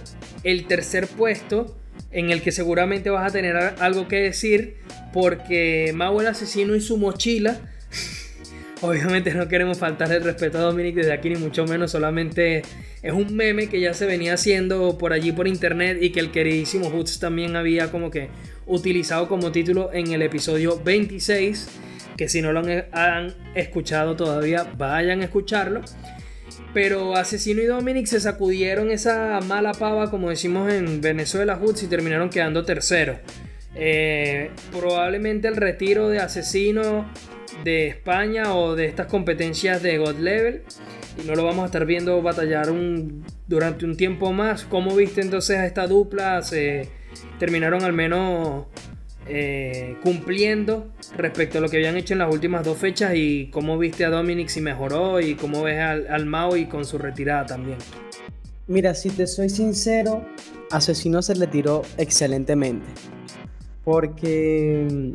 el 0.43 0.65
tercer 0.65 1.07
puesto, 1.07 1.77
en 2.11 2.31
el 2.31 2.41
que 2.41 2.51
seguramente 2.51 3.09
vas 3.09 3.29
a 3.29 3.33
tener 3.33 3.55
algo 3.55 4.07
que 4.07 4.17
decir, 4.17 4.77
porque 5.13 5.91
Mau 5.93 6.19
el 6.19 6.27
asesino 6.27 6.75
y 6.75 6.81
su 6.81 6.97
mochila 6.97 7.59
Obviamente 8.81 9.33
no 9.33 9.47
queremos 9.47 9.79
faltar 9.79 10.11
el 10.11 10.23
respeto 10.23 10.59
a 10.59 10.61
Dominic 10.61 10.95
desde 10.95 11.11
aquí, 11.11 11.29
ni 11.29 11.37
mucho 11.37 11.65
menos, 11.65 11.91
solamente 11.91 12.61
es 13.01 13.11
un 13.11 13.35
meme 13.35 13.69
que 13.69 13.79
ya 13.79 13.93
se 13.95 14.05
venía 14.05 14.35
haciendo 14.35 14.99
por 14.99 15.13
allí 15.13 15.31
por 15.31 15.47
internet 15.47 15.97
y 15.99 16.11
que 16.11 16.19
el 16.19 16.31
queridísimo 16.31 16.89
Hoots 16.89 17.19
también 17.19 17.55
había 17.55 17.89
como 17.89 18.11
que 18.11 18.29
utilizado 18.67 19.27
como 19.27 19.51
título 19.51 19.91
en 19.93 20.11
el 20.11 20.21
episodio 20.21 20.79
26, 20.83 21.69
que 22.17 22.29
si 22.29 22.43
no 22.43 22.51
lo 22.51 22.61
han, 22.91 23.33
escuchado 23.55 24.15
todavía, 24.15 24.71
vayan 24.77 25.21
a 25.21 25.25
escucharlo. 25.25 25.81
Pero 26.73 27.15
Asesino 27.15 27.61
y 27.63 27.65
Dominic 27.65 28.05
se 28.05 28.19
sacudieron 28.19 28.91
esa 28.91 29.39
mala 29.41 29.71
pava, 29.71 30.11
como 30.11 30.29
decimos 30.29 30.71
en 30.71 31.01
Venezuela 31.01 31.55
Hoots, 31.55 31.83
y 31.83 31.87
terminaron 31.87 32.29
quedando 32.29 32.63
tercero. 32.63 33.17
Eh, 33.73 34.51
probablemente 34.71 35.47
el 35.47 35.55
retiro 35.55 36.09
de 36.09 36.19
Asesino 36.19 37.05
de 37.63 37.87
España 37.87 38.55
o 38.55 38.75
de 38.75 38.85
estas 38.85 39.07
competencias 39.07 39.81
de 39.83 39.97
God 39.97 40.17
Level. 40.19 40.63
Y 41.21 41.27
no 41.27 41.35
lo 41.35 41.43
vamos 41.43 41.63
a 41.63 41.65
estar 41.67 41.85
viendo 41.85 42.21
batallar 42.21 42.69
un, 42.69 43.25
durante 43.47 43.85
un 43.85 43.97
tiempo 43.97 44.31
más. 44.33 44.65
¿Cómo 44.65 44.95
viste 44.95 45.21
entonces 45.21 45.57
a 45.57 45.65
esta 45.65 45.87
dupla? 45.87 46.41
Se 46.43 46.89
terminaron 47.39 47.83
al 47.83 47.93
menos 47.93 48.65
eh, 49.27 49.95
cumpliendo 50.03 50.93
respecto 51.17 51.57
a 51.57 51.61
lo 51.61 51.69
que 51.69 51.77
habían 51.77 51.97
hecho 51.97 52.13
en 52.13 52.19
las 52.19 52.31
últimas 52.31 52.63
dos 52.63 52.77
fechas. 52.77 53.13
¿Y 53.15 53.47
cómo 53.47 53.77
viste 53.77 54.05
a 54.05 54.09
Dominic 54.09 54.49
si 54.49 54.61
mejoró? 54.61 55.19
¿Y 55.19 55.35
cómo 55.35 55.63
ves 55.63 55.79
al, 55.79 56.07
al 56.07 56.25
Mao 56.25 56.55
y 56.55 56.65
con 56.65 56.85
su 56.85 56.97
retirada 56.97 57.45
también? 57.47 57.77
Mira, 58.67 58.93
si 58.93 59.09
te 59.09 59.27
soy 59.27 59.49
sincero, 59.49 60.25
Asesino 60.71 61.21
se 61.21 61.35
le 61.35 61.47
tiró 61.47 61.83
excelentemente. 61.97 62.85
Porque 63.83 65.13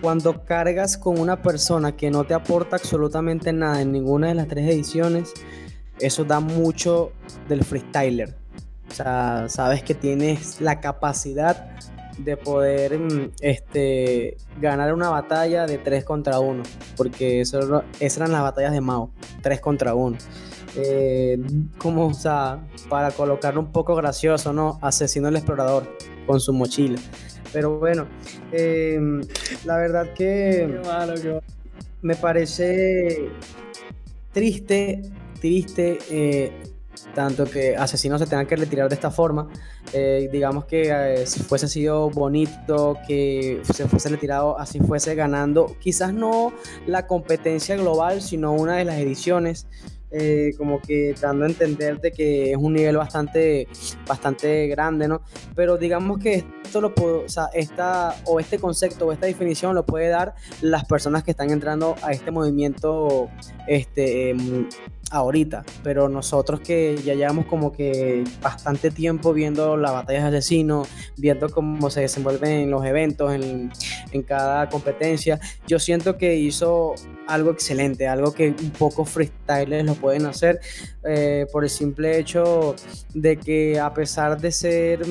cuando 0.00 0.44
cargas 0.44 0.96
con 0.96 1.18
una 1.18 1.42
persona 1.42 1.96
que 1.96 2.10
no 2.10 2.24
te 2.24 2.34
aporta 2.34 2.76
absolutamente 2.76 3.52
nada 3.52 3.82
en 3.82 3.92
ninguna 3.92 4.28
de 4.28 4.34
las 4.34 4.48
tres 4.48 4.68
ediciones, 4.68 5.32
eso 5.98 6.24
da 6.24 6.40
mucho 6.40 7.12
del 7.48 7.64
freestyler. 7.64 8.36
O 8.90 8.94
sea, 8.94 9.46
sabes 9.48 9.82
que 9.82 9.94
tienes 9.94 10.60
la 10.60 10.80
capacidad 10.80 11.76
de 12.18 12.36
poder 12.36 12.98
mm, 12.98 13.32
este, 13.40 14.36
ganar 14.60 14.92
una 14.92 15.08
batalla 15.08 15.66
de 15.66 15.78
3 15.78 16.04
contra 16.04 16.40
1, 16.40 16.62
porque 16.96 17.40
esas 17.40 17.66
eran 18.00 18.32
las 18.32 18.42
batallas 18.42 18.72
de 18.72 18.80
Mao, 18.80 19.10
3 19.42 19.60
contra 19.60 19.94
1. 19.94 20.18
Eh, 20.76 21.38
como, 21.78 22.06
o 22.08 22.14
sea, 22.14 22.64
para 22.88 23.10
colocarlo 23.10 23.60
un 23.60 23.72
poco 23.72 23.94
gracioso, 23.96 24.52
¿no? 24.52 24.78
Asesino 24.82 25.28
el 25.28 25.36
explorador 25.36 25.96
con 26.26 26.40
su 26.40 26.52
mochila. 26.52 26.98
Pero 27.52 27.78
bueno, 27.78 28.06
em, 28.52 29.22
la 29.64 29.76
verdad 29.76 30.12
que 30.14 30.80
me 32.02 32.14
parece 32.14 33.30
triste, 34.32 35.02
triste, 35.40 35.98
eh, 36.10 36.52
tanto 37.14 37.44
que 37.44 37.76
Asesino 37.76 38.18
se 38.18 38.26
tenga 38.26 38.44
que 38.44 38.56
retirar 38.56 38.88
de 38.88 38.94
esta 38.94 39.10
forma. 39.10 39.48
Eh, 39.92 40.28
digamos 40.32 40.64
que 40.64 40.90
eh, 40.90 41.26
si 41.26 41.40
fuese 41.40 41.68
sido 41.68 42.10
bonito, 42.10 42.98
que 43.06 43.60
se 43.64 43.88
fuese 43.88 44.08
retirado, 44.08 44.58
así 44.58 44.80
fuese 44.80 45.14
ganando, 45.14 45.76
quizás 45.80 46.12
no 46.12 46.52
la 46.86 47.06
competencia 47.06 47.76
global, 47.76 48.22
sino 48.22 48.52
una 48.52 48.76
de 48.76 48.84
las 48.84 48.96
ediciones. 48.96 49.66
Eh, 50.12 50.54
como 50.58 50.80
que 50.80 51.14
dando 51.20 51.44
a 51.44 51.48
entender 51.48 52.00
de 52.00 52.10
que 52.10 52.50
es 52.50 52.56
un 52.56 52.72
nivel 52.72 52.96
bastante, 52.96 53.68
bastante 54.08 54.66
grande, 54.66 55.06
¿no? 55.06 55.22
Pero 55.54 55.76
digamos 55.76 56.18
que 56.18 56.44
esto 56.64 56.80
lo 56.80 56.92
puedo, 56.92 57.22
o 57.22 57.28
sea, 57.28 57.46
esta, 57.54 58.16
o 58.24 58.40
este 58.40 58.58
concepto 58.58 59.06
o 59.06 59.12
esta 59.12 59.26
definición 59.26 59.74
lo 59.74 59.86
puede 59.86 60.08
dar 60.08 60.34
las 60.62 60.84
personas 60.84 61.22
que 61.22 61.30
están 61.30 61.50
entrando 61.50 61.94
a 62.02 62.10
este 62.10 62.32
movimiento 62.32 63.28
este, 63.68 64.34
ahorita, 65.10 65.64
pero 65.82 66.08
nosotros 66.08 66.60
que 66.60 66.96
ya 67.04 67.14
llevamos 67.14 67.46
como 67.46 67.72
que 67.72 68.24
bastante 68.40 68.90
tiempo 68.90 69.32
viendo 69.32 69.76
las 69.76 69.92
batallas 69.92 70.30
de 70.30 70.38
asesinos, 70.38 70.88
viendo 71.16 71.48
cómo 71.48 71.90
se 71.90 72.02
desenvuelven 72.02 72.70
los 72.70 72.84
eventos, 72.84 73.32
en, 73.34 73.72
en, 74.12 74.22
cada 74.22 74.68
competencia, 74.68 75.40
yo 75.66 75.78
siento 75.78 76.16
que 76.16 76.36
hizo 76.36 76.94
algo 77.26 77.50
excelente, 77.50 78.06
algo 78.06 78.32
que 78.32 78.48
un 78.48 78.70
poco 78.70 79.04
freestylers 79.04 79.84
lo 79.84 79.94
pueden 79.94 80.26
hacer 80.26 80.60
eh, 81.04 81.46
por 81.52 81.64
el 81.64 81.70
simple 81.70 82.18
hecho 82.18 82.76
de 83.12 83.36
que 83.36 83.80
a 83.80 83.92
pesar 83.92 84.40
de 84.40 84.52
ser 84.52 85.02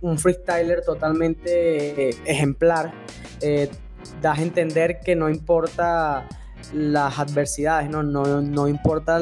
un 0.00 0.18
freestyler 0.18 0.82
totalmente 0.82 2.10
ejemplar, 2.24 2.92
eh, 3.40 3.68
das 4.22 4.38
a 4.38 4.42
entender 4.42 5.00
que 5.00 5.14
no 5.14 5.28
importa 5.28 6.26
las 6.72 7.18
adversidades, 7.18 7.90
¿no? 7.90 8.02
No, 8.02 8.40
no 8.40 8.68
importa 8.68 9.20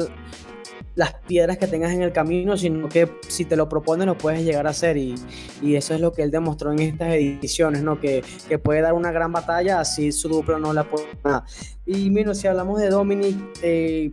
las 0.97 1.13
piedras 1.13 1.59
que 1.59 1.67
tengas 1.67 1.91
en 1.91 2.01
el 2.01 2.11
camino, 2.11 2.57
sino 2.57 2.89
que 2.89 3.07
si 3.27 3.45
te 3.45 3.55
lo 3.55 3.69
propones 3.69 4.07
lo 4.07 4.17
puedes 4.17 4.43
llegar 4.43 4.65
a 4.65 4.71
hacer 4.71 4.97
y, 4.97 5.13
y 5.61 5.75
eso 5.75 5.93
es 5.93 6.01
lo 6.01 6.11
que 6.11 6.23
él 6.23 6.31
demostró 6.31 6.71
en 6.71 6.79
estas 6.79 7.13
ediciones, 7.13 7.83
¿no? 7.83 7.99
Que, 7.99 8.23
que, 8.49 8.57
puede 8.57 8.81
dar 8.81 8.93
una 8.93 9.11
gran 9.11 9.31
batalla, 9.31 9.79
así 9.79 10.11
su 10.11 10.27
dupla 10.27 10.57
no 10.57 10.73
la 10.73 10.85
puede 10.85 11.05
nada. 11.23 11.45
Y 11.85 12.09
bueno, 12.09 12.33
si 12.33 12.47
hablamos 12.47 12.81
de 12.81 12.89
Dominic, 12.89 13.37
eh, 13.61 14.11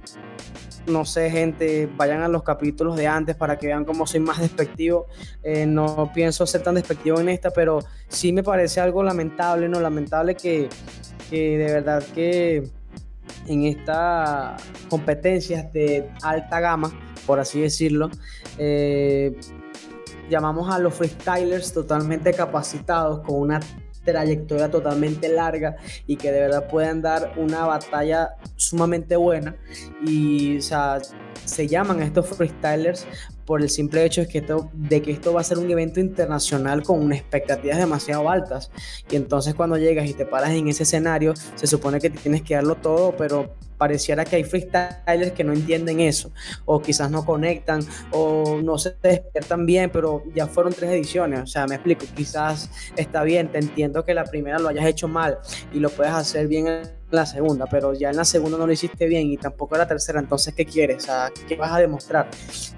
no 0.86 1.06
sé, 1.06 1.30
gente, 1.30 1.88
vayan 1.96 2.20
a 2.20 2.28
los 2.28 2.42
capítulos 2.42 2.96
de 2.96 3.06
antes 3.06 3.34
para 3.34 3.58
que 3.58 3.68
vean 3.68 3.86
cómo 3.86 4.06
soy 4.06 4.20
más 4.20 4.38
despectivo. 4.38 5.06
Eh, 5.42 5.64
no 5.64 6.12
pienso 6.12 6.46
ser 6.46 6.62
tan 6.62 6.74
despectivo 6.74 7.18
en 7.18 7.30
esta, 7.30 7.50
pero 7.50 7.78
sí 8.08 8.30
me 8.30 8.42
parece 8.42 8.80
algo 8.80 9.02
lamentable, 9.02 9.70
¿no? 9.70 9.80
Lamentable 9.80 10.34
que, 10.34 10.68
que 11.30 11.56
de 11.56 11.72
verdad 11.72 12.04
que 12.14 12.68
en 13.46 13.64
estas 13.64 14.62
competencias 14.88 15.72
de 15.72 16.10
alta 16.22 16.60
gama, 16.60 16.92
por 17.26 17.40
así 17.40 17.60
decirlo, 17.60 18.10
eh, 18.58 19.38
llamamos 20.30 20.72
a 20.72 20.78
los 20.78 20.94
freestylers 20.94 21.72
totalmente 21.72 22.32
capacitados 22.32 23.20
con 23.20 23.40
una 23.40 23.60
trayectoria 24.04 24.70
totalmente 24.70 25.28
larga 25.28 25.76
y 26.06 26.16
que 26.16 26.30
de 26.30 26.40
verdad 26.40 26.68
pueden 26.68 27.02
dar 27.02 27.32
una 27.36 27.64
batalla 27.64 28.36
sumamente 28.56 29.16
buena. 29.16 29.56
Y 30.06 30.58
o 30.58 30.62
sea, 30.62 30.98
se 31.44 31.66
llaman 31.66 32.02
estos 32.02 32.28
freestylers 32.28 33.06
por 33.44 33.62
el 33.62 33.70
simple 33.70 34.04
hecho 34.04 34.22
de 34.22 34.28
que, 34.28 34.38
esto, 34.38 34.70
de 34.72 35.02
que 35.02 35.10
esto 35.10 35.32
va 35.32 35.40
a 35.40 35.44
ser 35.44 35.58
un 35.58 35.70
evento 35.70 36.00
internacional 36.00 36.82
con 36.82 37.00
unas 37.00 37.18
expectativas 37.18 37.78
demasiado 37.78 38.30
altas. 38.30 38.70
Y 39.10 39.16
entonces 39.16 39.54
cuando 39.54 39.76
llegas 39.76 40.08
y 40.08 40.14
te 40.14 40.26
paras 40.26 40.50
en 40.50 40.68
ese 40.68 40.84
escenario, 40.84 41.34
se 41.54 41.66
supone 41.66 42.00
que 42.00 42.10
tienes 42.10 42.42
que 42.42 42.54
darlo 42.54 42.76
todo, 42.76 43.16
pero 43.16 43.54
pareciera 43.76 44.24
que 44.24 44.36
hay 44.36 44.44
freestylers 44.44 45.32
que 45.32 45.44
no 45.44 45.52
entienden 45.52 46.00
eso, 46.00 46.32
o 46.64 46.80
quizás 46.80 47.10
no 47.10 47.24
conectan, 47.24 47.84
o 48.12 48.60
no 48.62 48.78
se 48.78 48.96
despiertan 49.02 49.66
bien, 49.66 49.90
pero 49.92 50.22
ya 50.34 50.46
fueron 50.46 50.72
tres 50.72 50.90
ediciones, 50.90 51.40
o 51.40 51.46
sea, 51.46 51.66
me 51.66 51.74
explico, 51.74 52.06
quizás 52.14 52.70
está 52.96 53.22
bien, 53.24 53.48
te 53.48 53.58
entiendo 53.58 54.04
que 54.04 54.14
la 54.14 54.24
primera 54.24 54.58
lo 54.58 54.68
hayas 54.68 54.86
hecho 54.86 55.08
mal 55.08 55.38
y 55.72 55.80
lo 55.80 55.90
puedes 55.90 56.12
hacer 56.12 56.46
bien 56.46 56.68
en 56.68 56.82
la 57.14 57.26
segunda, 57.26 57.66
pero 57.66 57.94
ya 57.94 58.10
en 58.10 58.16
la 58.16 58.24
segunda 58.24 58.58
no 58.58 58.66
lo 58.66 58.72
hiciste 58.72 59.06
bien 59.06 59.28
y 59.28 59.36
tampoco 59.36 59.76
la 59.76 59.86
tercera, 59.86 60.20
entonces, 60.20 60.54
¿qué 60.54 60.64
quieres? 60.64 61.06
¿qué 61.48 61.56
vas 61.56 61.72
a 61.72 61.78
demostrar? 61.78 62.28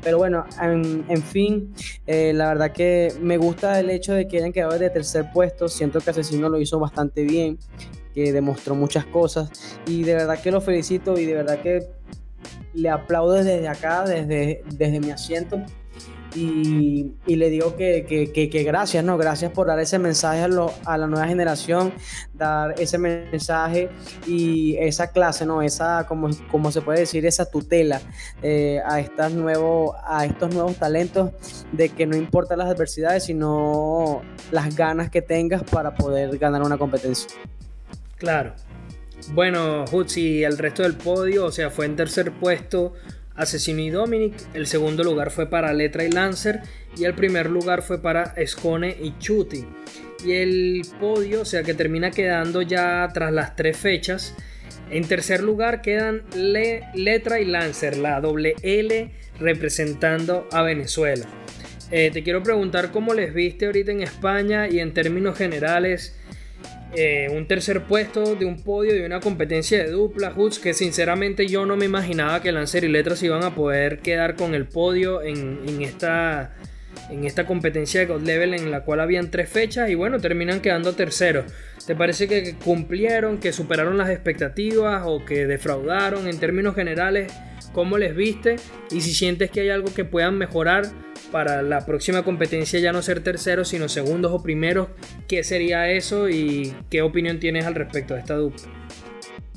Pero 0.02 0.18
bueno, 0.18 0.44
en, 0.60 1.22
fin, 1.22 1.74
eh, 2.06 2.32
la 2.32 2.48
verdad 2.48 2.72
que 2.72 3.12
me 3.20 3.36
gusta 3.36 3.78
el 3.80 3.90
hecho 3.90 4.12
de 4.12 4.28
que 4.28 4.38
hayan 4.38 4.52
quedado 4.52 4.78
de 4.78 4.90
tercer 4.90 5.30
puesto, 5.32 5.68
siento 5.68 6.00
que 6.00 6.10
Asesino 6.10 6.48
lo 6.48 6.60
hizo 6.60 6.78
bastante 6.78 7.24
bien, 7.24 7.58
que 8.14 8.32
demostró 8.32 8.74
muchas 8.74 9.04
cosas 9.06 9.50
y 9.86 10.02
de 10.02 10.14
verdad 10.14 10.40
que 10.40 10.50
lo 10.50 10.60
felicito 10.60 11.18
y 11.18 11.26
de 11.26 11.34
verdad 11.34 11.60
que 11.60 11.86
le 12.74 12.88
aplaudo 12.88 13.34
desde 13.34 13.68
acá, 13.68 14.04
desde, 14.04 14.62
desde 14.70 15.00
mi 15.00 15.10
asiento 15.10 15.62
y, 16.36 17.36
le 17.36 17.50
digo 17.50 17.76
que, 17.76 18.64
gracias, 18.66 19.02
¿no? 19.04 19.16
Gracias 19.16 19.52
por 19.52 19.66
dar 19.66 19.78
ese 19.80 19.98
mensaje 19.98 20.42
a, 20.42 20.48
la 20.98 21.06
nueva 21.06 21.26
generación, 21.26 21.92
dar 22.34 22.74
ese 22.78 22.98
mensaje 22.98 23.88
y 24.26 24.76
esa 24.76 25.10
clase, 25.10 25.46
¿no? 25.46 25.62
Esa, 25.62 26.06
como, 26.06 26.28
como 26.50 26.70
se 26.70 26.82
puede 26.82 27.00
decir, 27.00 27.24
esa 27.24 27.50
tutela 27.50 28.00
eh, 28.42 28.80
a, 28.84 29.00
estas 29.00 29.32
nuevo, 29.32 29.96
a 30.04 30.26
estos 30.26 30.52
nuevos 30.54 30.76
talentos 30.76 31.30
de 31.72 31.88
que 31.88 32.06
no 32.06 32.16
importa 32.16 32.56
las 32.56 32.68
adversidades, 32.68 33.24
sino 33.24 34.22
las 34.50 34.76
ganas 34.76 35.10
que 35.10 35.22
tengas 35.22 35.62
para 35.64 35.94
poder 35.94 36.36
ganar 36.38 36.62
una 36.62 36.76
competencia. 36.76 37.28
Claro. 38.16 38.54
Bueno, 39.32 39.84
Hutzi, 39.90 40.44
el 40.44 40.58
resto 40.58 40.82
del 40.82 40.94
podio, 40.94 41.46
o 41.46 41.52
sea, 41.52 41.70
fue 41.70 41.86
en 41.86 41.96
tercer 41.96 42.32
puesto 42.32 42.92
Asesino 43.36 43.80
y 43.80 43.90
Dominic, 43.90 44.34
el 44.54 44.66
segundo 44.66 45.04
lugar 45.04 45.30
fue 45.30 45.46
para 45.48 45.72
Letra 45.72 46.04
y 46.04 46.10
Lancer 46.10 46.62
y 46.96 47.04
el 47.04 47.14
primer 47.14 47.50
lugar 47.50 47.82
fue 47.82 48.00
para 48.00 48.34
Escone 48.36 48.96
y 49.00 49.18
Chuti. 49.18 49.64
Y 50.24 50.32
el 50.32 50.82
podio, 50.98 51.42
o 51.42 51.44
sea 51.44 51.62
que 51.62 51.74
termina 51.74 52.10
quedando 52.10 52.62
ya 52.62 53.08
tras 53.12 53.32
las 53.32 53.54
tres 53.54 53.76
fechas. 53.76 54.34
En 54.90 55.06
tercer 55.06 55.42
lugar 55.42 55.82
quedan 55.82 56.22
Letra 56.34 57.40
y 57.40 57.44
Lancer, 57.44 57.98
la 57.98 58.20
doble 58.20 58.54
L 58.62 59.10
representando 59.38 60.48
a 60.50 60.62
Venezuela. 60.62 61.26
Eh, 61.90 62.10
te 62.12 62.22
quiero 62.22 62.42
preguntar 62.42 62.90
cómo 62.90 63.14
les 63.14 63.32
viste 63.32 63.66
ahorita 63.66 63.92
en 63.92 64.02
España 64.02 64.68
y 64.68 64.80
en 64.80 64.92
términos 64.92 65.38
generales 65.38 66.16
eh, 66.94 67.28
un 67.30 67.46
tercer 67.46 67.82
puesto 67.82 68.36
de 68.36 68.44
un 68.44 68.62
podio 68.62 68.94
de 68.94 69.04
una 69.04 69.20
competencia 69.20 69.82
de 69.82 69.90
dupla 69.90 70.30
Hoods 70.30 70.58
que 70.58 70.72
sinceramente 70.72 71.46
yo 71.46 71.66
no 71.66 71.76
me 71.76 71.84
imaginaba 71.84 72.40
que 72.40 72.52
Lancer 72.52 72.84
y 72.84 72.88
Letras 72.88 73.22
iban 73.22 73.42
a 73.42 73.54
poder 73.54 73.98
quedar 73.98 74.36
con 74.36 74.54
el 74.54 74.66
podio 74.66 75.20
en, 75.22 75.82
esta 75.82 76.54
en 77.10 77.24
esta 77.24 77.44
competencia 77.44 78.00
de 78.00 78.06
God 78.06 78.22
Level 78.22 78.54
en 78.54 78.70
la 78.70 78.82
cual 78.84 79.00
habían 79.00 79.30
tres 79.30 79.50
fechas 79.50 79.90
y 79.90 79.94
bueno, 79.94 80.20
terminan 80.20 80.60
quedando 80.60 80.94
terceros. 80.94 81.52
¿Te 81.86 81.94
parece 81.94 82.28
que 82.28 82.54
cumplieron, 82.54 83.38
que 83.38 83.52
superaron 83.52 83.98
las 83.98 84.10
expectativas 84.10 85.02
o 85.04 85.24
que 85.24 85.46
defraudaron 85.46 86.26
en 86.28 86.38
términos 86.38 86.74
generales? 86.74 87.32
¿Cómo 87.76 87.98
les 87.98 88.16
viste? 88.16 88.56
Y 88.90 89.02
si 89.02 89.12
sientes 89.12 89.50
que 89.50 89.60
hay 89.60 89.68
algo 89.68 89.92
que 89.92 90.06
puedan 90.06 90.38
mejorar 90.38 90.86
para 91.30 91.60
la 91.60 91.84
próxima 91.84 92.22
competencia 92.22 92.80
ya 92.80 92.90
no 92.90 93.02
ser 93.02 93.22
terceros, 93.22 93.68
sino 93.68 93.90
segundos 93.90 94.32
o 94.32 94.42
primeros, 94.42 94.88
¿qué 95.28 95.44
sería 95.44 95.90
eso 95.90 96.30
y 96.30 96.74
qué 96.88 97.02
opinión 97.02 97.38
tienes 97.38 97.66
al 97.66 97.74
respecto 97.74 98.14
de 98.14 98.20
esta 98.20 98.34
dupla? 98.34 98.62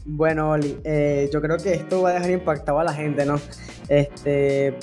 Bueno, 0.03 0.49
Oli, 0.49 0.75
eh, 0.83 1.29
yo 1.31 1.41
creo 1.41 1.55
que 1.59 1.71
esto 1.71 2.01
va 2.01 2.09
a 2.09 2.13
dejar 2.15 2.31
impactado 2.31 2.79
a 2.81 2.83
la 2.83 2.93
gente, 2.93 3.25
¿no? 3.25 3.39
Este, 3.87 4.73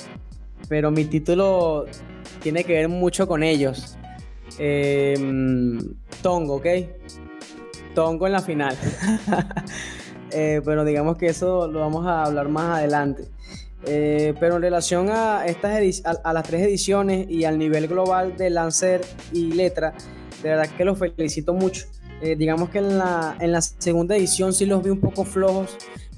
pero 0.67 0.89
mi 0.89 1.05
título 1.05 1.85
tiene 2.41 2.63
que 2.63 2.73
ver 2.73 2.89
mucho 2.89 3.27
con 3.27 3.43
ellos. 3.43 3.99
Em, 4.57 5.77
Tongo, 6.23 6.55
¿ok? 6.55 6.65
Tongo 7.93 8.25
en 8.25 8.33
la 8.33 8.41
final. 8.41 8.75
eh, 10.39 10.61
pero 10.63 10.85
digamos 10.85 11.17
que 11.17 11.25
eso 11.25 11.67
lo 11.67 11.79
vamos 11.79 12.05
a 12.05 12.23
hablar 12.23 12.47
más 12.47 12.77
adelante. 12.77 13.23
Eh, 13.87 14.35
pero 14.39 14.57
en 14.57 14.61
relación 14.61 15.09
a, 15.09 15.47
estas 15.47 16.03
a, 16.23 16.31
las 16.31 16.43
tres 16.43 16.61
ediciones 16.61 17.27
y 17.27 17.45
al 17.45 17.57
nivel 17.57 17.87
global 17.87 18.37
de 18.37 18.51
Lancer 18.51 19.01
y 19.33 19.53
Letra, 19.53 19.95
de 20.43 20.49
verdad 20.49 20.69
que 20.77 20.85
los 20.85 20.99
felicito 20.99 21.55
mucho. 21.55 21.87
Eh, 22.21 22.35
digamos 22.35 22.69
que 22.69 22.77
en 22.77 22.99
la, 22.99 23.35
en 23.39 23.51
la 23.51 23.61
segunda 23.61 24.15
edición 24.15 24.53
sí 24.53 24.67
los 24.67 24.83
vi 24.83 24.91
un 24.91 24.99
poco 24.99 25.25
flojos 25.25 25.75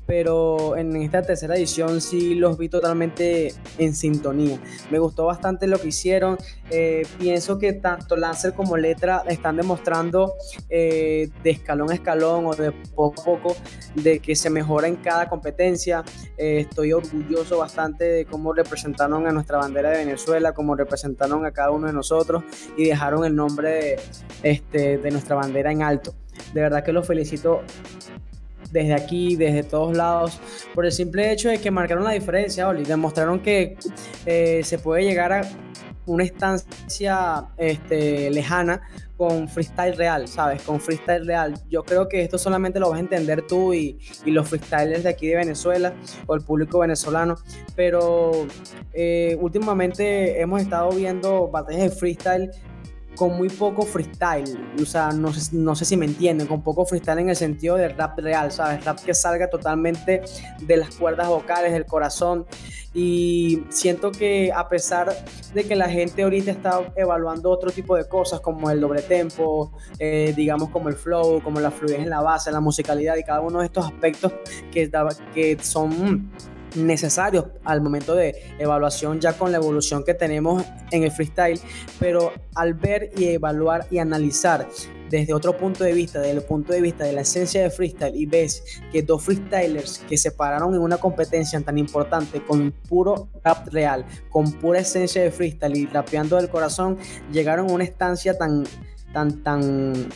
pero 0.09 0.75
en 0.75 0.95
esta 0.95 1.21
tercera 1.21 1.55
edición 1.55 2.01
sí 2.01 2.33
los 2.33 2.57
vi 2.57 2.67
totalmente 2.67 3.53
en 3.77 3.93
sintonía. 3.93 4.59
Me 4.89 4.97
gustó 4.97 5.25
bastante 5.25 5.67
lo 5.67 5.79
que 5.79 5.89
hicieron. 5.89 6.35
Eh, 6.71 7.05
pienso 7.19 7.59
que 7.59 7.73
tanto 7.73 8.15
Lancer 8.15 8.55
como 8.55 8.75
Letra 8.75 9.23
están 9.27 9.57
demostrando 9.57 10.33
eh, 10.67 11.29
de 11.43 11.49
escalón 11.51 11.91
a 11.91 11.93
escalón 11.93 12.47
o 12.47 12.55
de 12.55 12.71
poco 12.71 13.21
a 13.21 13.23
poco 13.23 13.55
de 13.93 14.17
que 14.17 14.35
se 14.35 14.49
mejora 14.49 14.87
en 14.87 14.95
cada 14.95 15.29
competencia. 15.29 16.03
Eh, 16.39 16.61
estoy 16.61 16.91
orgulloso 16.91 17.59
bastante 17.59 18.05
de 18.05 18.25
cómo 18.25 18.51
representaron 18.51 19.27
a 19.27 19.31
nuestra 19.31 19.59
bandera 19.59 19.91
de 19.91 20.05
Venezuela, 20.05 20.53
cómo 20.53 20.75
representaron 20.75 21.45
a 21.45 21.51
cada 21.51 21.69
uno 21.69 21.85
de 21.85 21.93
nosotros 21.93 22.43
y 22.75 22.85
dejaron 22.85 23.25
el 23.25 23.35
nombre 23.35 23.69
de, 23.69 23.99
este, 24.41 24.97
de 24.97 25.11
nuestra 25.11 25.35
bandera 25.35 25.71
en 25.71 25.83
alto. 25.83 26.15
De 26.55 26.61
verdad 26.61 26.83
que 26.83 26.93
los 26.93 27.05
felicito 27.05 27.61
desde 28.71 28.93
aquí, 28.93 29.35
desde 29.35 29.63
todos 29.63 29.95
lados, 29.95 30.39
por 30.73 30.85
el 30.85 30.91
simple 30.91 31.31
hecho 31.31 31.49
de 31.49 31.59
que 31.59 31.71
marcaron 31.71 32.03
la 32.03 32.11
diferencia, 32.11 32.67
Oli, 32.67 32.83
demostraron 32.83 33.39
que 33.39 33.77
eh, 34.25 34.61
se 34.63 34.79
puede 34.79 35.03
llegar 35.03 35.33
a 35.33 35.41
una 36.05 36.23
estancia 36.23 37.45
este, 37.57 38.29
lejana 38.31 38.81
con 39.19 39.49
freestyle 39.49 39.97
real, 39.97 40.27
¿sabes? 40.27 40.61
Con 40.63 40.79
freestyle 40.79 41.25
real. 41.27 41.53
Yo 41.69 41.83
creo 41.83 42.07
que 42.07 42.21
esto 42.21 42.37
solamente 42.37 42.79
lo 42.79 42.89
vas 42.89 42.97
a 42.97 43.01
entender 43.01 43.45
tú 43.45 43.73
y, 43.73 43.99
los 44.25 44.47
freestylers 44.47 45.03
de 45.03 45.09
aquí 45.09 45.27
de 45.27 45.35
Venezuela 45.35 45.93
o 46.25 46.35
el 46.35 46.41
público 46.41 46.79
venezolano. 46.79 47.35
Pero 47.75 48.47
eh, 48.93 49.37
últimamente 49.41 50.39
hemos 50.39 50.61
estado 50.61 50.91
viendo 50.91 51.49
batallas 51.49 51.81
de 51.81 51.89
freestyle 51.89 52.51
con 53.19 53.35
muy 53.35 53.49
poco 53.49 53.81
freestyle. 53.81 54.57
O 54.81 54.85
sea, 54.85 55.11
no 55.11 55.33
sé, 55.33 55.53
no 55.53 55.75
sé 55.75 55.83
si 55.83 55.97
me 55.97 56.05
entienden, 56.05 56.47
con 56.47 56.61
poco 56.61 56.85
freestyle 56.85 57.19
en 57.19 57.29
el 57.29 57.35
sentido 57.35 57.75
de 57.75 57.89
rap 57.89 58.17
real, 58.17 58.49
¿sabes? 58.49 58.85
Rap 58.85 58.97
que 59.01 59.13
salga 59.13 59.49
totalmente 59.49 60.21
de 60.61 60.77
las 60.77 60.95
cuerdas 60.95 61.27
vocales, 61.27 61.73
del 61.73 61.85
corazón. 61.85 62.45
Y 62.93 63.65
siento 63.67 64.13
que 64.13 64.53
a 64.55 64.69
pesar 64.69 65.13
de 65.53 65.65
que 65.65 65.75
la 65.75 65.89
gente 65.89 66.23
ahorita 66.23 66.49
está 66.51 66.93
evaluando 66.95 67.51
otro 67.51 67.71
tipo 67.71 67.97
de 67.97 68.07
cosas 68.07 68.39
como 68.39 68.71
el 68.71 68.79
doble 68.79 69.01
tempo, 69.01 69.73
eh, 69.99 70.33
digamos 70.33 70.69
como 70.69 70.87
el 70.87 70.95
flow, 70.95 71.43
como 71.43 71.59
la 71.59 71.71
fluidez 71.71 71.99
en 71.99 72.09
la 72.09 72.21
base, 72.21 72.53
la 72.53 72.61
musicalidad 72.61 73.17
y 73.17 73.23
cada 73.23 73.41
uno 73.41 73.59
de 73.59 73.65
estos 73.65 73.85
aspectos 73.85 74.31
que, 74.71 74.89
que 75.33 75.57
son 75.61 76.31
necesarios 76.75 77.45
al 77.63 77.81
momento 77.81 78.15
de 78.15 78.35
evaluación 78.59 79.19
ya 79.19 79.33
con 79.33 79.51
la 79.51 79.57
evolución 79.57 80.03
que 80.03 80.13
tenemos 80.13 80.63
en 80.91 81.03
el 81.03 81.11
freestyle, 81.11 81.59
pero 81.99 82.33
al 82.55 82.73
ver 82.73 83.11
y 83.17 83.25
evaluar 83.29 83.87
y 83.89 83.99
analizar 83.99 84.67
desde 85.09 85.33
otro 85.33 85.57
punto 85.57 85.83
de 85.83 85.93
vista, 85.93 86.19
desde 86.19 86.37
el 86.37 86.43
punto 86.43 86.71
de 86.73 86.81
vista 86.81 87.03
de 87.03 87.13
la 87.13 87.21
esencia 87.21 87.63
de 87.63 87.69
freestyle 87.69 88.15
y 88.15 88.25
ves 88.25 88.63
que 88.91 89.01
dos 89.01 89.23
freestylers 89.23 89.99
que 90.07 90.17
se 90.17 90.31
pararon 90.31 90.73
en 90.75 90.81
una 90.81 90.97
competencia 90.97 91.59
tan 91.61 91.77
importante 91.77 92.43
con 92.43 92.71
puro 92.87 93.27
rap 93.43 93.67
real, 93.69 94.05
con 94.29 94.51
pura 94.53 94.79
esencia 94.79 95.21
de 95.23 95.31
freestyle 95.31 95.77
y 95.77 95.85
rapeando 95.87 96.35
del 96.35 96.49
corazón, 96.49 96.97
llegaron 97.31 97.69
a 97.69 97.73
una 97.73 97.83
estancia 97.83 98.37
tan 98.37 98.65
tan 99.13 99.43
tan 99.43 100.09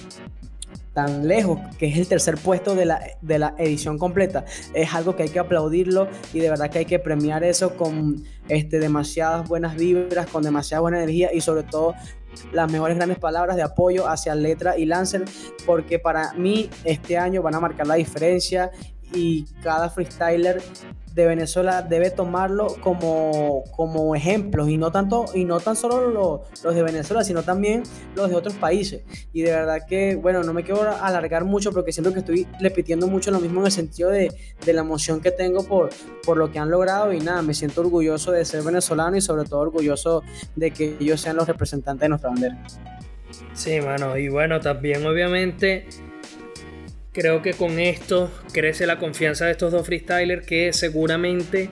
tan 0.93 1.27
lejos, 1.27 1.59
que 1.77 1.87
es 1.87 1.97
el 1.97 2.07
tercer 2.07 2.37
puesto 2.37 2.75
de 2.75 2.85
la, 2.85 3.01
de 3.21 3.39
la 3.39 3.55
edición 3.57 3.97
completa. 3.97 4.45
Es 4.73 4.93
algo 4.93 5.15
que 5.15 5.23
hay 5.23 5.29
que 5.29 5.39
aplaudirlo 5.39 6.07
y 6.33 6.39
de 6.39 6.49
verdad 6.49 6.69
que 6.69 6.79
hay 6.79 6.85
que 6.85 6.99
premiar 6.99 7.43
eso 7.43 7.75
con 7.75 8.23
este, 8.47 8.79
demasiadas 8.79 9.47
buenas 9.47 9.75
vibras, 9.75 10.27
con 10.27 10.43
demasiada 10.43 10.81
buena 10.81 10.97
energía 10.97 11.33
y 11.33 11.41
sobre 11.41 11.63
todo 11.63 11.95
las 12.51 12.71
mejores 12.71 12.97
grandes 12.97 13.19
palabras 13.19 13.55
de 13.55 13.63
apoyo 13.63 14.07
hacia 14.07 14.35
Letra 14.35 14.77
y 14.77 14.85
Lancer, 14.85 15.25
porque 15.65 15.99
para 15.99 16.33
mí 16.33 16.69
este 16.83 17.17
año 17.17 17.41
van 17.41 17.55
a 17.55 17.59
marcar 17.59 17.87
la 17.87 17.95
diferencia 17.95 18.71
y 19.13 19.45
cada 19.61 19.89
freestyler 19.89 20.61
de 21.13 21.25
Venezuela 21.27 21.81
debe 21.83 22.09
tomarlo 22.09 22.67
como, 22.81 23.63
como 23.75 24.15
ejemplos 24.15 24.69
y 24.69 24.77
no 24.77 24.91
tanto 24.91 25.25
y 25.33 25.45
no 25.45 25.59
tan 25.59 25.75
solo 25.75 26.09
los, 26.09 26.75
de 26.75 26.83
Venezuela 26.83 27.23
sino 27.23 27.43
también 27.43 27.83
los 28.15 28.29
de 28.29 28.35
otros 28.35 28.55
países. 28.55 29.03
Y 29.31 29.43
de 29.43 29.51
verdad 29.51 29.85
que 29.87 30.15
bueno 30.15 30.43
no 30.43 30.53
me 30.53 30.63
quiero 30.63 30.81
alargar 30.89 31.45
mucho 31.45 31.71
porque 31.71 31.91
siento 31.91 32.13
que 32.13 32.19
estoy 32.19 32.47
repitiendo 32.59 33.07
mucho 33.07 33.31
lo 33.31 33.39
mismo 33.39 33.59
en 33.59 33.67
el 33.67 33.71
sentido 33.71 34.09
de, 34.09 34.33
de 34.65 34.73
la 34.73 34.81
emoción 34.81 35.21
que 35.21 35.31
tengo 35.31 35.63
por, 35.63 35.89
por 36.25 36.37
lo 36.37 36.51
que 36.51 36.59
han 36.59 36.71
logrado 36.71 37.13
y 37.13 37.19
nada 37.19 37.41
me 37.41 37.53
siento 37.53 37.81
orgulloso 37.81 38.31
de 38.31 38.43
ser 38.45 38.63
venezolano 38.63 39.15
y 39.15 39.21
sobre 39.21 39.47
todo 39.47 39.59
orgulloso 39.59 40.23
de 40.55 40.71
que 40.71 40.97
ellos 40.99 41.21
sean 41.21 41.35
los 41.35 41.47
representantes 41.47 42.01
de 42.01 42.09
nuestra 42.09 42.29
bandera. 42.31 42.63
Sí 43.53 43.81
mano 43.81 44.17
y 44.17 44.29
bueno 44.29 44.59
también 44.59 45.05
obviamente 45.05 45.85
Creo 47.13 47.43
que 47.43 47.53
con 47.53 47.79
esto 47.79 48.31
crece 48.53 48.87
la 48.87 48.97
confianza 48.97 49.45
de 49.45 49.51
estos 49.51 49.71
dos 49.71 49.85
freestylers 49.85 50.45
que 50.45 50.73
seguramente 50.73 51.69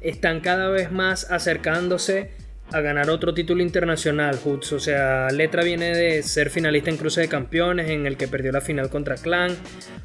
están 0.00 0.40
cada 0.40 0.68
vez 0.68 0.90
más 0.90 1.30
acercándose 1.30 2.30
a 2.72 2.80
ganar 2.80 3.08
otro 3.10 3.32
título 3.32 3.62
internacional. 3.62 4.38
O 4.44 4.80
sea, 4.80 5.28
Letra 5.30 5.62
viene 5.62 5.96
de 5.96 6.22
ser 6.22 6.50
finalista 6.50 6.90
en 6.90 6.96
Cruce 6.96 7.20
de 7.20 7.28
Campeones, 7.28 7.88
en 7.88 8.06
el 8.06 8.16
que 8.16 8.28
perdió 8.28 8.52
la 8.52 8.60
final 8.60 8.90
contra 8.90 9.14
Clan. 9.16 9.56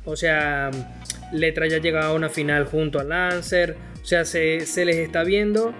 O 0.03 0.15
sea, 0.15 0.69
Letra 1.31 1.67
ya 1.67 1.79
llegaba 1.79 2.07
a 2.07 2.13
una 2.13 2.29
final 2.29 2.65
junto 2.65 2.99
a 2.99 3.03
Lancer. 3.03 3.75
O 4.05 4.07
sea, 4.07 4.23
se, 4.23 4.67
se 4.67 4.85
les 4.85 4.97
está 4.97 5.23
viendo 5.23 5.73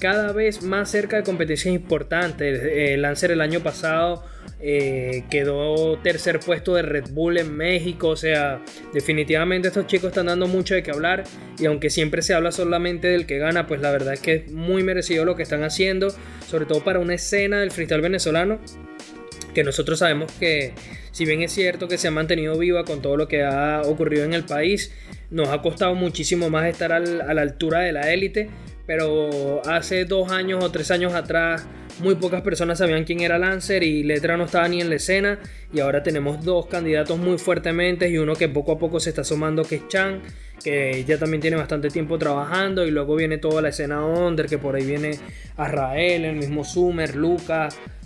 cada 0.00 0.32
vez 0.32 0.62
más 0.62 0.90
cerca 0.90 1.16
de 1.16 1.22
competencias 1.22 1.74
importantes. 1.74 2.60
Eh, 2.62 2.98
Lancer 2.98 3.30
el 3.30 3.40
año 3.40 3.60
pasado 3.60 4.22
eh, 4.60 5.24
quedó 5.30 5.98
tercer 6.00 6.40
puesto 6.40 6.74
de 6.74 6.82
Red 6.82 7.08
Bull 7.12 7.38
en 7.38 7.56
México. 7.56 8.08
O 8.08 8.16
sea, 8.16 8.62
definitivamente 8.92 9.68
estos 9.68 9.86
chicos 9.86 10.08
están 10.08 10.26
dando 10.26 10.46
mucho 10.46 10.74
de 10.74 10.82
qué 10.82 10.90
hablar. 10.90 11.24
Y 11.58 11.64
aunque 11.64 11.88
siempre 11.88 12.20
se 12.20 12.34
habla 12.34 12.52
solamente 12.52 13.08
del 13.08 13.24
que 13.24 13.38
gana, 13.38 13.66
pues 13.66 13.80
la 13.80 13.90
verdad 13.90 14.12
es 14.12 14.20
que 14.20 14.34
es 14.34 14.52
muy 14.52 14.82
merecido 14.82 15.24
lo 15.24 15.34
que 15.34 15.42
están 15.42 15.62
haciendo. 15.62 16.08
Sobre 16.46 16.66
todo 16.66 16.84
para 16.84 16.98
una 16.98 17.14
escena 17.14 17.60
del 17.60 17.70
freestyle 17.70 18.02
venezolano. 18.02 18.60
Que 19.54 19.64
nosotros 19.64 19.98
sabemos 19.98 20.30
que, 20.38 20.72
si 21.10 21.24
bien 21.24 21.42
es 21.42 21.52
cierto 21.52 21.88
que 21.88 21.98
se 21.98 22.08
ha 22.08 22.10
mantenido 22.10 22.56
viva 22.58 22.84
con 22.84 23.02
todo 23.02 23.16
lo 23.16 23.28
que 23.28 23.42
ha 23.42 23.82
ocurrido 23.82 24.24
en 24.24 24.34
el 24.34 24.44
país, 24.44 24.92
nos 25.30 25.48
ha 25.48 25.60
costado 25.62 25.94
muchísimo 25.94 26.50
más 26.50 26.66
estar 26.66 26.92
a 26.92 27.00
la 27.00 27.42
altura 27.42 27.80
de 27.80 27.92
la 27.92 28.12
élite. 28.12 28.48
Pero 28.86 29.62
hace 29.66 30.04
dos 30.04 30.32
años 30.32 30.64
o 30.64 30.70
tres 30.70 30.90
años 30.90 31.14
atrás 31.14 31.66
muy 32.00 32.14
pocas 32.14 32.40
personas 32.40 32.78
sabían 32.78 33.04
quién 33.04 33.20
era 33.20 33.38
Lancer 33.38 33.82
y 33.82 34.02
Letra 34.02 34.36
no 34.36 34.44
estaba 34.44 34.66
ni 34.68 34.80
en 34.80 34.88
la 34.88 34.96
escena. 34.96 35.38
Y 35.72 35.80
ahora 35.80 36.02
tenemos 36.02 36.44
dos 36.44 36.66
candidatos 36.66 37.18
muy 37.18 37.38
fuertemente 37.38 38.08
y 38.08 38.18
uno 38.18 38.34
que 38.34 38.48
poco 38.48 38.72
a 38.72 38.78
poco 38.78 39.00
se 39.00 39.10
está 39.10 39.22
sumando 39.22 39.64
que 39.64 39.76
es 39.76 39.88
Chan, 39.88 40.22
que 40.62 41.04
ya 41.04 41.18
también 41.18 41.40
tiene 41.40 41.56
bastante 41.56 41.88
tiempo 41.88 42.18
trabajando. 42.18 42.86
Y 42.86 42.90
luego 42.90 43.16
viene 43.16 43.38
toda 43.38 43.62
la 43.62 43.68
escena 43.68 44.04
Under, 44.04 44.46
que 44.46 44.58
por 44.58 44.76
ahí 44.76 44.84
viene 44.84 45.18
Azrael, 45.56 46.24
el 46.24 46.36
mismo 46.36 46.64
Sumer, 46.64 47.14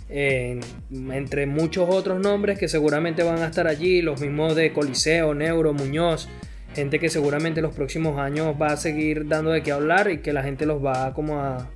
Entre 0.09 1.47
muchos 1.47 1.89
otros 1.89 2.19
nombres 2.19 2.59
que 2.59 2.67
seguramente 2.67 3.23
van 3.23 3.39
a 3.39 3.47
estar 3.47 3.67
allí, 3.67 4.01
los 4.01 4.21
mismos 4.21 4.55
de 4.55 4.71
Coliseo, 4.71 5.33
Neuro, 5.33 5.73
Muñoz, 5.73 6.29
gente 6.75 6.99
que 6.99 7.09
seguramente 7.09 7.61
los 7.61 7.73
próximos 7.73 8.19
años 8.19 8.55
va 8.61 8.67
a 8.67 8.77
seguir 8.77 9.27
dando 9.27 9.51
de 9.51 9.63
qué 9.63 9.71
hablar 9.71 10.11
y 10.11 10.19
que 10.19 10.33
la 10.33 10.43
gente 10.43 10.65
los 10.65 10.83
va 10.83 11.13
como 11.13 11.39
a, 11.39 11.69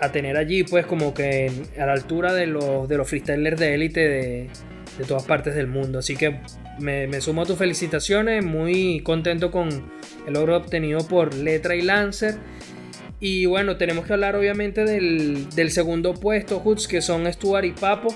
a 0.00 0.12
tener 0.12 0.36
allí, 0.36 0.64
pues 0.64 0.86
como 0.86 1.12
que 1.12 1.50
a 1.78 1.86
la 1.86 1.92
altura 1.92 2.32
de 2.32 2.46
los, 2.46 2.88
de 2.88 2.96
los 2.96 3.08
freestylers 3.08 3.58
de 3.58 3.74
élite 3.74 4.00
de, 4.00 4.48
de, 4.98 5.04
todas 5.04 5.24
partes 5.24 5.54
del 5.54 5.66
mundo. 5.66 5.98
Así 5.98 6.16
que 6.16 6.40
me, 6.78 7.06
me, 7.06 7.20
sumo 7.20 7.42
a 7.42 7.46
tus 7.46 7.58
felicitaciones, 7.58 8.44
muy 8.44 9.00
contento 9.00 9.50
con 9.50 9.68
el 10.26 10.32
logro 10.32 10.56
obtenido 10.56 11.06
por 11.06 11.34
Letra 11.34 11.74
y 11.74 11.82
Lancer. 11.82 12.36
Y 13.24 13.46
bueno, 13.46 13.76
tenemos 13.76 14.04
que 14.04 14.14
hablar 14.14 14.34
obviamente 14.34 14.84
del, 14.84 15.48
del 15.50 15.70
segundo 15.70 16.12
puesto, 16.12 16.58
Hoods, 16.58 16.88
que 16.88 17.00
son 17.00 17.32
Stuart 17.32 17.64
y 17.64 17.70
Papo. 17.70 18.08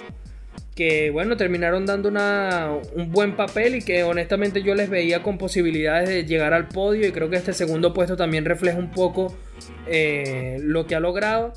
Que 0.74 1.10
bueno, 1.10 1.36
terminaron 1.36 1.86
dando 1.86 2.08
una, 2.08 2.72
un 2.92 3.12
buen 3.12 3.36
papel 3.36 3.76
y 3.76 3.82
que 3.82 4.02
honestamente 4.02 4.64
yo 4.64 4.74
les 4.74 4.90
veía 4.90 5.22
con 5.22 5.38
posibilidades 5.38 6.08
de 6.08 6.24
llegar 6.24 6.52
al 6.52 6.66
podio. 6.66 7.06
Y 7.06 7.12
creo 7.12 7.30
que 7.30 7.36
este 7.36 7.52
segundo 7.52 7.94
puesto 7.94 8.16
también 8.16 8.44
refleja 8.44 8.78
un 8.78 8.90
poco 8.90 9.32
eh, 9.86 10.58
lo 10.60 10.88
que 10.88 10.96
ha 10.96 11.00
logrado. 11.00 11.52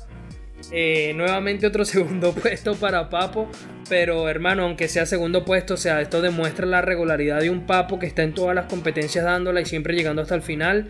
Eh, 0.70 1.12
nuevamente 1.16 1.66
otro 1.66 1.84
segundo 1.86 2.32
puesto 2.32 2.76
para 2.76 3.10
Papo. 3.10 3.48
Pero 3.88 4.28
hermano, 4.28 4.62
aunque 4.62 4.86
sea 4.86 5.06
segundo 5.06 5.44
puesto, 5.44 5.74
o 5.74 5.76
sea, 5.76 6.00
esto 6.00 6.22
demuestra 6.22 6.66
la 6.66 6.82
regularidad 6.82 7.40
de 7.40 7.50
un 7.50 7.66
Papo 7.66 7.98
que 7.98 8.06
está 8.06 8.22
en 8.22 8.32
todas 8.32 8.54
las 8.54 8.66
competencias 8.66 9.24
dándola 9.24 9.60
y 9.60 9.66
siempre 9.66 9.96
llegando 9.96 10.22
hasta 10.22 10.36
el 10.36 10.42
final. 10.42 10.88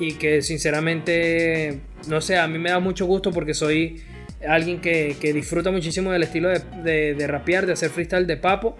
Y 0.00 0.14
que 0.14 0.42
sinceramente, 0.42 1.80
no 2.08 2.20
sé, 2.20 2.36
a 2.36 2.48
mí 2.48 2.58
me 2.58 2.70
da 2.70 2.80
mucho 2.80 3.06
gusto 3.06 3.30
porque 3.30 3.54
soy 3.54 4.02
alguien 4.48 4.80
que, 4.80 5.14
disfruta 5.34 5.70
muchísimo 5.70 6.10
del 6.10 6.22
estilo 6.22 6.48
de, 6.48 7.14
de, 7.14 7.26
rapear, 7.26 7.66
de 7.66 7.74
hacer 7.74 7.90
freestyle 7.90 8.26
de 8.26 8.36
Papo. 8.36 8.76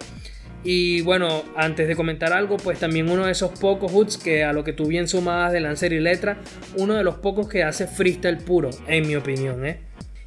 Y 0.64 1.02
bueno, 1.02 1.44
antes 1.56 1.88
de 1.88 1.96
comentar 1.96 2.32
algo, 2.32 2.56
pues 2.56 2.78
también 2.78 3.08
uno 3.08 3.26
de 3.26 3.32
esos 3.32 3.58
pocos 3.58 3.92
hoods 3.92 4.18
que 4.18 4.44
a 4.44 4.52
lo 4.52 4.64
que 4.64 4.72
tú 4.72 4.86
bien 4.86 5.08
sumadas 5.08 5.52
de 5.52 5.60
Lancer 5.60 5.92
y 5.92 6.00
Letra, 6.00 6.38
uno 6.76 6.94
de 6.94 7.04
los 7.04 7.16
pocos 7.16 7.48
que 7.48 7.62
hace 7.62 7.86
freestyle 7.86 8.38
puro, 8.38 8.70
en 8.86 9.06
mi 9.06 9.16
opinión, 9.16 9.64
¿eh? 9.64 9.78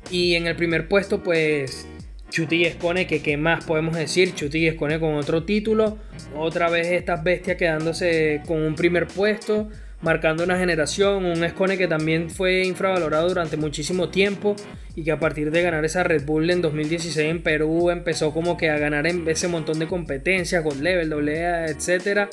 Y 0.09 0.35
en 0.35 0.47
el 0.47 0.55
primer 0.55 0.87
puesto, 0.87 1.21
pues 1.21 1.87
Chuti 2.33 2.65
expone 2.65 3.05
que 3.05 3.21
qué 3.21 3.37
más 3.37 3.63
podemos 3.63 3.95
decir. 3.95 4.33
Chuti 4.33 4.67
expone 4.67 4.99
con 4.99 5.13
otro 5.13 5.43
título. 5.43 5.99
Otra 6.35 6.67
vez 6.67 6.87
estas 6.87 7.23
bestias 7.23 7.57
quedándose 7.57 8.41
con 8.47 8.59
un 8.61 8.73
primer 8.73 9.07
puesto. 9.07 9.69
Marcando 10.03 10.43
una 10.43 10.59
generación. 10.59 11.25
Un 11.25 11.43
Escone 11.43 11.77
que 11.77 11.87
también 11.87 12.29
fue 12.29 12.63
infravalorado 12.63 13.27
durante 13.27 13.57
muchísimo 13.57 14.09
tiempo. 14.09 14.55
Y 14.95 15.03
que 15.03 15.11
a 15.11 15.19
partir 15.19 15.49
de 15.49 15.63
ganar 15.63 15.83
esa 15.85 16.03
Red 16.03 16.25
Bull 16.25 16.49
en 16.51 16.61
2016 16.61 17.17
en 17.29 17.41
Perú. 17.41 17.89
Empezó 17.89 18.31
como 18.31 18.55
que 18.55 18.69
a 18.69 18.77
ganar 18.77 19.07
en 19.07 19.27
ese 19.27 19.47
montón 19.47 19.79
de 19.79 19.87
competencias. 19.87 20.63
Gold 20.63 20.81
Level, 20.81 21.11
AA, 21.13 21.65
etc. 21.65 22.29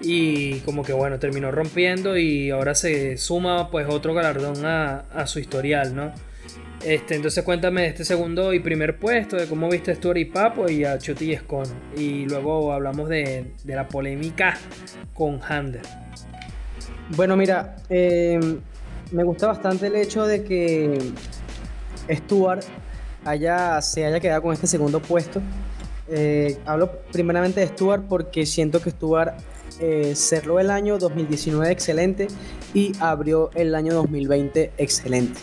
Y 0.00 0.60
como 0.60 0.82
que 0.82 0.94
bueno, 0.94 1.18
terminó 1.18 1.50
rompiendo. 1.50 2.16
Y 2.16 2.50
ahora 2.50 2.74
se 2.74 3.18
suma 3.18 3.70
pues 3.70 3.86
otro 3.88 4.14
galardón 4.14 4.64
a, 4.64 5.00
a 5.12 5.26
su 5.26 5.38
historial, 5.38 5.94
¿no? 5.94 6.12
Este, 6.84 7.14
entonces 7.14 7.44
cuéntame 7.44 7.82
de 7.82 7.88
este 7.88 8.04
segundo 8.06 8.54
y 8.54 8.60
primer 8.60 8.98
puesto, 8.98 9.36
de 9.36 9.46
cómo 9.46 9.68
viste 9.68 9.92
Story 9.92 10.24
Papo 10.24 10.70
y 10.70 10.84
a 10.84 10.98
Chuti 10.98 11.26
y 11.26 11.32
Escono. 11.34 11.70
Y 11.96 12.24
luego 12.24 12.72
hablamos 12.72 13.08
de, 13.08 13.52
la 13.64 13.86
polémica 13.86 14.56
con 15.12 15.40
Hander. 15.46 15.82
Bueno, 17.16 17.36
mira, 17.36 17.76
em, 17.88 18.60
me 19.10 19.24
gusta 19.24 19.48
bastante 19.48 19.88
el 19.88 19.96
hecho 19.96 20.26
de 20.26 20.44
que 20.44 21.12
Stuart 22.08 22.62
haya, 23.24 23.82
se 23.82 24.04
haya 24.04 24.20
quedado 24.20 24.42
con 24.42 24.52
este 24.52 24.68
segundo 24.68 25.00
puesto. 25.00 25.42
Eh, 26.08 26.58
hablo 26.66 26.90
primeramente 27.10 27.60
de 27.60 27.66
Stuart 27.66 28.04
porque 28.08 28.46
siento 28.46 28.80
que 28.80 28.90
Stuart 28.90 29.34
eh, 29.80 30.14
cerró 30.14 30.60
el 30.60 30.70
año 30.70 30.98
2019 30.98 31.72
excelente 31.72 32.28
y 32.74 32.92
abrió 33.00 33.50
el 33.54 33.74
año 33.74 33.92
2020 33.94 34.72
excelente. 34.78 35.40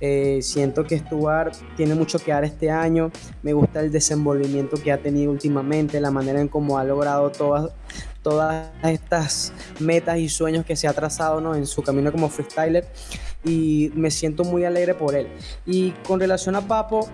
Eh, 0.00 0.38
siento 0.42 0.84
que 0.84 0.98
Stuart 0.98 1.52
tiene 1.76 1.96
mucho 1.96 2.20
que 2.20 2.30
dar 2.30 2.44
este 2.44 2.70
año. 2.70 3.10
Me 3.42 3.54
gusta 3.54 3.80
el 3.80 3.90
desenvolvimiento 3.90 4.76
que 4.76 4.92
ha 4.92 4.98
tenido 4.98 5.32
últimamente, 5.32 6.00
la 6.00 6.12
manera 6.12 6.40
en 6.40 6.46
cómo 6.46 6.78
ha 6.78 6.84
logrado 6.84 7.30
todas, 7.30 7.72
todas 8.28 8.68
estas 8.82 9.52
metas 9.80 10.18
y 10.18 10.28
sueños 10.28 10.66
que 10.66 10.76
se 10.76 10.86
ha 10.86 10.92
trazado 10.92 11.40
¿no? 11.40 11.54
en 11.54 11.66
su 11.66 11.82
camino 11.82 12.12
como 12.12 12.28
freestyler. 12.28 12.86
Y 13.44 13.90
me 13.94 14.10
siento 14.10 14.44
muy 14.44 14.64
alegre 14.64 14.94
por 14.94 15.14
él. 15.14 15.28
Y 15.64 15.92
con 16.06 16.20
relación 16.20 16.56
a 16.56 16.60
Papo, 16.60 17.08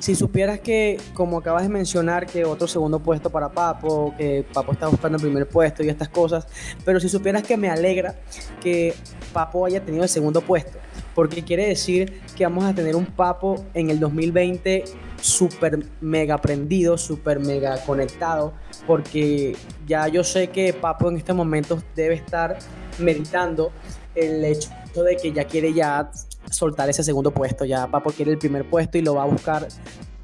si 0.00 0.14
supieras 0.14 0.60
que, 0.60 0.98
como 1.12 1.38
acabas 1.38 1.64
de 1.64 1.68
mencionar, 1.68 2.26
que 2.26 2.44
otro 2.44 2.68
segundo 2.68 3.00
puesto 3.00 3.28
para 3.28 3.50
Papo, 3.50 4.14
que 4.16 4.44
Papo 4.52 4.72
está 4.72 4.86
buscando 4.86 5.16
el 5.16 5.22
primer 5.22 5.48
puesto 5.48 5.82
y 5.82 5.88
estas 5.88 6.08
cosas, 6.08 6.46
pero 6.84 7.00
si 7.00 7.08
supieras 7.08 7.42
que 7.42 7.56
me 7.56 7.68
alegra 7.68 8.14
que 8.62 8.94
Papo 9.32 9.66
haya 9.66 9.84
tenido 9.84 10.04
el 10.04 10.08
segundo 10.08 10.40
puesto, 10.40 10.78
porque 11.14 11.42
quiere 11.42 11.66
decir 11.68 12.20
que 12.36 12.44
vamos 12.44 12.64
a 12.64 12.74
tener 12.74 12.96
un 12.96 13.06
Papo 13.06 13.64
en 13.74 13.90
el 13.90 14.00
2020 14.00 14.84
súper 15.20 15.78
mega 16.00 16.38
prendido, 16.38 16.98
súper 16.98 17.40
mega 17.40 17.82
conectado, 17.84 18.52
porque 18.86 19.56
ya 19.86 20.08
yo 20.08 20.24
sé 20.24 20.48
que 20.48 20.72
Papo 20.72 21.08
en 21.08 21.16
este 21.16 21.32
momento 21.32 21.82
debe 21.94 22.14
estar 22.14 22.58
meditando 22.98 23.72
el 24.14 24.44
hecho 24.44 24.70
de 24.94 25.16
que 25.16 25.32
ya 25.32 25.44
quiere 25.44 25.72
ya 25.72 26.10
soltar 26.50 26.88
ese 26.90 27.02
segundo 27.02 27.30
puesto, 27.30 27.64
ya 27.64 27.86
Papo 27.86 28.10
quiere 28.10 28.32
el 28.32 28.38
primer 28.38 28.68
puesto 28.68 28.98
y 28.98 29.02
lo 29.02 29.14
va 29.14 29.22
a 29.22 29.26
buscar 29.26 29.66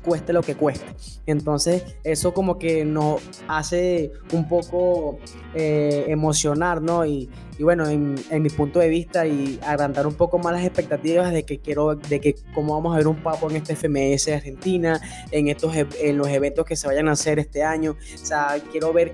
cueste 0.02 0.32
lo 0.32 0.42
que 0.42 0.54
cueste. 0.54 0.86
Entonces 1.26 1.84
eso 2.04 2.32
como 2.34 2.58
que 2.58 2.84
nos 2.84 3.22
hace 3.48 4.12
un 4.32 4.48
poco 4.48 5.18
eh, 5.54 6.06
emocionar, 6.08 6.82
¿no? 6.82 7.04
Y, 7.04 7.28
bueno, 7.58 7.86
en, 7.88 8.16
mi 8.40 8.48
punto 8.48 8.78
de 8.78 8.88
vista 8.88 9.26
y 9.26 9.60
agrandar 9.62 10.06
un 10.06 10.14
poco 10.14 10.38
más 10.38 10.54
las 10.54 10.64
expectativas 10.64 11.30
de 11.30 11.42
que 11.42 11.58
quiero, 11.58 11.94
de 11.94 12.18
que 12.18 12.34
cómo 12.54 12.74
vamos 12.74 12.94
a 12.94 12.96
ver 12.96 13.06
un 13.06 13.22
papo 13.22 13.50
en 13.50 13.56
este 13.56 13.76
FMS 13.76 14.24
de 14.24 14.34
Argentina, 14.34 14.98
en, 15.30 15.48
estos, 15.48 15.74
en 15.76 16.16
los 16.16 16.28
eventos 16.28 16.64
que 16.64 16.74
se 16.74 16.86
vayan 16.86 17.08
a 17.08 17.12
hacer 17.12 17.38
este 17.38 17.62
año. 17.62 17.96
O 18.14 18.26
sea, 18.26 18.56
quiero 18.72 18.94
ver 18.94 19.12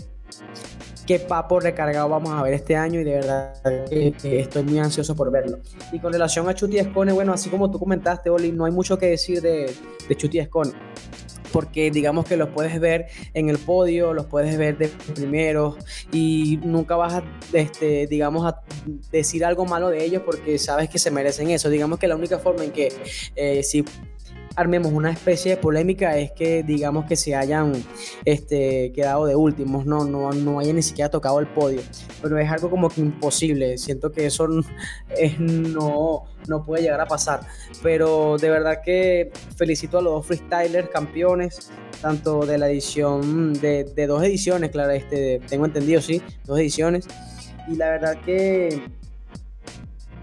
qué 1.07 1.19
papo 1.19 1.61
recargado 1.61 2.09
vamos 2.09 2.33
a 2.33 2.43
ver 2.43 2.55
este 2.55 2.77
año 2.77 3.01
y 3.01 3.05
de 3.05 3.15
verdad 3.15 3.55
que, 3.89 4.15
estoy 4.41 4.63
muy 4.65 4.79
ansioso 4.79 5.15
por 5.15 5.31
verlo. 5.31 5.59
Y 5.93 5.99
con 6.01 6.13
relación 6.13 6.49
a 6.49 6.55
Chuti 6.55 6.79
Escone, 6.79 7.13
bueno, 7.13 7.33
así 7.33 7.49
como 7.49 7.71
tú 7.71 7.79
comentaste, 7.79 8.31
Oli, 8.31 8.53
no 8.53 8.65
hay 8.65 8.73
mucho 8.73 8.99
que 8.99 9.07
decir 9.07 9.41
de, 9.41 9.73
de 10.09 10.17
Chuti 10.17 10.41
porque 11.53 11.91
digamos 11.91 12.27
que 12.27 12.37
los 12.37 12.51
puedes 12.51 12.79
ver 12.81 13.07
en 13.33 13.49
el 13.49 13.59
podio, 13.59 14.13
los 14.13 14.27
puedes 14.27 14.59
ver 14.59 14.77
de 14.77 14.89
primeros 15.15 15.77
y 16.13 16.59
nunca 16.63 16.97
vas 16.97 17.15
a, 17.15 17.25
este, 17.53 18.07
digamos, 18.07 18.45
a 18.45 18.61
decir 19.11 19.45
algo 19.45 19.65
malo 19.65 19.89
de 19.89 20.05
ellos 20.05 20.23
porque 20.23 20.59
sabes 20.59 20.91
que 20.91 20.99
se 20.99 21.11
merecen 21.11 21.51
eso. 21.51 21.71
Digamos 21.71 21.99
que 21.99 22.09
la 22.09 22.17
única 22.17 22.39
forma 22.39 22.65
en 22.65 22.73
que 22.73 22.93
eh, 23.37 23.63
si 23.63 23.85
armemos 24.57 24.91
una 24.91 25.11
especie 25.11 25.53
de 25.53 25.57
polémica 25.59 26.17
es 26.17 26.33
que 26.33 26.63
digamos 26.63 27.05
que 27.05 27.15
se 27.15 27.37
hayan 27.37 27.73
este, 28.25 28.91
quedado 28.93 29.27
de 29.27 29.37
últimos, 29.37 29.85
no, 29.85 30.05
no, 30.05 30.33
no 30.33 30.59
hayan 30.59 30.77
ni 30.77 30.83
siquiera 30.83 31.11
tocado 31.11 31.39
el 31.41 31.47
podio, 31.47 31.83
pero 32.23 32.39
es 32.39 32.51
algo 32.51 32.71
como 32.71 32.89
que 32.89 33.03
imposible, 33.03 33.77
siento 33.77 34.11
que 34.11 34.27
eso 34.27 34.49
es, 35.11 35.39
no, 35.39 36.25
no 36.49 36.65
puede 36.65 36.85
llegar 36.85 37.03
a 37.03 37.07
pasar, 37.07 37.41
pero 37.83 38.39
de 38.39 38.49
verdad 38.49 38.81
que 38.83 39.31
felicito 39.57 39.99
a 39.99 40.03
los 40.03 40.15
dos 40.15 40.27
freestylers 40.27 40.89
campeones, 40.89 41.71
tanto 42.01 42.47
de 42.47 42.57
la 42.57 42.71
edición, 42.71 43.53
de, 43.61 43.85
de 43.85 44.07
dos 44.07 44.23
ediciones, 44.23 44.71
claro, 44.71 44.93
este, 44.93 45.41
tengo 45.49 45.67
entendido, 45.67 46.01
sí, 46.01 46.23
dos 46.47 46.59
ediciones, 46.59 47.07
y 47.69 47.77
la 47.77 47.91
verdad 47.91 48.17
que 48.25 48.81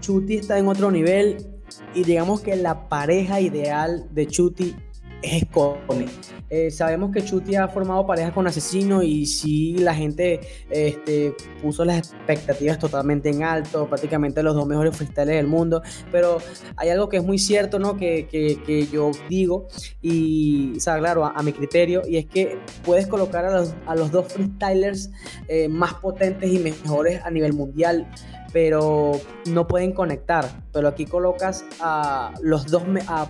Chuti 0.00 0.36
está 0.36 0.58
en 0.58 0.66
otro 0.66 0.90
nivel 0.90 1.53
y 1.94 2.04
digamos 2.04 2.40
que 2.40 2.56
la 2.56 2.88
pareja 2.88 3.40
ideal 3.40 4.08
de 4.12 4.26
Chuti 4.26 4.76
es 5.24 5.42
Scone. 5.42 6.06
Eh, 6.50 6.70
sabemos 6.70 7.10
que 7.10 7.24
Chuti 7.24 7.56
ha 7.56 7.68
formado 7.68 8.06
parejas 8.06 8.32
con 8.32 8.46
Asesino 8.46 9.02
y 9.02 9.26
sí 9.26 9.78
la 9.78 9.94
gente 9.94 10.40
este, 10.70 11.34
puso 11.62 11.84
las 11.84 11.98
expectativas 11.98 12.78
totalmente 12.78 13.30
en 13.30 13.42
alto, 13.42 13.88
prácticamente 13.88 14.42
los 14.42 14.54
dos 14.54 14.66
mejores 14.66 14.96
freestyles 14.96 15.36
del 15.36 15.46
mundo, 15.46 15.82
pero 16.12 16.38
hay 16.76 16.90
algo 16.90 17.08
que 17.08 17.16
es 17.16 17.24
muy 17.24 17.38
cierto, 17.38 17.78
¿no? 17.78 17.96
Que, 17.96 18.28
que, 18.28 18.86
yo 18.92 19.10
digo 19.28 19.66
y, 20.02 20.74
o 20.78 20.98
claro, 20.98 21.24
a, 21.24 21.42
mi 21.42 21.52
criterio, 21.52 22.02
y 22.06 22.18
es 22.18 22.26
que 22.26 22.58
puedes 22.84 23.06
colocar 23.06 23.44
a 23.46 23.50
los, 23.50 23.74
a 23.86 23.94
los 23.94 24.10
dos 24.10 24.32
freestylers 24.32 25.10
eh, 25.48 25.68
más 25.68 25.94
potentes 25.94 26.52
y 26.52 26.58
mejores 26.58 27.22
a 27.24 27.30
nivel 27.30 27.52
mundial 27.52 28.06
pero 28.54 29.20
no 29.46 29.66
pueden 29.66 29.92
conectar. 29.92 30.48
Pero 30.72 30.86
aquí 30.86 31.06
colocas 31.06 31.64
a 31.80 32.32
los 32.40 32.66
dos, 32.66 32.84
a, 33.08 33.28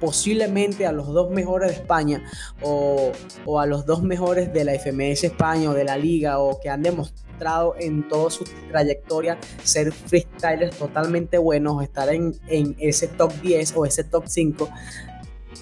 posiblemente 0.00 0.86
a 0.86 0.92
los 0.92 1.08
dos 1.08 1.30
mejores 1.30 1.70
de 1.70 1.76
España 1.76 2.22
o, 2.62 3.12
o, 3.44 3.60
a 3.60 3.66
los 3.66 3.86
dos 3.86 4.02
mejores 4.02 4.52
de 4.52 4.64
la 4.64 4.72
FMS 4.72 5.24
España 5.24 5.70
o 5.70 5.74
de 5.74 5.84
la 5.84 5.96
liga 5.96 6.38
o 6.38 6.60
que 6.60 6.70
han 6.70 6.82
demostrado 6.82 7.74
en 7.78 8.08
toda 8.08 8.30
su 8.30 8.44
trayectoria 8.70 9.38
ser 9.62 9.92
freestylers 9.92 10.76
totalmente 10.76 11.38
buenos, 11.38 11.82
estar 11.82 12.08
en, 12.08 12.34
en 12.48 12.76
ese 12.78 13.08
top 13.08 13.32
10 13.42 13.74
o 13.76 13.86
ese 13.86 14.04
top 14.04 14.24
5 14.26 14.68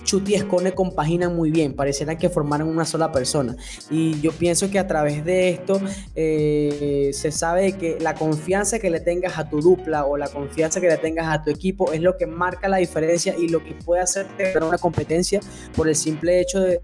Chuti 0.04 0.32
y 0.32 0.34
Escone 0.36 0.72
compaginan 0.72 1.36
muy 1.36 1.50
bien, 1.50 1.74
pareciera 1.74 2.16
que 2.16 2.28
formaran 2.28 2.68
una 2.68 2.84
sola 2.84 3.12
persona. 3.12 3.56
Y 3.90 4.20
yo 4.20 4.32
pienso 4.32 4.70
que 4.70 4.78
a 4.78 4.86
través 4.86 5.24
de 5.24 5.50
esto 5.50 5.80
eh, 6.14 7.10
se 7.12 7.30
sabe 7.30 7.72
que 7.72 7.98
la 8.00 8.14
confianza 8.14 8.78
que 8.78 8.90
le 8.90 9.00
tengas 9.00 9.38
a 9.38 9.48
tu 9.48 9.60
dupla 9.60 10.04
o 10.06 10.16
la 10.16 10.28
confianza 10.28 10.80
que 10.80 10.88
le 10.88 10.96
tengas 10.96 11.28
a 11.28 11.42
tu 11.42 11.50
equipo 11.50 11.92
es 11.92 12.00
lo 12.00 12.16
que 12.16 12.26
marca 12.26 12.68
la 12.68 12.78
diferencia 12.78 13.34
y 13.36 13.48
lo 13.48 13.62
que 13.62 13.74
puede 13.74 14.02
hacerte 14.02 14.52
una 14.60 14.78
competencia 14.78 15.40
por 15.74 15.88
el 15.88 15.96
simple 15.96 16.40
hecho 16.40 16.60
de, 16.60 16.80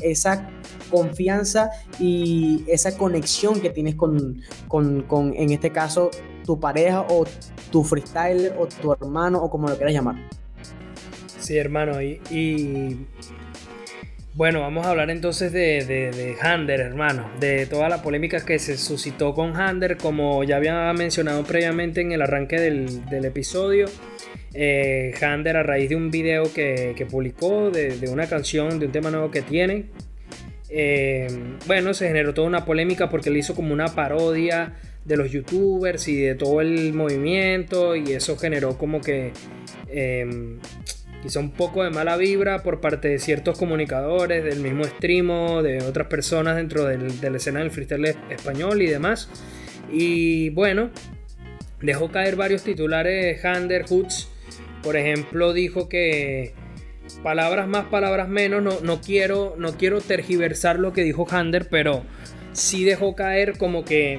esa 0.00 0.50
confianza 0.90 1.70
y 1.98 2.64
esa 2.68 2.96
conexión 2.96 3.60
que 3.60 3.70
tienes 3.70 3.94
con, 3.94 4.42
con, 4.68 5.34
en 5.34 5.50
este 5.50 5.70
caso, 5.70 6.10
tu 6.44 6.60
pareja 6.60 7.06
o 7.08 7.24
tu 7.70 7.82
freestyler 7.82 8.54
o 8.58 8.66
tu 8.66 8.92
hermano 8.92 9.42
o 9.42 9.50
como 9.50 9.68
lo 9.68 9.76
quieras 9.76 9.94
llamar. 9.94 10.43
Sí, 11.38 11.58
hermano, 11.58 12.00
y, 12.00 13.06
bueno, 14.34 14.60
vamos 14.60 14.86
a 14.86 14.90
hablar 14.90 15.10
entonces 15.10 15.52
de, 15.52 15.84
de, 15.84 16.36
Hander, 16.40 16.80
hermano, 16.80 17.30
de 17.38 17.66
toda 17.66 17.88
la 17.88 18.02
polémica 18.02 18.44
que 18.44 18.58
se 18.58 18.76
suscitó 18.76 19.34
con 19.34 19.56
Hander, 19.56 19.96
como 19.96 20.42
ya 20.44 20.56
había 20.56 20.92
mencionado 20.92 21.44
previamente 21.44 22.00
en 22.00 22.12
el 22.12 22.22
arranque 22.22 22.58
del, 22.58 23.24
episodio. 23.24 23.86
Eh, 24.54 25.12
Hander 25.20 25.56
a 25.56 25.62
raíz 25.62 25.88
de 25.90 25.96
un 25.96 26.10
video 26.10 26.52
que, 26.52 27.06
publicó 27.10 27.70
de, 27.70 28.08
una 28.08 28.26
canción, 28.26 28.78
de 28.78 28.86
un 28.86 28.92
tema 28.92 29.10
nuevo 29.10 29.30
que 29.30 29.42
tiene. 29.42 29.86
Eh, 30.68 31.28
bueno, 31.66 31.94
se 31.94 32.08
generó 32.08 32.34
toda 32.34 32.48
una 32.48 32.64
polémica 32.64 33.08
porque 33.08 33.30
le 33.30 33.38
hizo 33.38 33.54
como 33.54 33.72
una 33.72 33.94
parodia 33.94 34.74
de 35.04 35.16
los 35.16 35.30
youtubers 35.30 36.08
y 36.08 36.20
de 36.20 36.34
todo 36.34 36.60
el 36.60 36.92
movimiento 36.94 37.94
y 37.94 38.12
eso 38.12 38.36
generó 38.36 38.78
como 38.78 39.00
que 39.00 39.32
eh, 39.88 40.58
quizá 41.24 41.40
un 41.40 41.52
poco 41.52 41.82
de 41.82 41.88
mala 41.88 42.18
vibra 42.18 42.62
por 42.62 42.82
parte 42.82 43.08
de 43.08 43.18
ciertos 43.18 43.58
comunicadores, 43.58 44.44
del 44.44 44.60
mismo 44.60 44.84
streamo, 44.84 45.62
de 45.62 45.78
otras 45.78 46.06
personas 46.08 46.56
dentro 46.56 46.84
de 46.84 47.30
la 47.30 47.36
escena 47.38 47.60
del 47.60 47.70
freestyle 47.70 48.14
español 48.28 48.82
y 48.82 48.88
demás. 48.88 49.30
Y 49.90 50.50
bueno, 50.50 50.90
dejó 51.80 52.10
caer 52.10 52.36
varios 52.36 52.62
titulares 52.62 53.42
Hander, 53.42 53.86
Hoots. 53.88 54.28
Por 54.82 54.98
ejemplo, 54.98 55.54
dijo 55.54 55.88
que 55.88 56.52
palabras 57.22 57.68
más, 57.68 57.86
palabras 57.86 58.28
menos. 58.28 58.62
No, 58.62 58.80
no, 58.82 59.00
quiero, 59.00 59.54
no 59.56 59.78
quiero 59.78 60.02
tergiversar 60.02 60.78
lo 60.78 60.92
que 60.92 61.04
dijo 61.04 61.26
Hander, 61.30 61.68
pero 61.70 62.02
sí 62.52 62.84
dejó 62.84 63.16
caer 63.16 63.56
como 63.56 63.82
que 63.82 64.18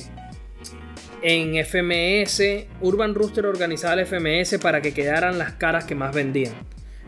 en 1.21 1.63
FMS, 1.63 2.65
Urban 2.81 3.13
Rooster 3.13 3.45
organizaba 3.45 3.93
el 3.93 4.07
FMS 4.07 4.57
para 4.57 4.81
que 4.81 4.91
quedaran 4.91 5.37
las 5.37 5.53
caras 5.53 5.85
que 5.85 5.93
más 5.93 6.11
vendían 6.11 6.55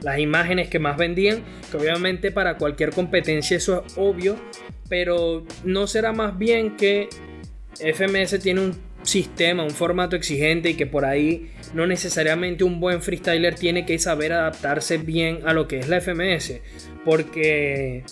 las 0.01 0.19
imágenes 0.19 0.69
que 0.69 0.79
más 0.79 0.97
vendían, 0.97 1.43
que 1.71 1.77
obviamente 1.77 2.31
para 2.31 2.57
cualquier 2.57 2.91
competencia 2.91 3.57
eso 3.57 3.83
es 3.85 3.93
obvio, 3.97 4.35
pero 4.89 5.45
no 5.63 5.87
será 5.87 6.13
más 6.13 6.37
bien 6.37 6.77
que 6.77 7.09
FMS 7.79 8.39
tiene 8.39 8.61
un 8.61 8.87
sistema, 9.03 9.63
un 9.63 9.71
formato 9.71 10.15
exigente 10.15 10.69
y 10.69 10.73
que 10.73 10.85
por 10.85 11.05
ahí 11.05 11.49
no 11.73 11.87
necesariamente 11.87 12.63
un 12.63 12.79
buen 12.79 13.01
freestyler 13.01 13.55
tiene 13.55 13.85
que 13.85 13.97
saber 13.99 14.33
adaptarse 14.33 14.97
bien 14.97 15.39
a 15.45 15.53
lo 15.53 15.67
que 15.67 15.79
es 15.79 15.87
la 15.87 16.01
FMS, 16.01 16.59
porque 17.05 18.03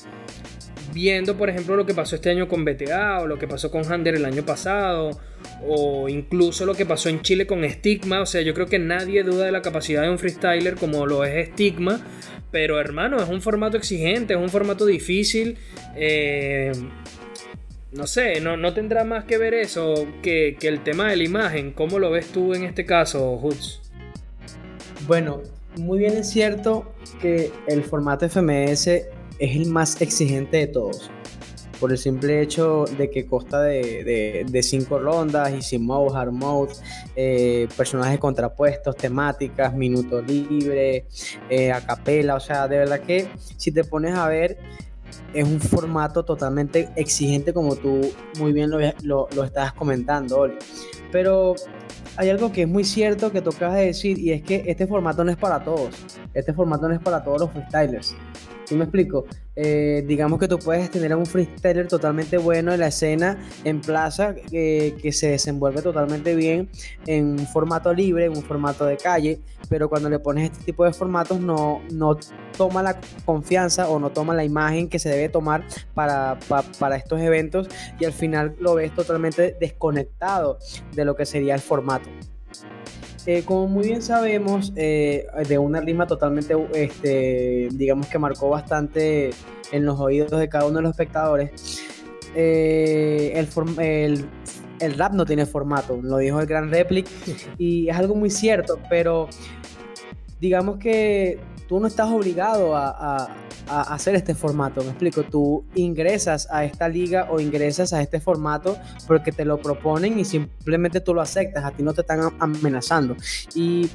viendo 0.96 1.36
por 1.36 1.50
ejemplo 1.50 1.76
lo 1.76 1.86
que 1.86 1.94
pasó 1.94 2.16
este 2.16 2.30
año 2.30 2.48
con 2.48 2.64
BTA 2.64 3.20
o 3.20 3.28
lo 3.28 3.38
que 3.38 3.50
pasó 3.50 3.70
con 3.70 3.84
Hander 3.84 4.16
el 4.16 4.24
año 4.24 4.44
pasado 4.46 5.12
o 5.68 6.08
incluso 6.08 6.66
lo 6.66 6.74
que 6.74 6.86
pasó 6.86 7.10
en 7.10 7.22
Chile 7.22 7.46
con 7.46 7.70
Stigma. 7.70 8.22
O 8.22 8.26
sea, 8.26 8.42
yo 8.42 8.54
creo 8.54 8.66
que 8.66 8.80
nadie 8.80 9.24
duda 9.24 9.46
de 9.46 9.52
la 9.52 9.62
capacidad 9.62 10.02
de 10.04 10.10
un 10.10 10.18
freestyler 10.18 10.76
como 10.76 11.06
lo 11.06 11.26
es 11.26 11.50
Stigma. 11.50 12.00
Pero 12.50 12.80
hermano, 12.80 13.22
es 13.22 13.28
un 13.28 13.42
formato 13.42 13.76
exigente, 13.76 14.34
es 14.34 14.40
un 14.40 14.50
formato 14.50 14.86
difícil. 14.86 15.58
Eh, 15.98 16.72
no 17.92 18.08
sé, 18.08 18.40
no, 18.40 18.56
no, 18.56 18.74
tendrá 18.74 19.04
más 19.04 19.26
que 19.26 19.38
ver 19.38 19.54
eso 19.54 20.08
que, 20.22 20.58
el 20.62 20.82
tema 20.84 21.10
de 21.10 21.18
la 21.18 21.24
imagen. 21.24 21.72
¿Cómo 21.74 22.00
lo 22.00 22.10
ves 22.10 22.28
tú 22.28 22.54
en 22.54 22.64
este 22.64 22.86
caso, 22.86 23.38
Hoods? 23.38 23.82
Bueno, 25.08 25.42
muy 25.78 26.00
bien 26.00 26.16
es 26.18 26.30
cierto 26.30 26.94
que 27.22 27.52
el 27.68 27.84
formato 27.84 28.28
FMS 28.30 28.90
es 29.40 29.56
el 29.56 29.68
más 29.68 30.02
exigente 30.02 30.58
de 30.58 30.68
todos 30.68 31.10
por 31.80 31.92
el 31.92 31.98
simple 31.98 32.42
hecho 32.42 32.86
de 32.98 33.10
que 33.10 33.26
consta 33.26 33.62
de, 33.62 34.46
de, 34.48 34.64
cinco 34.64 35.00
rondas, 35.00 35.52
easy 35.54 35.78
mode, 35.78 36.18
hard 36.18 36.32
mode, 36.32 36.74
eh, 37.16 37.68
personajes 37.76 38.20
contrapuestos, 38.20 38.96
temáticas, 38.96 39.74
minuto 39.74 40.22
libre, 40.22 41.08
eh, 41.50 41.72
a 41.72 41.82
capela, 41.86 42.36
o 42.36 42.40
sea, 42.40 42.68
de 42.68 42.78
verdad 42.78 43.02
que 43.02 43.30
si 43.58 43.72
te 43.72 43.84
pones 43.84 44.16
a 44.16 44.28
ver, 44.28 44.58
es 45.34 45.44
un 45.44 45.60
formato 45.60 46.24
totalmente 46.24 46.90
exigente 46.96 47.54
como 47.54 47.76
tú 47.76 48.02
muy 48.40 48.54
bien 48.54 48.70
lo, 48.70 48.80
lo, 49.04 49.44
estabas 49.44 49.74
comentando, 49.74 50.40
Oli. 50.40 50.56
Pero 51.12 51.56
hay 52.18 52.30
algo 52.30 52.52
que 52.52 52.64
es 52.64 52.68
muy 52.68 52.84
cierto 52.84 53.32
que 53.32 53.42
tocas 53.42 53.74
de 53.74 53.88
decir 53.88 54.18
y 54.18 54.32
es 54.32 54.42
que 54.42 54.64
este 54.66 54.88
formato 54.88 55.24
no 55.24 55.32
es 55.32 55.38
para 55.38 55.64
todos. 55.64 55.94
Este 56.34 56.54
formato 56.54 56.88
no 56.88 56.96
es 56.96 57.02
para 57.02 57.24
todos 57.24 57.42
los 57.42 57.52
freestylers. 57.52 58.16
¿Sí 58.66 58.76
me 58.76 58.86
explico? 58.86 59.26
Eh, 59.56 60.04
digamos 60.08 60.40
que 60.40 60.48
tú 60.48 60.58
puedes 60.60 60.90
tener 60.90 61.16
un 61.16 61.26
freestyler 61.26 61.88
totalmente 61.88 62.38
bueno 62.38 62.74
en 62.74 62.80
la 62.80 62.88
escena, 62.88 63.38
en 63.64 63.80
plaza, 63.80 64.36
que 64.36 65.12
se 65.14 65.30
desenvuelve 65.30 65.82
totalmente 65.82 66.36
bien 66.36 66.70
en 67.06 67.40
un 67.40 67.48
formato 67.48 67.94
libre, 67.94 68.26
en 68.26 68.32
un 68.36 68.44
formato 68.44 68.86
de 68.86 68.98
calle, 68.98 69.40
pero 69.70 69.88
cuando 69.88 70.10
le 70.10 70.20
pones 70.20 70.52
este 70.52 70.66
tipo 70.66 70.84
de 70.84 70.94
formatos 70.94 71.40
no, 71.40 71.82
no 71.92 72.18
toma 72.58 72.82
la 72.82 73.00
confianza 73.24 73.88
o 73.90 74.00
no 74.00 74.10
toma 74.10 74.34
la 74.34 74.44
imagen 74.44 74.90
que 74.90 75.00
se 75.00 75.10
debe 75.10 75.30
tomar 75.30 75.64
para, 75.94 76.40
para 76.80 76.96
estos 76.96 77.22
eventos 77.22 77.68
y 78.00 78.06
al 78.06 78.14
final 78.14 78.56
lo 78.60 78.76
ves 78.76 78.94
totalmente 78.94 79.56
desconectado 79.60 80.58
de 80.94 81.06
lo 81.06 81.16
que 81.16 81.26
sería 81.26 81.54
el 81.54 81.62
formato. 81.62 82.10
Eh, 83.28 83.44
como 83.44 83.68
muy 83.68 83.88
bien 83.88 84.04
sabemos, 84.04 84.72
eh, 84.76 85.26
de 85.48 85.58
una 85.58 85.82
rima 85.82 86.06
totalmente, 86.06 86.56
este, 86.76 87.70
digamos 87.72 88.08
que 88.08 88.20
marcó 88.20 88.50
bastante 88.50 89.32
en 89.72 89.86
los 89.86 90.00
oídos 90.00 90.40
de 90.40 90.48
cada 90.48 90.66
uno 90.66 90.76
de 90.78 90.82
los 90.84 90.92
espectadores, 90.92 91.82
eh, 92.36 93.34
el, 93.34 94.28
el, 94.80 94.94
rap 94.98 95.14
no 95.14 95.26
tiene 95.26 95.48
formato, 95.48 96.00
lo 96.04 96.18
dijo 96.18 96.40
el 96.40 96.46
gran 96.46 96.70
Replic, 96.70 97.08
y 97.58 97.90
es 97.90 97.96
algo 97.96 98.14
muy 98.14 98.30
cierto, 98.30 98.80
pero 98.90 99.28
digamos 100.40 100.78
que 100.78 101.40
tú 101.68 101.80
no 101.80 101.88
estás 101.88 102.10
obligado 102.10 102.76
a, 102.76 103.30
hacer 103.68 104.14
este 104.14 104.36
formato, 104.36 104.84
me 104.84 104.90
explico, 104.90 105.24
tú 105.24 105.66
ingresas 105.74 106.48
a 106.52 106.64
esta 106.66 106.88
liga 106.88 107.28
o 107.32 107.40
ingresas 107.40 107.94
a 107.94 108.02
este 108.02 108.20
formato 108.20 108.78
porque 109.08 109.32
te 109.32 109.44
lo 109.44 109.58
proponen 109.58 110.20
y 110.20 110.26
simplemente 110.26 111.02
tú 111.02 111.16
lo 111.16 111.22
aceptas, 111.22 111.64
a 111.64 111.72
ti 111.72 111.82
no 111.82 111.94
te 111.94 112.02
están 112.02 112.32
amenazando. 112.40 113.16
Y 113.56 113.90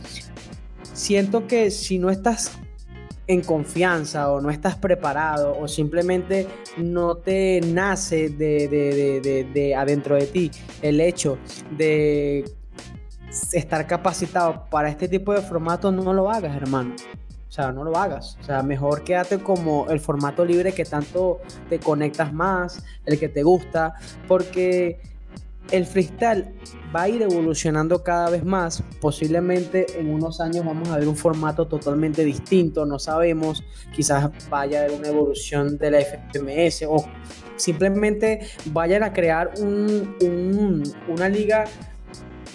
siento 0.93 1.47
que 1.47 1.71
si 1.71 1.99
no 1.99 2.11
estás 2.11 2.59
en 3.29 3.43
confianza 3.43 4.33
o 4.33 4.41
no 4.41 4.51
estás 4.51 4.75
preparado 4.75 5.57
o 5.57 5.68
simplemente 5.68 6.49
no 6.77 7.14
te 7.14 7.61
nace 7.61 8.29
de, 8.29 9.75
adentro 9.77 10.16
de 10.16 10.27
ti 10.27 10.51
el 10.83 11.01
hecho 11.01 11.39
de 11.71 12.45
estar 13.53 13.87
capacitado 13.87 14.66
para 14.68 14.89
este 14.89 15.07
tipo 15.07 15.33
de 15.33 15.43
formato, 15.43 15.93
no 15.93 16.12
lo 16.12 16.29
hagas, 16.29 16.57
hermano. 16.57 16.97
O 17.51 17.53
sea, 17.53 17.72
no 17.72 17.82
lo 17.82 17.96
hagas. 17.96 18.38
O 18.40 18.44
sea, 18.44 18.62
mejor 18.62 19.03
quédate 19.03 19.40
como 19.40 19.90
el 19.90 19.98
formato 19.98 20.44
libre 20.44 20.72
que 20.72 20.84
tanto 20.84 21.40
te 21.68 21.80
conectas 21.80 22.32
más, 22.32 22.84
el 23.05 23.18
que 23.18 23.28
te 23.28 23.42
gusta, 23.42 23.94
porque 24.28 25.01
el 25.72 25.84
freestyle 25.84 26.55
va 26.94 27.03
a 27.03 27.09
ir 27.09 27.22
evolucionando 27.22 28.05
cada 28.05 28.30
vez 28.30 28.44
más. 28.44 28.84
Posiblemente 29.01 29.98
en 29.98 30.14
unos 30.14 30.40
años 30.40 30.64
vamos 30.64 30.90
a 30.90 30.98
ver 30.98 31.09
un 31.09 31.16
formato 31.16 31.66
totalmente 31.66 32.24
distinto, 32.24 32.86
no 32.86 33.01
sabemos. 33.01 33.64
Quizás 33.92 34.30
vaya 34.48 34.78
a 34.78 34.84
haber 34.84 34.96
una 34.96 35.09
evolución 35.09 35.76
de 35.76 35.90
la 35.90 36.01
FMS 36.01 36.84
o 36.88 37.05
simplemente 37.57 38.46
vayan 38.66 39.03
a 39.03 39.12
crear 39.12 39.53
una 39.61 41.28
liga 41.28 41.64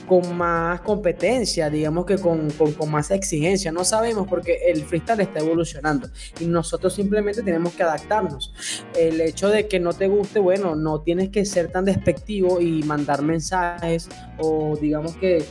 con 0.08 0.38
más 0.38 0.82
competencia, 0.82 1.70
digamos 1.70 2.06
que 2.06 2.18
con, 2.18 2.48
más 2.90 3.12
exigencia. 3.12 3.72
No 3.72 3.84
sabemos 3.84 4.28
porque 4.28 4.60
el 4.68 4.84
freestyle 4.84 5.22
está 5.22 5.40
evolucionando 5.40 6.10
y 6.40 6.46
nosotros 6.46 6.94
simplemente 6.94 7.42
tenemos 7.42 7.74
que 7.74 7.84
adaptarnos. 7.84 8.54
El 8.98 9.22
hecho 9.22 9.50
de 9.50 9.68
que 9.68 9.80
no 9.80 9.94
te 9.94 10.08
guste, 10.08 10.40
bueno, 10.40 10.76
no 10.76 11.02
tienes 11.02 11.30
que 11.30 11.46
ser 11.46 11.72
tan 11.72 11.86
despectivo 11.86 12.62
y 12.62 12.84
mandar 12.84 13.22
mensajes 13.22 14.10
o 14.38 14.78
digamos 14.80 15.16
que 15.18 15.46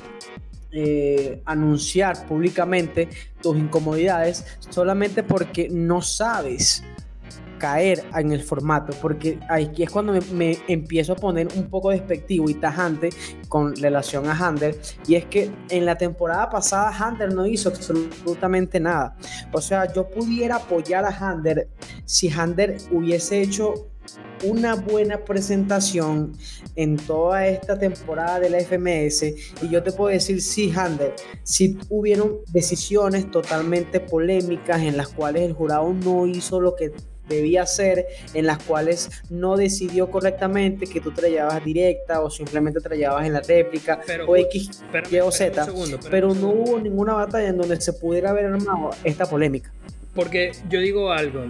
eh, 0.76 1.40
anunciar 1.44 2.26
públicamente 2.26 3.08
tus 3.40 3.56
incomodidades 3.56 4.44
solamente 4.70 5.22
porque 5.22 5.68
no 5.70 6.02
sabes 6.02 6.82
caer 7.58 8.04
en 8.14 8.32
el 8.32 8.42
formato, 8.42 8.92
porque 9.00 9.38
aquí 9.48 9.82
es 9.82 9.90
cuando 9.90 10.14
me, 10.32 10.58
empiezo 10.68 11.12
a 11.12 11.16
poner 11.16 11.48
un 11.56 11.68
poco 11.68 11.90
despectivo 11.90 12.48
y 12.48 12.54
tajante 12.54 13.10
con 13.48 13.74
relación 13.76 14.26
a 14.26 14.32
Hander, 14.32 14.78
y 15.06 15.14
es 15.14 15.24
que 15.26 15.50
en 15.70 15.86
la 15.86 15.96
temporada 15.96 16.50
pasada 16.50 16.90
Hander 16.90 17.32
no 17.32 17.46
hizo 17.46 17.68
absolutamente 17.68 18.80
nada. 18.80 19.16
O 19.52 19.60
sea, 19.60 19.92
yo 19.92 20.08
pudiera 20.08 20.56
apoyar 20.56 21.04
a 21.04 21.08
Hander 21.08 21.68
si 22.04 22.28
Hander 22.28 22.76
hubiese 22.90 23.40
hecho 23.40 23.90
una 24.44 24.74
buena 24.74 25.24
presentación 25.24 26.32
en 26.76 26.96
toda 26.96 27.46
esta 27.46 27.78
temporada 27.78 28.40
de 28.40 28.50
la 28.50 28.60
FMS 28.60 29.22
y 29.62 29.68
yo 29.70 29.82
te 29.82 29.92
puedo 29.92 30.10
decir 30.10 30.42
sí, 30.42 30.72
Hander, 30.74 31.14
si 31.42 31.78
hubieron 31.88 32.38
decisiones 32.52 33.30
totalmente 33.30 34.00
polémicas 34.00 34.82
en 34.82 34.96
las 34.96 35.08
cuales 35.08 35.42
el 35.42 35.52
jurado 35.54 35.92
no 35.92 36.26
hizo 36.26 36.60
lo 36.60 36.76
que 36.76 36.92
debía 37.28 37.66
ser, 37.66 38.06
en 38.34 38.46
las 38.46 38.58
cuales 38.62 39.10
no 39.30 39.56
decidió 39.56 40.10
correctamente 40.10 40.86
que 40.86 41.00
tú 41.00 41.10
te 41.10 41.30
llevabas 41.30 41.64
directa 41.64 42.20
o 42.20 42.30
simplemente 42.30 42.80
te 42.80 42.96
llevabas 42.96 43.26
en 43.26 43.32
la 43.32 43.40
réplica 43.40 44.00
o 44.26 44.36
X, 44.36 44.82
Y 45.10 45.18
o 45.18 45.30
Z, 45.30 45.66
pero, 46.10 46.34
no 46.34 46.48
hubo 46.48 46.80
ninguna 46.80 47.14
batalla 47.14 47.48
en 47.48 47.58
donde 47.58 47.80
se 47.80 47.92
pudiera 47.92 48.30
haber 48.30 48.46
armado 48.46 48.90
esta 49.04 49.26
polémica. 49.26 49.72
Porque 50.14 50.52
yo 50.68 50.80
digo 50.80 51.12
algo, 51.12 51.44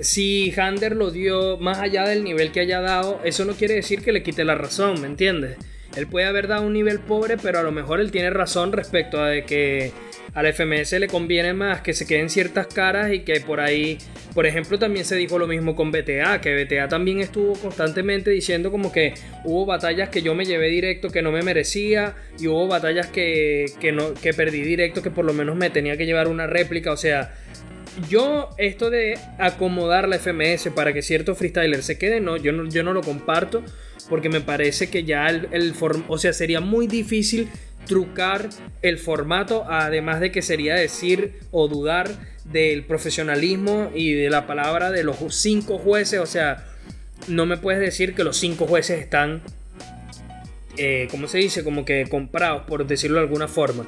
si 0.00 0.52
Hander 0.52 0.96
lo 0.96 1.10
dio 1.10 1.56
más 1.58 1.78
allá 1.78 2.04
del 2.06 2.24
nivel 2.24 2.52
que 2.52 2.60
haya 2.60 2.80
dado, 2.80 3.20
eso 3.24 3.44
no 3.44 3.54
quiere 3.54 3.74
decir 3.74 4.02
que 4.02 4.12
le 4.12 4.22
quite 4.22 4.44
la 4.44 4.54
razón, 4.54 5.00
¿me 5.00 5.06
entiendes? 5.06 5.56
Él 5.96 6.06
puede 6.06 6.26
haber 6.26 6.48
dado 6.48 6.66
un 6.66 6.72
nivel 6.72 7.00
pobre, 7.00 7.36
pero 7.36 7.58
a 7.58 7.62
lo 7.62 7.72
mejor 7.72 8.00
él 8.00 8.10
tiene 8.10 8.30
razón 8.30 8.72
respecto 8.72 9.20
a 9.20 9.28
de 9.28 9.44
que 9.44 9.92
a 10.34 10.42
la 10.42 10.52
FMS 10.52 10.92
le 10.92 11.08
conviene 11.08 11.52
más 11.52 11.82
que 11.82 11.92
se 11.92 12.06
queden 12.06 12.30
ciertas 12.30 12.66
caras 12.66 13.12
y 13.12 13.20
que 13.20 13.40
por 13.40 13.60
ahí, 13.60 13.98
por 14.34 14.46
ejemplo, 14.46 14.78
también 14.78 15.04
se 15.04 15.16
dijo 15.16 15.38
lo 15.38 15.46
mismo 15.46 15.76
con 15.76 15.90
BTA, 15.90 16.40
que 16.40 16.64
BTA 16.64 16.88
también 16.88 17.20
estuvo 17.20 17.52
constantemente 17.54 18.30
diciendo 18.30 18.70
como 18.70 18.92
que 18.92 19.14
hubo 19.44 19.66
batallas 19.66 20.08
que 20.08 20.22
yo 20.22 20.34
me 20.34 20.46
llevé 20.46 20.68
directo 20.68 21.10
que 21.10 21.22
no 21.22 21.32
me 21.32 21.42
merecía 21.42 22.14
y 22.38 22.46
hubo 22.46 22.66
batallas 22.66 23.08
que, 23.08 23.66
no, 23.92 24.14
que 24.14 24.32
perdí 24.32 24.62
directo 24.62 25.02
que 25.02 25.10
por 25.10 25.24
lo 25.24 25.34
menos 25.34 25.56
me 25.56 25.68
tenía 25.70 25.96
que 25.96 26.06
llevar 26.06 26.28
una 26.28 26.46
réplica, 26.46 26.92
o 26.92 26.96
sea... 26.96 27.34
Yo, 28.08 28.48
esto 28.56 28.88
de 28.88 29.18
acomodar 29.36 30.08
la 30.08 30.18
FMS 30.18 30.70
para 30.74 30.94
que 30.94 31.02
ciertos 31.02 31.36
freestylers 31.36 31.84
se 31.84 31.98
queden, 31.98 32.24
no, 32.24 32.38
yo 32.38 32.50
no, 32.50 32.66
yo 32.66 32.82
no 32.82 32.94
lo 32.94 33.02
comparto 33.02 33.62
porque 34.08 34.28
me 34.28 34.40
parece 34.40 34.88
que 34.88 35.04
ya 35.04 35.28
el, 35.28 35.48
el 35.52 35.74
o 36.08 36.18
sea, 36.18 36.32
sería 36.32 36.60
muy 36.60 36.86
difícil 36.86 37.48
trucar 37.86 38.48
el 38.82 38.98
formato, 38.98 39.64
además 39.68 40.20
de 40.20 40.32
que 40.32 40.42
sería 40.42 40.74
decir 40.74 41.40
o 41.50 41.68
dudar 41.68 42.10
del 42.44 42.84
profesionalismo 42.84 43.90
y 43.94 44.12
de 44.12 44.30
la 44.30 44.46
palabra 44.46 44.90
de 44.90 45.04
los 45.04 45.16
cinco 45.30 45.78
jueces. 45.78 46.20
O 46.20 46.26
sea, 46.26 46.64
no 47.28 47.46
me 47.46 47.56
puedes 47.56 47.80
decir 47.80 48.14
que 48.14 48.24
los 48.24 48.36
cinco 48.36 48.66
jueces 48.66 49.00
están, 49.00 49.42
eh, 50.76 51.08
¿cómo 51.10 51.28
se 51.28 51.38
dice? 51.38 51.64
Como 51.64 51.84
que 51.84 52.06
comprados, 52.08 52.62
por 52.62 52.86
decirlo 52.86 53.18
de 53.18 53.24
alguna 53.24 53.48
forma 53.48 53.86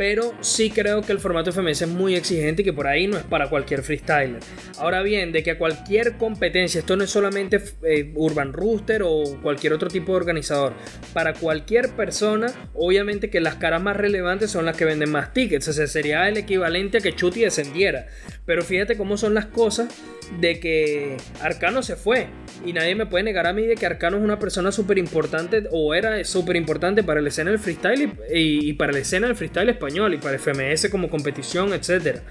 pero 0.00 0.32
sí 0.40 0.70
creo 0.70 1.02
que 1.02 1.12
el 1.12 1.18
formato 1.18 1.52
FMS 1.52 1.82
es 1.82 1.88
muy 1.88 2.14
exigente 2.14 2.62
y 2.62 2.64
que 2.64 2.72
por 2.72 2.86
ahí 2.86 3.06
no 3.06 3.18
es 3.18 3.22
para 3.24 3.50
cualquier 3.50 3.82
freestyler. 3.82 4.40
Ahora 4.78 5.02
bien, 5.02 5.30
de 5.30 5.42
que 5.42 5.50
a 5.50 5.58
cualquier 5.58 6.16
competencia, 6.16 6.78
esto 6.78 6.96
no 6.96 7.04
es 7.04 7.10
solamente 7.10 7.62
eh, 7.82 8.10
Urban 8.14 8.54
Rooster 8.54 9.02
o 9.04 9.24
cualquier 9.42 9.74
otro 9.74 9.90
tipo 9.90 10.12
de 10.12 10.16
organizador, 10.16 10.72
para 11.12 11.34
cualquier 11.34 11.90
persona, 11.90 12.46
obviamente 12.72 13.28
que 13.28 13.40
las 13.40 13.56
caras 13.56 13.82
más 13.82 13.94
relevantes 13.94 14.50
son 14.50 14.64
las 14.64 14.74
que 14.74 14.86
venden 14.86 15.10
más 15.10 15.34
tickets, 15.34 15.68
o 15.68 15.72
sea, 15.74 15.86
sería 15.86 16.26
el 16.30 16.38
equivalente 16.38 16.96
a 16.96 17.00
que 17.02 17.14
Chuti 17.14 17.40
descendiera. 17.40 18.06
Pero 18.50 18.64
fíjate 18.64 18.96
cómo 18.96 19.16
son 19.16 19.32
las 19.32 19.46
cosas 19.46 19.94
de 20.40 20.58
que 20.58 21.16
Arcano 21.40 21.84
se 21.84 21.94
fue. 21.94 22.26
Y 22.66 22.72
nadie 22.72 22.96
me 22.96 23.06
puede 23.06 23.22
negar 23.22 23.46
a 23.46 23.52
mí 23.52 23.64
de 23.64 23.76
que 23.76 23.86
Arcano 23.86 24.16
es 24.16 24.24
una 24.24 24.40
persona 24.40 24.72
súper 24.72 24.98
importante 24.98 25.68
o 25.70 25.94
era 25.94 26.24
súper 26.24 26.56
importante 26.56 27.04
para 27.04 27.20
la 27.20 27.28
escena 27.28 27.52
del 27.52 27.60
freestyle 27.60 28.12
y, 28.34 28.72
para 28.72 28.90
la 28.90 28.98
escena 28.98 29.28
del 29.28 29.36
freestyle 29.36 29.68
español 29.68 30.14
y 30.14 30.16
para 30.16 30.36
FMS 30.36 30.88
como 30.90 31.08
competición, 31.08 31.72
etc. 31.72 32.22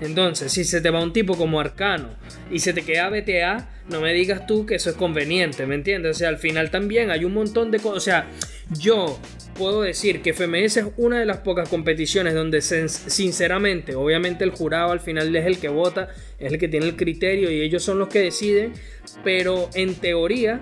Entonces, 0.00 0.52
si 0.52 0.64
se 0.64 0.80
te 0.80 0.90
va 0.90 1.02
un 1.02 1.12
tipo 1.12 1.36
como 1.36 1.60
Arcano 1.60 2.10
y 2.50 2.58
se 2.58 2.72
te 2.72 2.82
queda 2.82 3.10
BTA, 3.10 3.70
no 3.88 4.00
me 4.00 4.12
digas 4.12 4.46
tú 4.46 4.66
que 4.66 4.74
eso 4.76 4.90
es 4.90 4.96
conveniente, 4.96 5.66
¿me 5.66 5.74
entiendes? 5.74 6.16
O 6.16 6.18
sea, 6.18 6.28
al 6.28 6.38
final 6.38 6.70
también 6.70 7.10
hay 7.10 7.24
un 7.24 7.32
montón 7.32 7.70
de 7.70 7.78
cosas. 7.78 7.96
O 7.96 8.00
sea, 8.00 8.26
yo 8.78 9.18
puedo 9.54 9.82
decir 9.82 10.20
que 10.20 10.32
FMS 10.32 10.78
es 10.78 10.86
una 10.96 11.20
de 11.20 11.26
las 11.26 11.38
pocas 11.38 11.68
competiciones 11.68 12.34
donde 12.34 12.60
sinceramente, 12.60 13.94
obviamente 13.94 14.44
el 14.44 14.50
jurado 14.50 14.90
al 14.90 15.00
final 15.00 15.34
es 15.34 15.46
el 15.46 15.58
que 15.58 15.68
vota, 15.68 16.08
es 16.38 16.52
el 16.52 16.58
que 16.58 16.68
tiene 16.68 16.86
el 16.86 16.96
criterio 16.96 17.50
y 17.50 17.60
ellos 17.60 17.82
son 17.82 17.98
los 17.98 18.08
que 18.08 18.20
deciden, 18.20 18.72
pero 19.22 19.70
en 19.74 19.94
teoría 19.94 20.60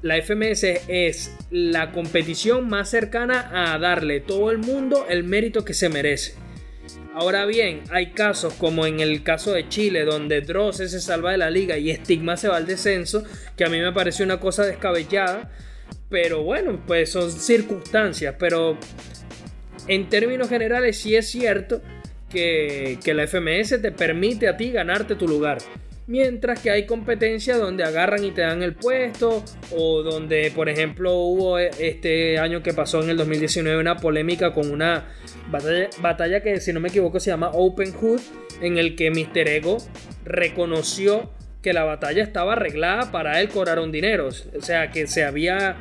la 0.00 0.20
FMS 0.20 0.64
es 0.88 1.36
la 1.50 1.92
competición 1.92 2.68
más 2.68 2.90
cercana 2.90 3.72
a 3.72 3.78
darle 3.78 4.20
todo 4.20 4.50
el 4.50 4.58
mundo 4.58 5.06
el 5.08 5.24
mérito 5.24 5.64
que 5.64 5.74
se 5.74 5.88
merece. 5.88 6.41
Ahora 7.14 7.44
bien, 7.44 7.82
hay 7.90 8.12
casos 8.12 8.54
como 8.54 8.86
en 8.86 9.00
el 9.00 9.22
caso 9.22 9.52
de 9.52 9.68
Chile, 9.68 10.04
donde 10.04 10.40
Dross 10.40 10.78
se 10.78 11.00
salva 11.00 11.32
de 11.32 11.38
la 11.38 11.50
liga 11.50 11.76
y 11.76 11.94
Stigma 11.94 12.36
se 12.36 12.48
va 12.48 12.56
al 12.56 12.66
descenso, 12.66 13.22
que 13.56 13.64
a 13.64 13.68
mí 13.68 13.78
me 13.80 13.92
parece 13.92 14.22
una 14.22 14.40
cosa 14.40 14.64
descabellada 14.64 15.50
pero 16.12 16.42
bueno, 16.42 16.78
pues 16.86 17.10
son 17.10 17.32
circunstancias. 17.32 18.36
Pero 18.38 18.76
en 19.88 20.08
términos 20.10 20.48
generales 20.50 20.98
sí 20.98 21.16
es 21.16 21.30
cierto 21.30 21.80
que, 22.28 22.98
la 23.06 23.26
FMS 23.26 23.80
te 23.80 23.92
permite 23.92 24.46
a 24.46 24.56
ti 24.56 24.70
ganarte 24.70 25.14
tu 25.14 25.26
lugar. 25.26 25.58
Mientras 26.12 26.60
que 26.60 26.70
hay 26.70 26.84
competencias 26.84 27.58
donde 27.58 27.84
agarran 27.84 28.22
y 28.22 28.32
te 28.32 28.42
dan 28.42 28.62
el 28.62 28.74
puesto, 28.74 29.42
o 29.74 30.02
donde, 30.02 30.52
por 30.54 30.68
ejemplo, 30.68 31.14
hubo 31.14 31.58
este 31.58 32.38
año 32.38 32.62
que 32.62 32.74
pasó 32.74 33.02
en 33.02 33.08
el 33.08 33.16
2019 33.16 33.80
una 33.80 33.96
polémica 33.96 34.52
con 34.52 34.70
una 34.70 35.06
batalla, 35.50 35.88
batalla 36.02 36.42
que, 36.42 36.60
si 36.60 36.74
no 36.74 36.80
me 36.80 36.90
equivoco, 36.90 37.18
se 37.18 37.30
llama 37.30 37.48
Open 37.54 37.94
Hood, 37.94 38.20
en 38.60 38.76
el 38.76 38.94
que 38.94 39.10
Mr. 39.10 39.48
Ego 39.48 39.78
reconoció 40.26 41.30
que 41.62 41.72
la 41.72 41.84
batalla 41.84 42.22
estaba 42.22 42.52
arreglada 42.52 43.10
para 43.10 43.40
él 43.40 43.48
cobrar 43.48 43.78
un 43.78 43.90
dinero. 43.90 44.28
O 44.28 44.60
sea, 44.60 44.90
que 44.90 45.06
se 45.06 45.24
había 45.24 45.78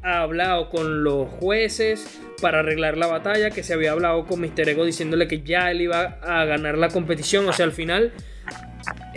hablado 0.00 0.70
con 0.70 1.04
los 1.04 1.28
jueces 1.28 2.18
para 2.40 2.60
arreglar 2.60 2.96
la 2.96 3.06
batalla, 3.06 3.50
que 3.50 3.62
se 3.62 3.74
había 3.74 3.92
hablado 3.92 4.24
con 4.24 4.40
Mister 4.40 4.66
Ego 4.66 4.86
diciéndole 4.86 5.28
que 5.28 5.42
ya 5.42 5.70
él 5.70 5.82
iba 5.82 6.18
a 6.22 6.46
ganar 6.46 6.78
la 6.78 6.88
competición. 6.88 7.46
O 7.46 7.52
sea, 7.52 7.66
al 7.66 7.72
final, 7.72 8.14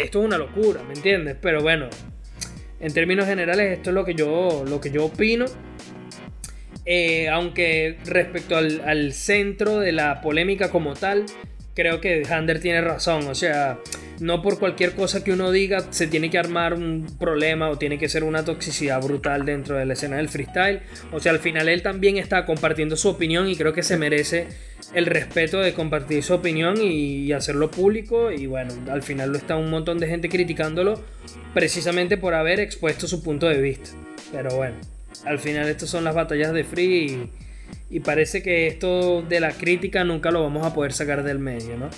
esto 0.01 0.19
es 0.19 0.25
una 0.25 0.37
locura, 0.37 0.83
¿me 0.83 0.93
entiendes? 0.93 1.37
Pero 1.41 1.61
bueno, 1.61 1.89
En 2.79 2.93
términos 2.93 3.27
generales, 3.27 3.77
esto 3.77 3.91
es 3.91 3.93
lo 3.93 4.03
que 4.03 4.15
yo, 4.15 4.63
lo 4.67 4.81
que 4.81 4.89
yo 4.89 5.05
opino. 5.05 5.45
Eh, 6.85 7.29
aunque 7.29 7.97
respecto 8.05 8.57
al, 8.57 8.81
al, 8.81 9.13
centro 9.13 9.79
de 9.79 9.91
la 9.91 10.19
polémica 10.21 10.71
como 10.71 10.95
tal, 10.95 11.25
creo 11.73 12.01
que 12.01 12.23
Hander 12.29 12.59
tiene 12.59 12.81
razón. 12.81 13.27
O 13.27 13.35
sea, 13.35 13.79
no 14.19 14.41
por 14.41 14.59
cualquier 14.59 14.93
cosa 14.93 15.23
que 15.23 15.31
uno 15.31 15.51
diga 15.51 15.91
se 15.91 16.07
tiene 16.07 16.29
que 16.29 16.37
armar 16.37 16.73
un 16.73 17.07
problema 17.19 17.69
o 17.69 17.77
tiene 17.77 17.97
que 17.97 18.09
ser 18.09 18.23
una 18.23 18.45
toxicidad 18.45 19.01
brutal 19.01 19.45
dentro 19.45 19.75
de 19.77 19.85
la 19.85 19.93
escena 19.93 20.17
del 20.17 20.29
freestyle. 20.29 20.81
O 21.11 21.19
sea, 21.19 21.31
al 21.31 21.39
final 21.39 21.69
él 21.69 21.81
también 21.81 22.17
está 22.17 22.45
compartiendo 22.45 22.95
su 22.95 23.09
opinión 23.09 23.47
y 23.47 23.55
creo 23.55 23.73
que 23.73 23.83
se 23.83 23.97
merece 23.97 24.47
el 24.93 25.05
respeto 25.05 25.59
de 25.59 25.73
compartir 25.73 26.23
su 26.23 26.33
opinión 26.33 26.77
y, 26.81 27.31
hacerlo 27.31 27.71
público. 27.71 28.31
Y 28.31 28.45
bueno, 28.45 28.73
al 28.91 29.01
final 29.03 29.31
lo 29.31 29.37
está 29.37 29.55
un 29.55 29.69
montón 29.69 29.99
de 29.99 30.07
gente 30.07 30.29
criticándolo 30.29 31.01
precisamente 31.53 32.17
por 32.17 32.33
haber 32.33 32.59
expuesto 32.59 33.07
su 33.07 33.23
punto 33.23 33.47
de 33.47 33.61
vista. 33.61 33.91
Pero 34.31 34.55
bueno, 34.55 34.75
al 35.25 35.39
final 35.39 35.67
estas 35.69 35.89
son 35.89 36.03
las 36.03 36.13
batallas 36.13 36.53
de 36.53 36.63
Free 36.63 37.05
y, 37.05 37.29
y 37.91 37.99
parece 37.99 38.41
que 38.41 38.67
esto 38.67 39.21
de 39.21 39.41
la 39.41 39.51
crítica 39.51 40.03
nunca 40.05 40.31
lo 40.31 40.41
vamos 40.41 40.65
a 40.65 40.73
poder 40.73 40.93
sacar 40.93 41.23
del 41.23 41.39
medio, 41.39 41.77
¿no? 41.77 41.89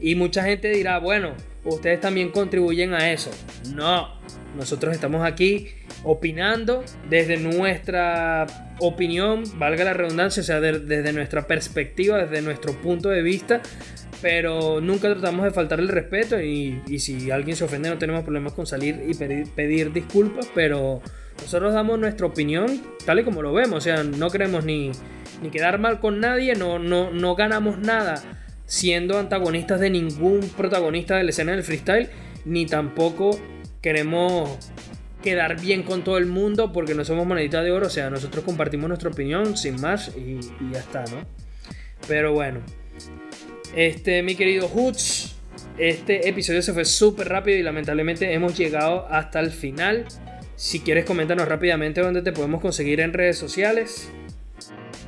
Y 0.00 0.14
mucha 0.14 0.42
gente 0.42 0.70
dirá, 0.70 0.98
bueno, 0.98 1.34
ustedes 1.64 2.00
también 2.00 2.30
contribuyen 2.30 2.94
a 2.94 3.12
eso. 3.12 3.30
No, 3.74 4.08
nosotros 4.56 4.94
estamos 4.94 5.24
aquí 5.24 5.68
opinando 6.02 6.82
desde 7.08 7.36
nuestra 7.36 8.46
opinión, 8.80 9.44
valga 9.58 9.84
la 9.84 9.92
redundancia, 9.92 10.40
o 10.40 10.44
sea, 10.44 10.60
desde 10.60 11.12
nuestra 11.12 11.46
perspectiva, 11.46 12.24
desde 12.24 12.42
nuestro 12.42 12.72
punto 12.80 13.10
de 13.10 13.22
vista, 13.22 13.60
pero 14.22 14.80
nunca 14.80 15.12
tratamos 15.12 15.44
de 15.44 15.50
faltar 15.50 15.78
el 15.78 15.88
respeto 15.88 16.40
y, 16.40 16.80
si 16.98 17.30
alguien 17.30 17.54
se 17.56 17.64
ofende 17.64 17.90
no 17.90 17.98
tenemos 17.98 18.22
problemas 18.22 18.54
con 18.54 18.66
salir 18.66 19.04
y 19.06 19.14
pedir, 19.14 19.92
disculpas, 19.92 20.48
pero 20.54 21.02
nosotros 21.42 21.74
damos 21.74 21.98
nuestra 21.98 22.26
opinión 22.26 22.80
tal 23.04 23.20
y 23.20 23.24
como 23.24 23.42
lo 23.42 23.52
vemos, 23.52 23.76
o 23.76 23.80
sea, 23.80 24.02
no 24.02 24.30
queremos 24.30 24.64
ni, 24.64 24.92
ni 25.42 25.50
quedar 25.50 25.78
mal 25.78 26.00
con 26.00 26.20
nadie, 26.20 26.54
no, 26.54 26.78
no, 26.78 27.10
no 27.10 27.34
ganamos 27.34 27.78
nada 27.78 28.22
siendo 28.66 29.18
antagonistas 29.18 29.80
de 29.80 29.90
ningún 29.90 30.40
protagonista 30.56 31.16
de 31.16 31.24
la 31.24 31.30
escena 31.30 31.52
del 31.52 31.62
freestyle, 31.62 32.08
ni 32.44 32.66
tampoco 32.66 33.38
queremos 33.80 34.58
quedar 35.22 35.60
bien 35.60 35.82
con 35.82 36.04
todo 36.04 36.18
el 36.18 36.26
mundo 36.26 36.72
porque 36.72 36.94
no 36.94 37.04
somos 37.04 37.26
monedita 37.26 37.62
de 37.62 37.72
oro, 37.72 37.86
o 37.86 37.90
sea, 37.90 38.10
nosotros 38.10 38.44
compartimos 38.44 38.88
nuestra 38.88 39.10
opinión 39.10 39.56
sin 39.56 39.80
más 39.80 40.12
y, 40.16 40.38
ya 40.72 40.80
está, 40.80 41.04
¿no? 41.04 41.26
Pero 42.06 42.32
bueno, 42.32 42.60
este, 43.74 44.22
mi 44.22 44.34
querido 44.34 44.68
Hoots, 44.68 45.36
este 45.78 46.28
episodio 46.28 46.62
se 46.62 46.72
fue 46.72 46.84
súper 46.84 47.28
rápido 47.28 47.58
y 47.58 47.62
lamentablemente 47.62 48.32
hemos 48.34 48.56
llegado 48.56 49.06
hasta 49.08 49.40
el 49.40 49.50
final. 49.50 50.04
Si 50.56 50.80
quieres, 50.80 51.04
coméntanos 51.04 51.48
rápidamente 51.48 52.00
dónde 52.00 52.22
te 52.22 52.32
podemos 52.32 52.60
conseguir 52.60 53.00
en 53.00 53.12
redes 53.12 53.38
sociales. 53.38 54.10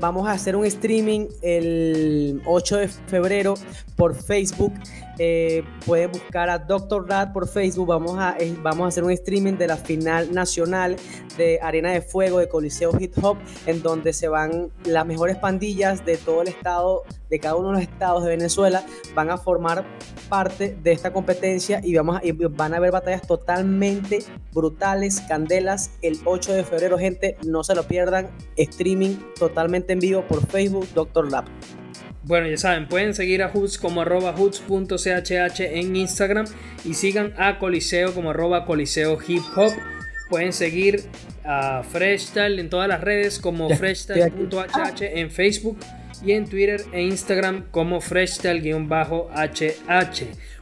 Vamos 0.00 0.28
a 0.28 0.32
hacer 0.32 0.56
un 0.56 0.66
streaming 0.66 1.26
el 1.42 2.42
8 2.44 2.76
de 2.76 2.88
febrero 2.88 3.54
por 3.96 4.14
Facebook. 4.14 4.72
Eh, 5.18 5.64
buscar 6.12 6.50
a 6.50 6.58
Dr. 6.58 7.08
Rad 7.08 7.32
por 7.32 7.48
Facebook. 7.48 7.88
Vamos 7.88 8.18
a, 8.18 8.36
eh, 8.38 8.54
vamos 8.62 8.84
a 8.84 8.88
hacer 8.88 9.04
un 9.04 9.10
streaming 9.12 9.54
de 9.54 9.66
la 9.66 9.76
final 9.76 10.32
nacional 10.32 10.96
de 11.36 11.58
Arena 11.62 11.90
de 11.90 12.02
Fuego 12.02 12.38
de 12.38 12.48
Coliseo 12.48 12.92
Hip 12.98 13.12
Hop, 13.22 13.38
en 13.66 13.82
donde 13.82 14.12
se 14.12 14.28
van 14.28 14.70
las 14.84 15.06
mejores 15.06 15.36
pandillas 15.36 16.04
de 16.04 16.16
todo 16.16 16.42
el 16.42 16.48
estado, 16.48 17.04
de 17.30 17.38
cada 17.38 17.56
uno 17.56 17.68
de 17.68 17.74
los 17.74 17.82
estados 17.82 18.24
de 18.24 18.30
Venezuela, 18.30 18.84
van 19.14 19.30
a 19.30 19.38
formar 19.38 19.84
parte 20.28 20.76
de 20.82 20.92
esta 20.92 21.12
competencia 21.12 21.80
y, 21.82 21.94
vamos 21.94 22.20
y 22.22 22.32
van 22.32 22.74
a 22.74 22.78
haber 22.78 22.90
batallas 22.90 23.22
totalmente 23.22 24.20
brutales, 24.52 25.20
candelas, 25.22 25.92
el 26.02 26.18
8 26.24 26.52
de 26.52 26.64
febrero, 26.64 26.98
gente, 26.98 27.36
no 27.44 27.64
se 27.64 27.74
lo 27.74 27.84
pierdan, 27.84 28.28
streaming 28.56 29.16
totalmente 29.38 29.92
en 29.92 30.00
vivo 30.00 30.26
por 30.26 30.44
Facebook, 30.46 30.88
Dr. 30.94 31.30
Lab. 31.30 31.44
Bueno, 32.26 32.48
ya 32.48 32.56
saben, 32.56 32.88
pueden 32.88 33.14
seguir 33.14 33.44
a 33.44 33.50
Hoots 33.50 33.78
como 33.78 34.00
arroba 34.00 34.32
hoots.chh 34.32 35.60
en 35.60 35.94
Instagram 35.94 36.44
y 36.84 36.94
sigan 36.94 37.32
a 37.38 37.60
Coliseo 37.60 38.12
como 38.12 38.30
arroba 38.30 38.66
Coliseo 38.66 39.16
Hip 39.28 39.44
Hop. 39.54 39.70
Pueden 40.28 40.52
seguir 40.52 41.04
a 41.44 41.84
Freshtal 41.84 42.58
en 42.58 42.68
todas 42.68 42.88
las 42.88 43.00
redes 43.00 43.38
como 43.38 43.70
freshtal.hh 43.70 45.02
en 45.02 45.30
Facebook 45.30 45.78
y 46.24 46.32
en 46.32 46.46
Twitter 46.46 46.82
e 46.92 47.02
Instagram 47.02 47.66
como 47.70 48.00
freshtal-hh. 48.00 48.64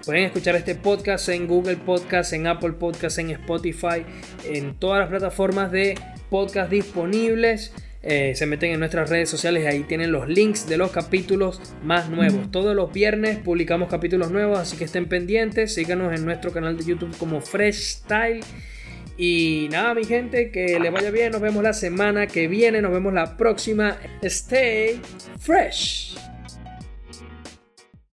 Pueden 0.04 0.24
escuchar 0.24 0.56
este 0.56 0.74
podcast 0.74 1.30
en 1.30 1.46
Google 1.46 1.78
Podcast, 1.78 2.34
en 2.34 2.46
Apple 2.46 2.72
Podcast, 2.72 3.18
en 3.20 3.30
Spotify, 3.30 4.04
en 4.44 4.74
todas 4.78 5.00
las 5.00 5.08
plataformas 5.08 5.72
de 5.72 5.98
podcast 6.28 6.70
disponibles. 6.70 7.72
Eh, 8.06 8.34
se 8.34 8.44
meten 8.44 8.70
en 8.70 8.80
nuestras 8.80 9.08
redes 9.08 9.30
sociales, 9.30 9.66
ahí 9.66 9.80
tienen 9.80 10.12
los 10.12 10.28
links 10.28 10.68
de 10.68 10.76
los 10.76 10.90
capítulos 10.90 11.60
más 11.82 12.10
nuevos. 12.10 12.50
Todos 12.50 12.76
los 12.76 12.92
viernes 12.92 13.38
publicamos 13.38 13.88
capítulos 13.88 14.30
nuevos, 14.30 14.58
así 14.58 14.76
que 14.76 14.84
estén 14.84 15.06
pendientes. 15.06 15.72
Síganos 15.72 16.12
en 16.12 16.26
nuestro 16.26 16.52
canal 16.52 16.76
de 16.76 16.84
YouTube 16.84 17.16
como 17.16 17.40
Fresh 17.40 18.02
Style. 18.02 18.40
Y 19.16 19.68
nada, 19.70 19.94
mi 19.94 20.04
gente, 20.04 20.50
que 20.50 20.78
les 20.78 20.92
vaya 20.92 21.10
bien. 21.10 21.32
Nos 21.32 21.40
vemos 21.40 21.62
la 21.62 21.72
semana 21.72 22.26
que 22.26 22.46
viene. 22.46 22.82
Nos 22.82 22.92
vemos 22.92 23.14
la 23.14 23.38
próxima. 23.38 23.96
Stay 24.22 25.00
fresh. 25.38 26.16